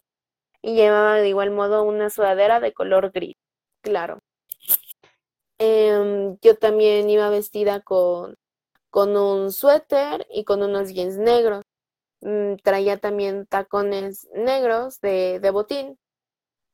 [0.62, 3.36] y llevaba de igual modo una sudadera de color gris,
[3.82, 4.19] claro.
[5.59, 8.35] Em, yo también iba vestida con,
[8.91, 11.62] con un suéter y con unos jeans negros.
[12.20, 15.99] Mm, traía también tacones negros de, de botín.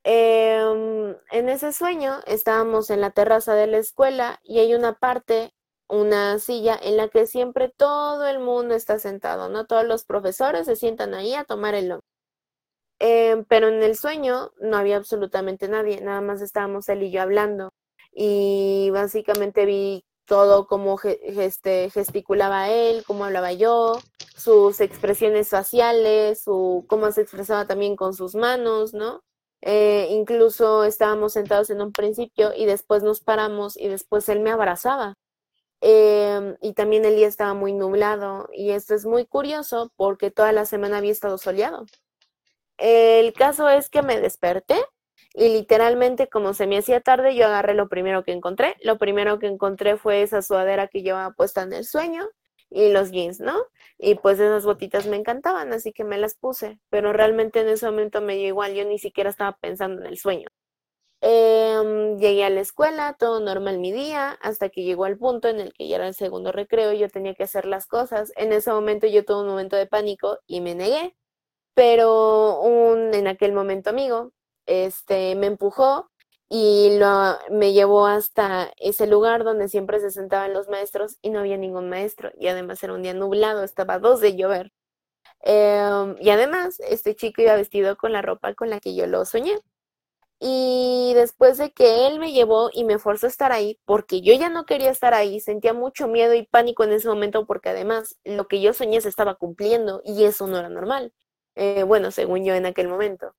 [0.03, 5.53] Em, en ese sueño estábamos en la terraza de la escuela y hay una parte,
[5.91, 9.65] una silla en la que siempre todo el mundo está sentado, ¿no?
[9.65, 12.03] Todos los profesores se sientan ahí a tomar el lunch.
[12.99, 17.21] Em, pero en el sueño no había absolutamente nadie, nada más estábamos él y yo
[17.21, 17.71] hablando.
[18.13, 23.99] Y básicamente vi todo cómo este, gesticulaba él, cómo hablaba yo,
[24.37, 29.21] sus expresiones faciales, su, cómo se expresaba también con sus manos, ¿no?
[29.61, 34.51] Eh, incluso estábamos sentados en un principio y después nos paramos y después él me
[34.51, 35.15] abrazaba.
[35.81, 40.51] Em, y también el día estaba muy nublado y esto es muy curioso porque toda
[40.51, 41.85] la semana había estado soleado.
[42.77, 44.75] El caso es que me desperté
[45.33, 48.75] y literalmente como se me hacía tarde yo agarré lo primero que encontré.
[48.83, 52.27] Lo primero que encontré fue esa sudadera que llevaba puesta en el sueño
[52.69, 53.55] y los jeans, ¿no?
[53.97, 57.85] Y pues esas botitas me encantaban, así que me las puse, pero realmente en ese
[57.87, 60.47] momento me dio igual, yo ni siquiera estaba pensando en el sueño.
[61.23, 65.59] Em, llegué a la escuela, todo normal mi día, hasta que llegó al punto en
[65.59, 68.31] el que ya era el segundo recreo, yo tenía que hacer las cosas.
[68.37, 71.15] En ese momento yo tuve un momento de pánico y me negué,
[71.75, 72.61] pero
[73.13, 74.33] en aquel momento amigo,
[74.65, 76.09] este, me empujó
[76.49, 81.39] y lo, me llevó hasta ese lugar donde siempre se sentaban los maestros y no
[81.39, 84.71] había ningún maestro y además era un día nublado, estaba dos de llover.
[85.41, 89.25] Em, y además, este chico iba vestido con la ropa con la que yo lo
[89.25, 89.59] soñé.
[90.43, 94.33] Y después de que él me llevó y me forzó a estar ahí, porque yo
[94.33, 98.17] ya no quería estar ahí, sentía mucho miedo y pánico en ese momento, porque además
[98.25, 101.13] lo que yo soñé se estaba cumpliendo y eso no era normal.
[101.55, 103.35] Eh, bueno, según yo en aquel momento.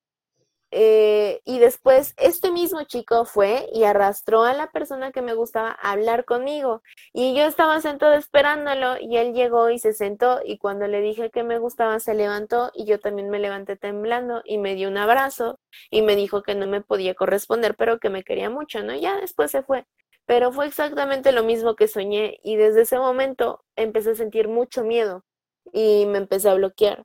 [0.75, 5.77] Eh, y después este mismo chico fue y arrastró a la persona que me gustaba
[5.83, 6.83] a hablar conmigo.
[7.13, 11.31] Y yo estaba sentado esperándolo y él llegó y se sentó y cuando le dije
[11.31, 14.97] que me gustaba se levantó y yo también me levanté temblando y me dio un
[14.97, 18.95] abrazo y me dijo que no me podía corresponder pero que me quería mucho, ¿no?
[18.97, 19.85] Ya después se fue.
[20.25, 24.85] Pero fue exactamente lo mismo que soñé y desde ese momento empecé a sentir mucho
[24.85, 25.25] miedo
[25.73, 27.05] y me empecé a bloquear.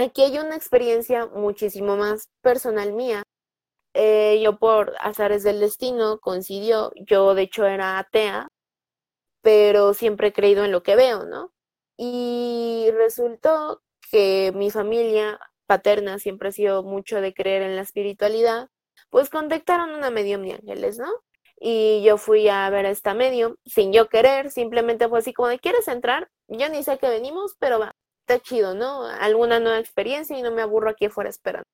[0.00, 3.22] Aquí hay una experiencia muchísimo más personal mía.
[3.94, 8.48] Eh, yo por azares del destino coincidió, yo de hecho era atea,
[9.42, 11.52] pero siempre he creído en lo que veo, ¿no?
[11.98, 18.70] Y resultó que mi familia paterna siempre ha sido mucho de creer en la espiritualidad,
[19.10, 21.10] pues contactaron una medium de ángeles, ¿no?
[21.60, 25.48] Y yo fui a ver a esta medium sin yo querer, simplemente fue así como
[25.48, 26.30] de, ¿quieres entrar?
[26.48, 27.94] Yo ni sé que venimos, pero va
[28.30, 29.04] está chido, ¿no?
[29.06, 31.66] Alguna nueva experiencia y no me aburro aquí afuera esperando.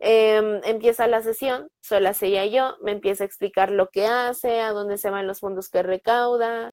[0.00, 4.72] Em, empieza la sesión, sola ella yo, me empieza a explicar lo que hace, a
[4.72, 6.72] dónde se van los fondos que recauda,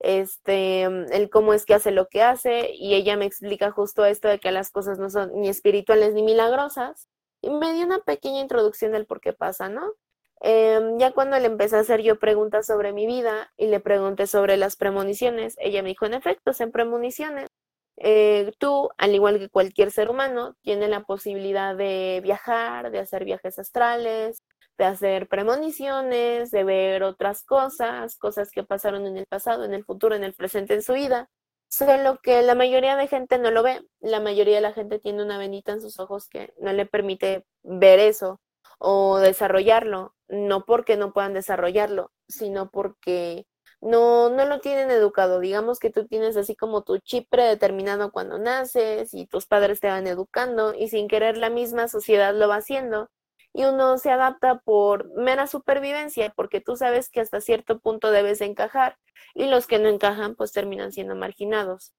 [0.00, 4.28] este, el cómo es que hace lo que hace, y ella me explica justo esto
[4.28, 7.08] de que las cosas no son ni espirituales ni milagrosas,
[7.40, 9.92] y me dio una pequeña introducción del por qué pasa, ¿no?
[10.40, 14.26] Em, ya cuando le empecé a hacer yo preguntas sobre mi vida y le pregunté
[14.26, 17.48] sobre las premoniciones, ella me dijo, en efecto, en premoniciones.
[17.96, 23.24] Eh, tú, al igual que cualquier ser humano, tienes la posibilidad de viajar, de hacer
[23.24, 24.42] viajes astrales,
[24.78, 29.84] de hacer premoniciones, de ver otras cosas, cosas que pasaron en el pasado, en el
[29.84, 31.28] futuro, en el presente, en su vida.
[31.68, 33.82] Solo que la mayoría de gente no lo ve.
[34.00, 37.46] La mayoría de la gente tiene una venita en sus ojos que no le permite
[37.62, 38.40] ver eso
[38.78, 40.14] o desarrollarlo.
[40.28, 43.46] No porque no puedan desarrollarlo, sino porque
[43.84, 45.40] no, no lo tienen educado.
[45.40, 49.88] Digamos que tú tienes así como tu chip predeterminado cuando naces y tus padres te
[49.88, 53.10] van educando y sin querer la misma sociedad lo va haciendo
[53.52, 58.40] y uno se adapta por mera supervivencia porque tú sabes que hasta cierto punto debes
[58.40, 58.98] encajar
[59.34, 61.94] y los que no encajan pues terminan siendo marginados.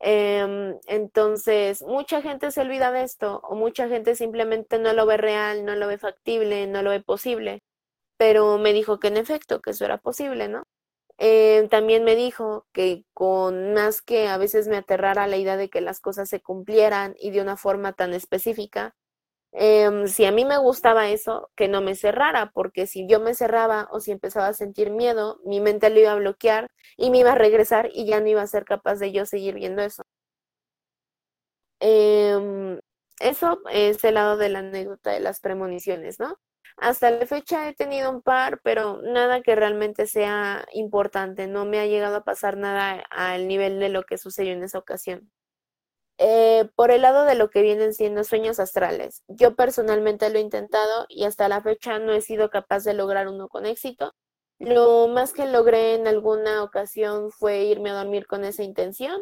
[0.00, 5.16] Em, entonces, mucha gente se olvida de esto o mucha gente simplemente no lo ve
[5.16, 7.62] real, no lo ve factible, no lo ve posible,
[8.18, 10.64] pero me dijo que en efecto, que eso era posible, ¿no?
[11.18, 15.68] Eh, también me dijo que con más que a veces me aterrara la idea de
[15.68, 18.94] que las cosas se cumplieran y de una forma tan específica,
[19.52, 23.34] em, si a mí me gustaba eso, que no me cerrara, porque si yo me
[23.34, 27.18] cerraba o si empezaba a sentir miedo, mi mente lo iba a bloquear y me
[27.20, 30.02] iba a regresar y ya no iba a ser capaz de yo seguir viendo eso.
[31.80, 32.78] Em,
[33.20, 36.38] eso es el lado de la anécdota de las premoniciones, ¿no?
[36.80, 41.48] Hasta la fecha he tenido un par, pero nada que realmente sea importante.
[41.48, 44.78] No me ha llegado a pasar nada al nivel de lo que sucedió en esa
[44.78, 45.30] ocasión.
[46.18, 50.42] Eh, por el lado de lo que vienen siendo sueños astrales, yo personalmente lo he
[50.42, 54.14] intentado y hasta la fecha no he sido capaz de lograr uno con éxito.
[54.58, 59.20] Lo más que logré en alguna ocasión fue irme a dormir con esa intención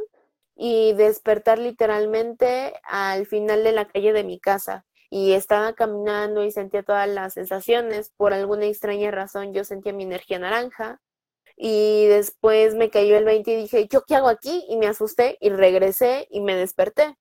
[0.57, 6.51] y despertar literalmente al final de la calle de mi casa y estaba caminando y
[6.51, 8.13] sentía todas las sensaciones.
[8.17, 11.01] Por alguna extraña razón yo sentía mi energía naranja
[11.57, 14.65] y después me cayó el 20 y dije, ¿yo qué hago aquí?
[14.69, 17.17] Y me asusté y regresé y me desperté.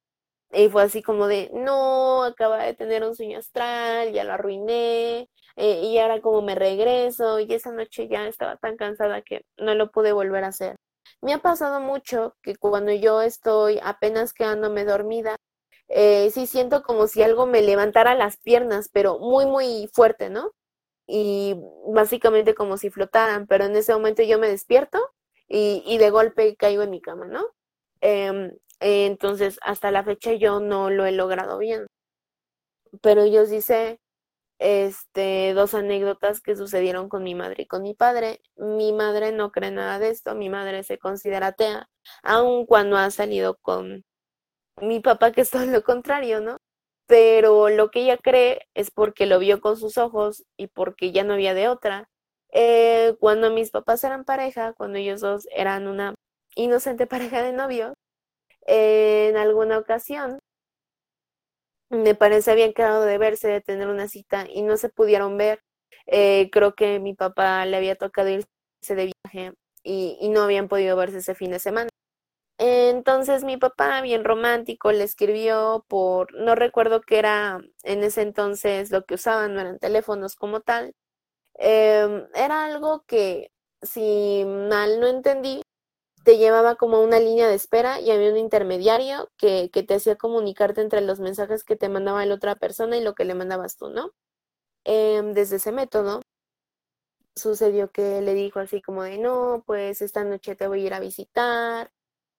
[0.51, 5.29] Y fue así como de, no, acaba de tener un sueño astral, ya lo arruiné,
[5.55, 9.75] eh, y ahora como me regreso, y esa noche ya estaba tan cansada que no
[9.75, 10.75] lo pude volver a hacer.
[11.21, 15.35] Me ha pasado mucho que cuando yo estoy apenas quedándome dormida,
[15.89, 20.51] eh, sí siento como si algo me levantara las piernas, pero muy, muy fuerte, ¿no?
[21.07, 21.55] Y
[21.87, 24.99] básicamente como si flotaran, pero en ese momento yo me despierto
[25.47, 27.47] y, y de golpe caigo en mi cama, ¿no?
[28.01, 31.87] Em, entonces, hasta la fecha yo no lo he logrado bien.
[33.01, 33.99] Pero sí sé
[34.59, 38.41] este, dos anécdotas que sucedieron con mi madre y con mi padre.
[38.57, 41.89] Mi madre no cree nada de esto, mi madre se considera atea,
[42.23, 44.05] aun cuando ha salido con
[44.81, 46.57] mi papá, que es todo lo contrario, ¿no?
[47.07, 51.23] Pero lo que ella cree es porque lo vio con sus ojos y porque ya
[51.23, 52.07] no había de otra.
[52.53, 56.15] Eh, cuando mis papás eran pareja, cuando ellos dos eran una
[56.55, 57.93] inocente pareja de novios,
[58.67, 60.39] en alguna ocasión
[61.89, 65.61] me parece habían quedado de verse, de tener una cita y no se pudieron ver.
[66.07, 68.47] Eh, creo que mi papá le había tocado irse
[68.95, 69.53] de viaje
[69.83, 71.89] y, y no habían podido verse ese fin de semana.
[72.57, 78.91] Entonces mi papá, bien romántico, le escribió por, no recuerdo qué era en ese entonces
[78.91, 80.93] lo que usaban, no eran teléfonos como tal.
[81.55, 83.51] Em, era algo que,
[83.81, 85.61] si mal no entendí,
[86.25, 90.17] te llevaba como una línea de espera y había un intermediario que, que te hacía
[90.17, 93.77] comunicarte entre los mensajes que te mandaba la otra persona y lo que le mandabas
[93.77, 94.11] tú, ¿no?
[94.85, 96.21] Em, desde ese método
[97.35, 100.93] sucedió que le dijo así como de, no, pues esta noche te voy a ir
[100.93, 101.91] a visitar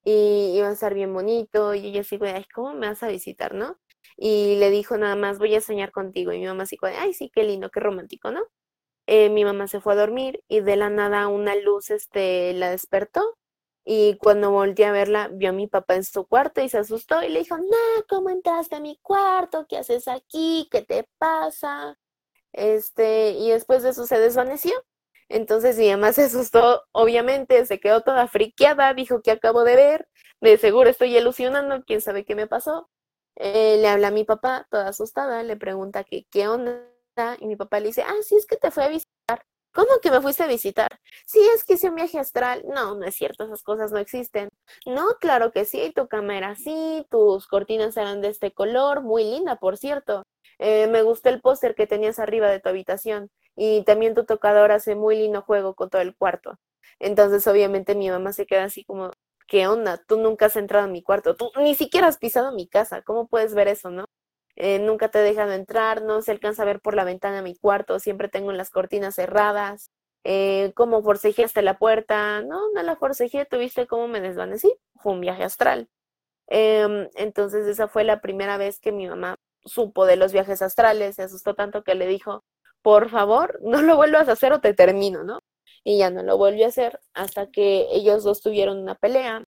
[0.07, 3.55] y iba a estar bien bonito y ella así, ay, ¿cómo me vas a visitar,
[3.55, 3.77] no?
[4.16, 7.28] Y le dijo nada más, voy a soñar contigo y mi mamá así, ay, sí,
[7.35, 8.43] qué lindo, qué romántico, ¿no?
[9.09, 12.70] Eh, mi mamá se fue a dormir y de la nada una luz este, la
[12.70, 13.37] despertó
[13.85, 17.24] y cuando volteé a verla vio a mi papá en su cuarto y se asustó
[17.24, 19.66] y le dijo, no, ¿cómo entraste a mi cuarto?
[19.69, 20.69] ¿Qué haces aquí?
[20.70, 21.99] ¿Qué te pasa?
[22.53, 24.73] Este, y después de eso se desvaneció.
[25.28, 30.09] Entonces mi mamá se asustó, obviamente, se quedó toda friqueada, dijo que acabo de ver,
[30.40, 32.89] de seguro estoy ilusionando, quién sabe qué me pasó.
[33.36, 36.82] Eh, le habla a mi papá, toda asustada, le pregunta que qué onda,
[37.40, 39.07] y mi papá le dice, ah, sí, es que te fue a visitar.
[39.74, 40.89] ¿Cómo que me fuiste a visitar?
[41.27, 42.65] Sí, es que hice un viaje astral.
[42.66, 44.48] No, no es cierto, esas cosas no existen.
[44.86, 49.57] No, claro que sí, tu cámara sí, tus cortinas eran de este color, muy linda,
[49.57, 50.23] por cierto.
[50.59, 53.28] Eh, me gustó el póster que tenías arriba de tu habitación.
[53.57, 56.59] Y también tu tocador hace muy lindo juego con todo el cuarto.
[56.99, 59.11] Entonces, obviamente, mi mamá se queda así como,
[59.47, 59.99] ¿qué onda?
[60.07, 63.28] Tú nunca has entrado en mi cuarto, tú ni siquiera has pisado mi casa, ¿cómo
[63.28, 64.07] puedes ver eso, no?
[64.57, 67.57] Eh, nunca te he dejado entrar, no se alcanza a ver por la ventana mi
[67.57, 69.91] cuarto, siempre tengo las cortinas cerradas.
[70.24, 72.43] Eh, ¿Cómo forcejeaste la puerta?
[72.43, 74.74] No, no la forcejeé, tuviste cómo me desvanecí.
[74.97, 75.89] Fue un viaje astral.
[76.49, 81.16] Em, entonces, esa fue la primera vez que mi mamá supo de los viajes astrales,
[81.16, 82.45] se asustó tanto que le dijo,
[82.87, 85.41] por favor, no lo vuelvas a hacer o te termino, ¿no?
[85.83, 89.43] Y ya no lo volvió a hacer hasta que ellos dos tuvieron una pelea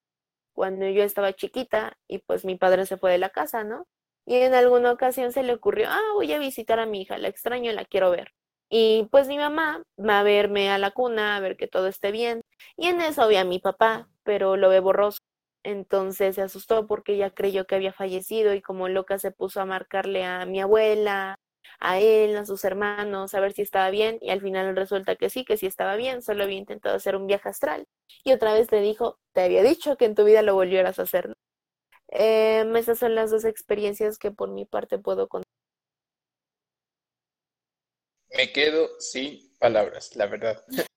[0.53, 3.85] cuando yo estaba chiquita y pues mi padre se fue de la casa, ¿no?
[4.25, 7.29] Y en alguna ocasión se le ocurrió, ah, voy a visitar a mi hija, la
[7.29, 8.33] extraño, la quiero ver.
[8.69, 12.11] Y pues mi mamá va a verme a la cuna, a ver que todo esté
[12.11, 12.41] bien.
[12.75, 15.19] Y en eso vi a mi papá, pero lo ve borroso.
[15.63, 19.65] Entonces se asustó porque ella creyó que había fallecido y como loca se puso a
[19.65, 21.37] marcarle a mi abuela,
[21.79, 25.29] a él, a sus hermanos, a ver si estaba bien, y al final resulta que
[25.29, 27.85] sí, que sí estaba bien, solo había intentado hacer un viaje astral.
[28.23, 31.03] Y otra vez le dijo, te había dicho que en tu vida lo volvieras a
[31.03, 31.33] hacer.
[32.09, 35.45] Em, esas son las dos experiencias que por mi parte puedo contar.
[38.35, 40.65] Me quedo sin palabras, la verdad.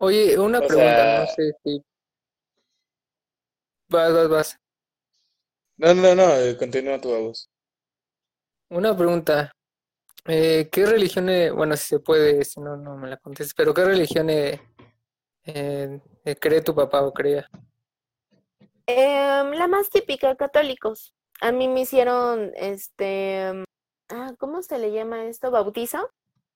[0.00, 1.82] Oye, una O pregunta, sea- no sé si...
[3.88, 4.56] Vas, vas, vas.
[5.78, 7.48] No, no, no, eh, continúa tu voz.
[8.80, 9.50] Una pregunta.
[10.28, 13.72] Eh, ¿qué religión, eh, bueno, si se puede, si no, no me la contestes, pero
[13.72, 14.60] ¿qué religión eh,
[15.44, 17.48] eh, eh, cree tu papá o creía?
[18.86, 21.14] Em, la más típica, católicos.
[21.40, 23.64] A mí me hicieron, este,
[24.08, 25.50] ah, ¿cómo se le llama esto?
[25.52, 26.10] Bautizo,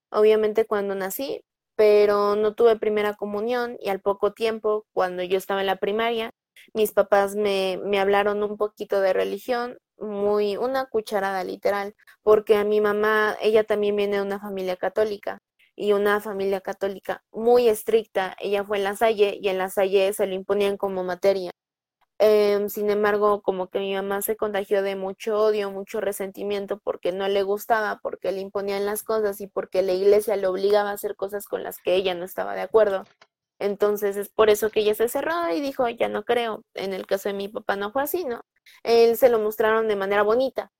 [0.09, 1.45] obviamente cuando nací,
[1.75, 6.31] pero no tuve primera comunión y al poco tiempo, cuando yo estaba en la primaria,
[6.73, 12.63] mis papás me, me hablaron un poquito de religión, muy, una cucharada literal, porque a
[12.63, 15.39] mi mamá, ella también viene de una familia católica
[15.75, 18.35] y una familia católica muy estricta.
[18.39, 21.51] Ella fue en la Salle y en la Salle se lo imponían como materia.
[22.23, 27.11] Em, sin embargo, como que mi mamá se contagió de mucho odio, mucho resentimiento porque
[27.11, 30.93] no le gustaba, porque le imponían las cosas y porque la iglesia le obligaba a
[30.93, 33.05] hacer cosas con las que ella no estaba de acuerdo.
[33.59, 36.63] Entonces es por eso que ella se cerró y dijo, ya no creo.
[36.75, 38.41] En el caso de mi papá no fue así, ¿no?
[38.83, 40.71] Él se lo mostraron de manera bonita.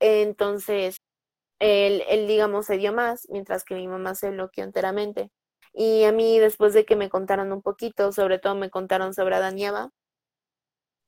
[0.00, 0.96] Entonces,
[1.60, 5.30] él, él digamos, se dio más, mientras que mi mamá se bloqueó enteramente.
[5.74, 9.36] Y a mí, después de que me contaron un poquito, sobre todo me contaron sobre
[9.36, 9.90] Adán y Eva,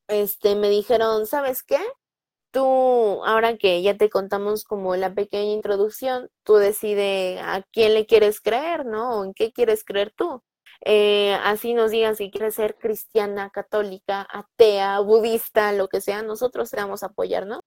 [0.09, 1.79] este, me dijeron, ¿sabes qué?
[2.55, 8.07] tú, ahora que ya te contamos como la pequeña introducción, tú decides a quién le
[8.07, 9.21] quieres creer, ¿no?
[9.21, 10.43] O en qué quieres creer tú.
[10.87, 16.71] Eh, así nos digan si quieres ser cristiana, católica, atea, budista, lo que sea, nosotros
[16.71, 17.61] te vamos a apoyar, ¿no?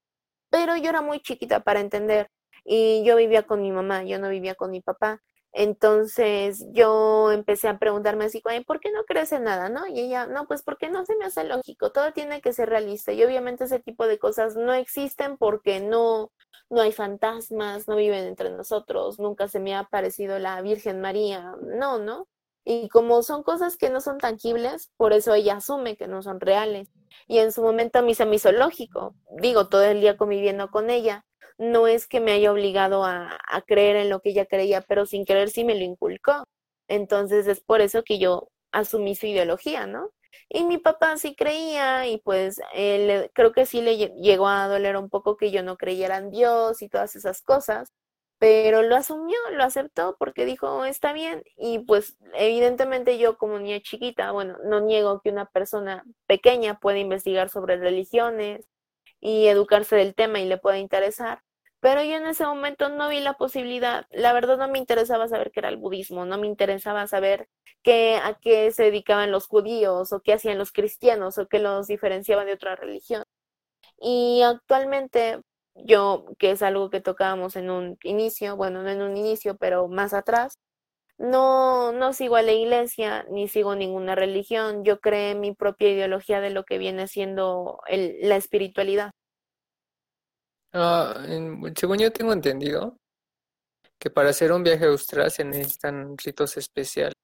[0.50, 2.30] Pero yo era muy chiquita para entender
[2.64, 5.20] y yo vivía con mi mamá, yo no vivía con mi papá.
[5.52, 9.68] Entonces yo empecé a preguntarme así, ¿por qué no crees en nada?
[9.68, 9.86] ¿No?
[9.88, 13.12] Y ella, no, pues porque no se me hace lógico, todo tiene que ser realista.
[13.12, 16.30] Y obviamente ese tipo de cosas no existen porque no,
[16.70, 21.54] no hay fantasmas, no viven entre nosotros, nunca se me ha aparecido la Virgen María,
[21.62, 22.28] no, ¿no?
[22.70, 26.38] Y como son cosas que no son tangibles, por eso ella asume que no son
[26.38, 26.90] reales.
[27.26, 30.70] Y en su momento a mí se me hizo lógico, digo, todo el día conviviendo
[30.70, 31.24] con ella
[31.56, 35.24] no es que me haya obligado a, creer en lo que ella creía, pero sin
[35.24, 36.44] querer sí me lo inculcó.
[36.88, 40.10] Entonces es por eso que yo asumí su ideología, ¿no?
[40.50, 44.98] Y mi papá sí creía y pues él, creo que sí le llegó a doler
[44.98, 47.94] un poco que yo no creyera en Dios y todas esas cosas,
[48.38, 51.42] pero lo asumió, lo aceptó porque dijo, está bien.
[51.56, 56.98] Y pues evidentemente yo como niña chiquita, bueno, no niego que una persona pequeña pueda
[56.98, 58.66] investigar sobre religiones
[59.20, 61.42] y educarse del tema y le pueda interesar,
[61.80, 65.50] pero yo en ese momento no vi la posibilidad, la verdad no me interesaba saber
[65.52, 67.48] qué era el budismo, no me interesaba saber
[67.82, 71.86] qué, a qué se dedicaban los judíos o qué hacían los cristianos o qué los
[71.86, 73.22] diferenciaban de otra religión.
[74.00, 75.40] Y actualmente
[75.84, 79.88] yo, que es algo que tocábamos en un inicio, bueno, no en un inicio, pero
[79.88, 80.58] más atrás,
[81.18, 84.84] no, no sigo a la iglesia ni sigo ninguna religión.
[84.84, 89.10] Yo creé mi propia ideología de lo que viene siendo la espiritualidad.
[90.72, 91.14] Ah,
[91.74, 92.96] según yo tengo entendido
[93.98, 97.14] que para hacer un viaje austral se necesitan ritos especiales.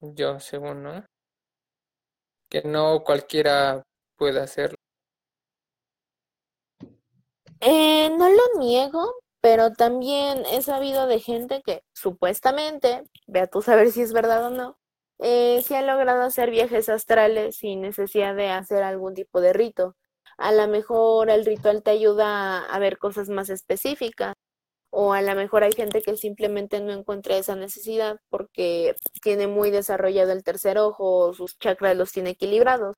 [0.00, 1.06] Yo, según, ¿no?
[2.48, 3.82] Que no cualquiera
[4.16, 4.81] puede hacerlo.
[7.64, 13.92] Eh, no lo niego, pero también he sabido de gente que supuestamente, vea tú saber
[13.92, 14.78] si es verdad o no,
[15.20, 19.94] eh, sí ha logrado hacer viajes astrales sin necesidad de hacer algún tipo de rito
[20.38, 24.34] a lo mejor el ritual te ayuda a ver cosas más específicas
[24.90, 29.70] o a lo mejor hay gente que simplemente no encuentra esa necesidad porque tiene muy
[29.70, 32.96] desarrollado el tercer ojo o sus chakras los tiene equilibrados.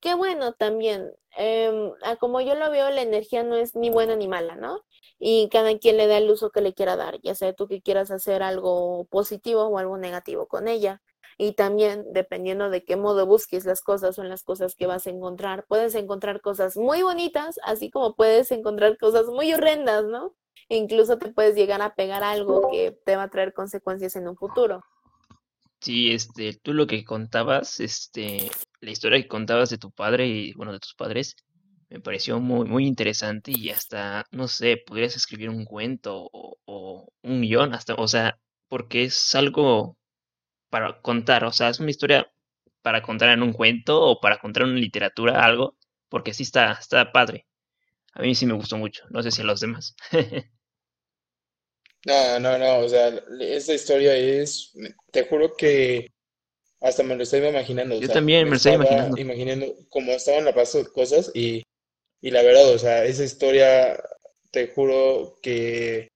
[0.00, 4.28] Qué bueno también, em, como yo lo veo, la energía no es ni buena ni
[4.28, 4.80] mala, ¿no?
[5.18, 7.82] Y cada quien le da el uso que le quiera dar, ya sea tú que
[7.82, 11.02] quieras hacer algo positivo o algo negativo con ella
[11.42, 15.10] y también dependiendo de qué modo busques las cosas son las cosas que vas a
[15.10, 15.64] encontrar.
[15.66, 20.34] Puedes encontrar cosas muy bonitas, así como puedes encontrar cosas muy horrendas, ¿no?
[20.68, 24.28] E incluso te puedes llegar a pegar algo que te va a traer consecuencias en
[24.28, 24.84] un futuro.
[25.80, 30.52] Sí, este, tú lo que contabas, este, la historia que contabas de tu padre y,
[30.54, 31.36] bueno, de tus padres,
[31.90, 37.42] me pareció muy, muy interesante y hasta, no sé, podrías escribir un cuento o, un
[37.42, 38.38] guion, hasta, o sea,
[38.68, 39.98] porque es algo
[40.70, 42.32] para contar, o sea, es una historia
[42.82, 45.76] para contar en un cuento o para contar en literatura, algo,
[46.08, 47.46] porque sí está, está padre.
[48.12, 49.94] A mí sí me gustó mucho, no sé si a los demás.
[52.06, 53.08] no, no, no, o sea,
[53.40, 54.72] esta historia es,
[55.12, 56.12] te juro que
[56.80, 57.98] hasta me lo estoy imaginando.
[57.98, 59.20] Yo también me, lo estoy imaginando.
[59.20, 61.62] Imaginando cómo estaban la paso cosas y,
[62.20, 64.02] y la verdad, o sea, esa historia,
[64.50, 66.08] te juro que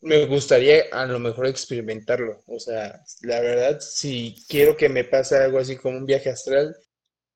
[0.00, 2.42] me gustaría a lo mejor experimentarlo.
[2.46, 6.76] O sea, la verdad, si quiero que me pase algo así como un viaje astral,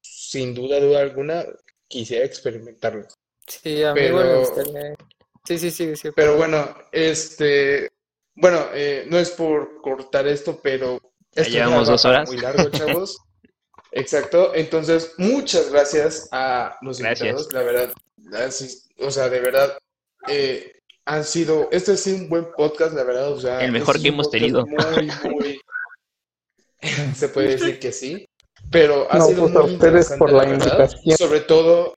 [0.00, 1.44] sin duda, duda alguna,
[1.88, 3.06] quisiera experimentarlo.
[3.46, 4.94] Sí, a mí me gustaría.
[5.44, 6.10] Sí, sí, sí, sí.
[6.14, 7.90] Pero bueno, este,
[8.34, 11.00] bueno, eh, no es por cortar esto, pero
[11.34, 12.28] ya llevamos dos horas.
[12.28, 13.18] Muy largo, chavos.
[13.92, 14.52] Exacto.
[14.54, 17.92] Entonces, muchas gracias a los invitados, la verdad.
[18.98, 19.78] o sea, de verdad,
[20.28, 20.72] eh,
[21.04, 24.08] han sido, este ha sido un buen podcast, la verdad, o sea, el mejor este
[24.08, 24.66] que hemos tenido.
[24.66, 25.60] Muy, muy,
[27.14, 28.24] se puede decir que sí,
[28.70, 31.16] pero ha no, sido pues muy a ustedes por la, invitación.
[31.16, 31.94] sobre todo,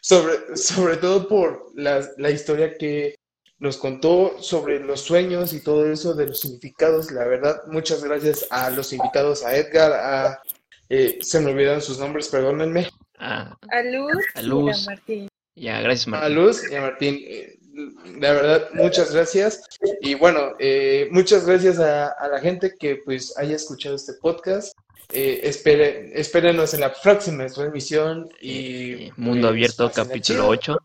[0.00, 3.14] sobre, sobre todo por la, la historia que
[3.58, 8.46] nos contó sobre los sueños y todo eso de los significados, la verdad, muchas gracias
[8.50, 10.42] a los invitados, a Edgar, a,
[10.88, 12.88] eh, se me olvidaron sus nombres, perdónenme.
[13.18, 14.78] Ah, A Luz, A Luz.
[14.78, 15.28] y a Martín.
[15.54, 16.34] ya, gracias A Martín.
[16.36, 17.24] Luz y a Martín.
[17.26, 17.58] eh,
[18.20, 19.62] La verdad, muchas gracias.
[20.00, 24.72] Y bueno, eh, muchas gracias a, a la gente que pues haya escuchado este podcast.
[25.12, 30.48] Eh, espere, espérenos en la próxima transmisión y Eh, Mundo pues, Abierto, capítulo chido.
[30.48, 30.78] 8.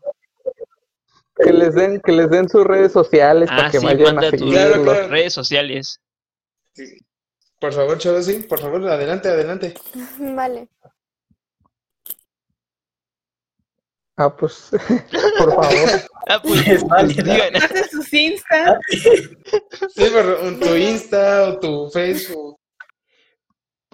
[1.44, 4.30] Que les den, que les den sus redes sociales para Ah, que sí, vayan a
[4.30, 5.08] tus Claro, claro.
[5.08, 6.00] redes sociales.
[6.74, 6.84] Sí.
[7.60, 9.74] Por favor, chavos, sí, por favor, adelante, adelante.
[10.18, 10.68] Vale.
[14.16, 14.70] Ah, pues,
[15.38, 15.88] por favor.
[16.28, 17.24] Ah, pues, Es válido.
[17.24, 17.56] digan.
[17.56, 18.78] Hace sus Insta.
[18.88, 19.08] Sí,
[19.96, 22.60] pero en tu Insta o tu Facebook.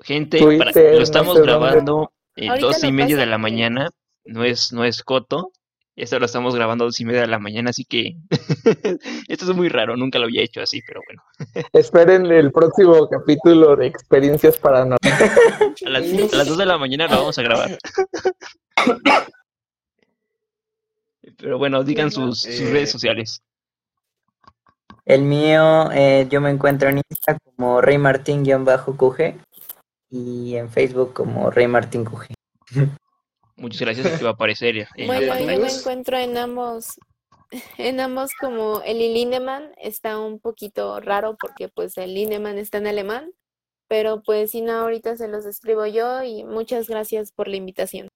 [0.03, 3.39] Gente, Twitter, para- lo no estamos sé grabando eh, Ahorita dos y media de la
[3.39, 3.89] mañana.
[4.27, 5.53] No es, no es coto.
[5.99, 8.15] Esto lo estamos grabando a dos y media de la mañana, así que
[9.29, 11.23] esto es muy raro, nunca lo había hecho así, pero bueno.
[11.73, 14.99] Esperen el próximo capítulo de experiencias paranormales.
[15.87, 17.79] A las, a las dos de la mañana lo vamos a grabar.
[21.37, 23.43] Pero bueno, digan sus, sus Eh, redes sociales.
[25.05, 29.35] El mío, eh, yo me encuentro en Insta como Rey Martín-QG
[30.11, 32.35] y en Facebook como Rey Martín QG.
[33.59, 36.99] Muchas gracias, aquí va a aparecer en la Bueno, yo me encuentro en ambos,
[37.77, 42.87] en ambos como el Lindemann está un poquito raro porque pues el Lindemann está en
[42.87, 43.33] alemán,
[43.89, 48.09] pero pues si no, ahorita se los escribo yo y muchas gracias por la invitación.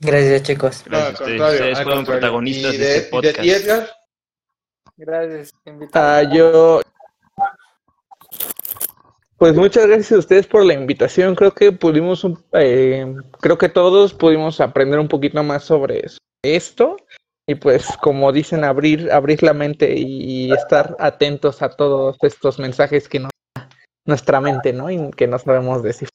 [0.00, 0.84] Gracias, chicos.
[0.86, 1.82] No, Gracias a ustedes.
[1.82, 3.64] fueron protagonistas ¿Y de este y de ti, podcast.
[3.64, 3.90] Edgar?
[4.96, 6.06] Gracias, invitado.
[6.06, 6.80] Ah, yo.
[9.40, 11.34] Pues muchas gracias a ustedes por la invitación.
[11.34, 13.06] Creo que pudimos, eh,
[13.40, 16.98] creo que todos pudimos aprender un poquito más sobre eso- esto
[17.48, 23.08] y pues como dicen abrir, abrir la mente y estar atentos a todos estos mensajes
[23.08, 23.66] que nos da
[24.06, 24.90] nuestra mente, ¿no?
[24.90, 26.10] Y que no sabemos descifrar.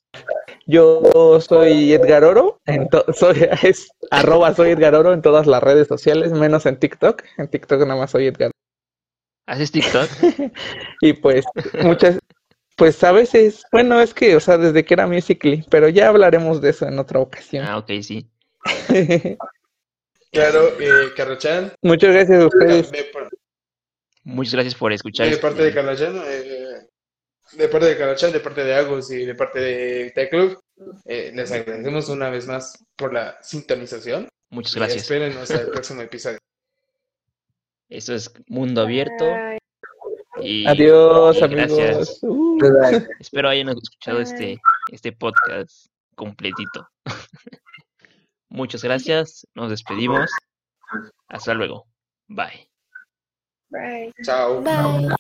[0.68, 1.02] Yo
[1.42, 6.32] soy Edgar Oro, en soy es arroba soy Edgar Oro en todas las redes sociales,
[6.32, 7.24] menos en TikTok.
[7.40, 8.52] En TikTok nada más soy Edgar.
[9.48, 10.10] ¿Haces TikTok?
[11.02, 11.44] Y pues
[11.82, 12.20] muchas,
[12.76, 16.62] pues a veces, bueno, es que, o sea, desde que era Musical.ly, pero ya hablaremos
[16.62, 17.66] de eso en otra ocasión.
[17.68, 18.30] Ah, ok, sí.
[20.32, 21.72] Claro, eh, Carrachan.
[21.82, 22.92] Muchas gracias a ustedes.
[22.92, 23.10] De,
[24.26, 25.28] Muchas gracias por escuchar.
[25.28, 26.88] de este- parte de Carrachan, eh,
[27.54, 30.60] de parte de Carrachan, de parte de Agus y de parte de Tech Club,
[31.06, 34.28] eh, les agradecemos una vez más por la sintonización.
[34.50, 35.02] Muchas Y gracias.
[35.04, 36.38] esperen hasta el próximo episodio.
[37.88, 39.26] Esto es Mundo Abierto.
[40.42, 41.78] Y, Adiós, y amigos.
[41.78, 42.20] gracias.
[42.24, 42.58] Uh.
[43.20, 44.60] Espero hayan escuchado este,
[44.92, 46.88] este podcast completito.
[48.50, 49.48] Muchas gracias.
[49.56, 50.30] Nos despedimos.
[51.28, 51.88] Hasta luego.
[52.28, 52.70] Bye.
[53.70, 54.14] bye.
[54.24, 54.62] Chao.
[54.62, 55.16] Bye.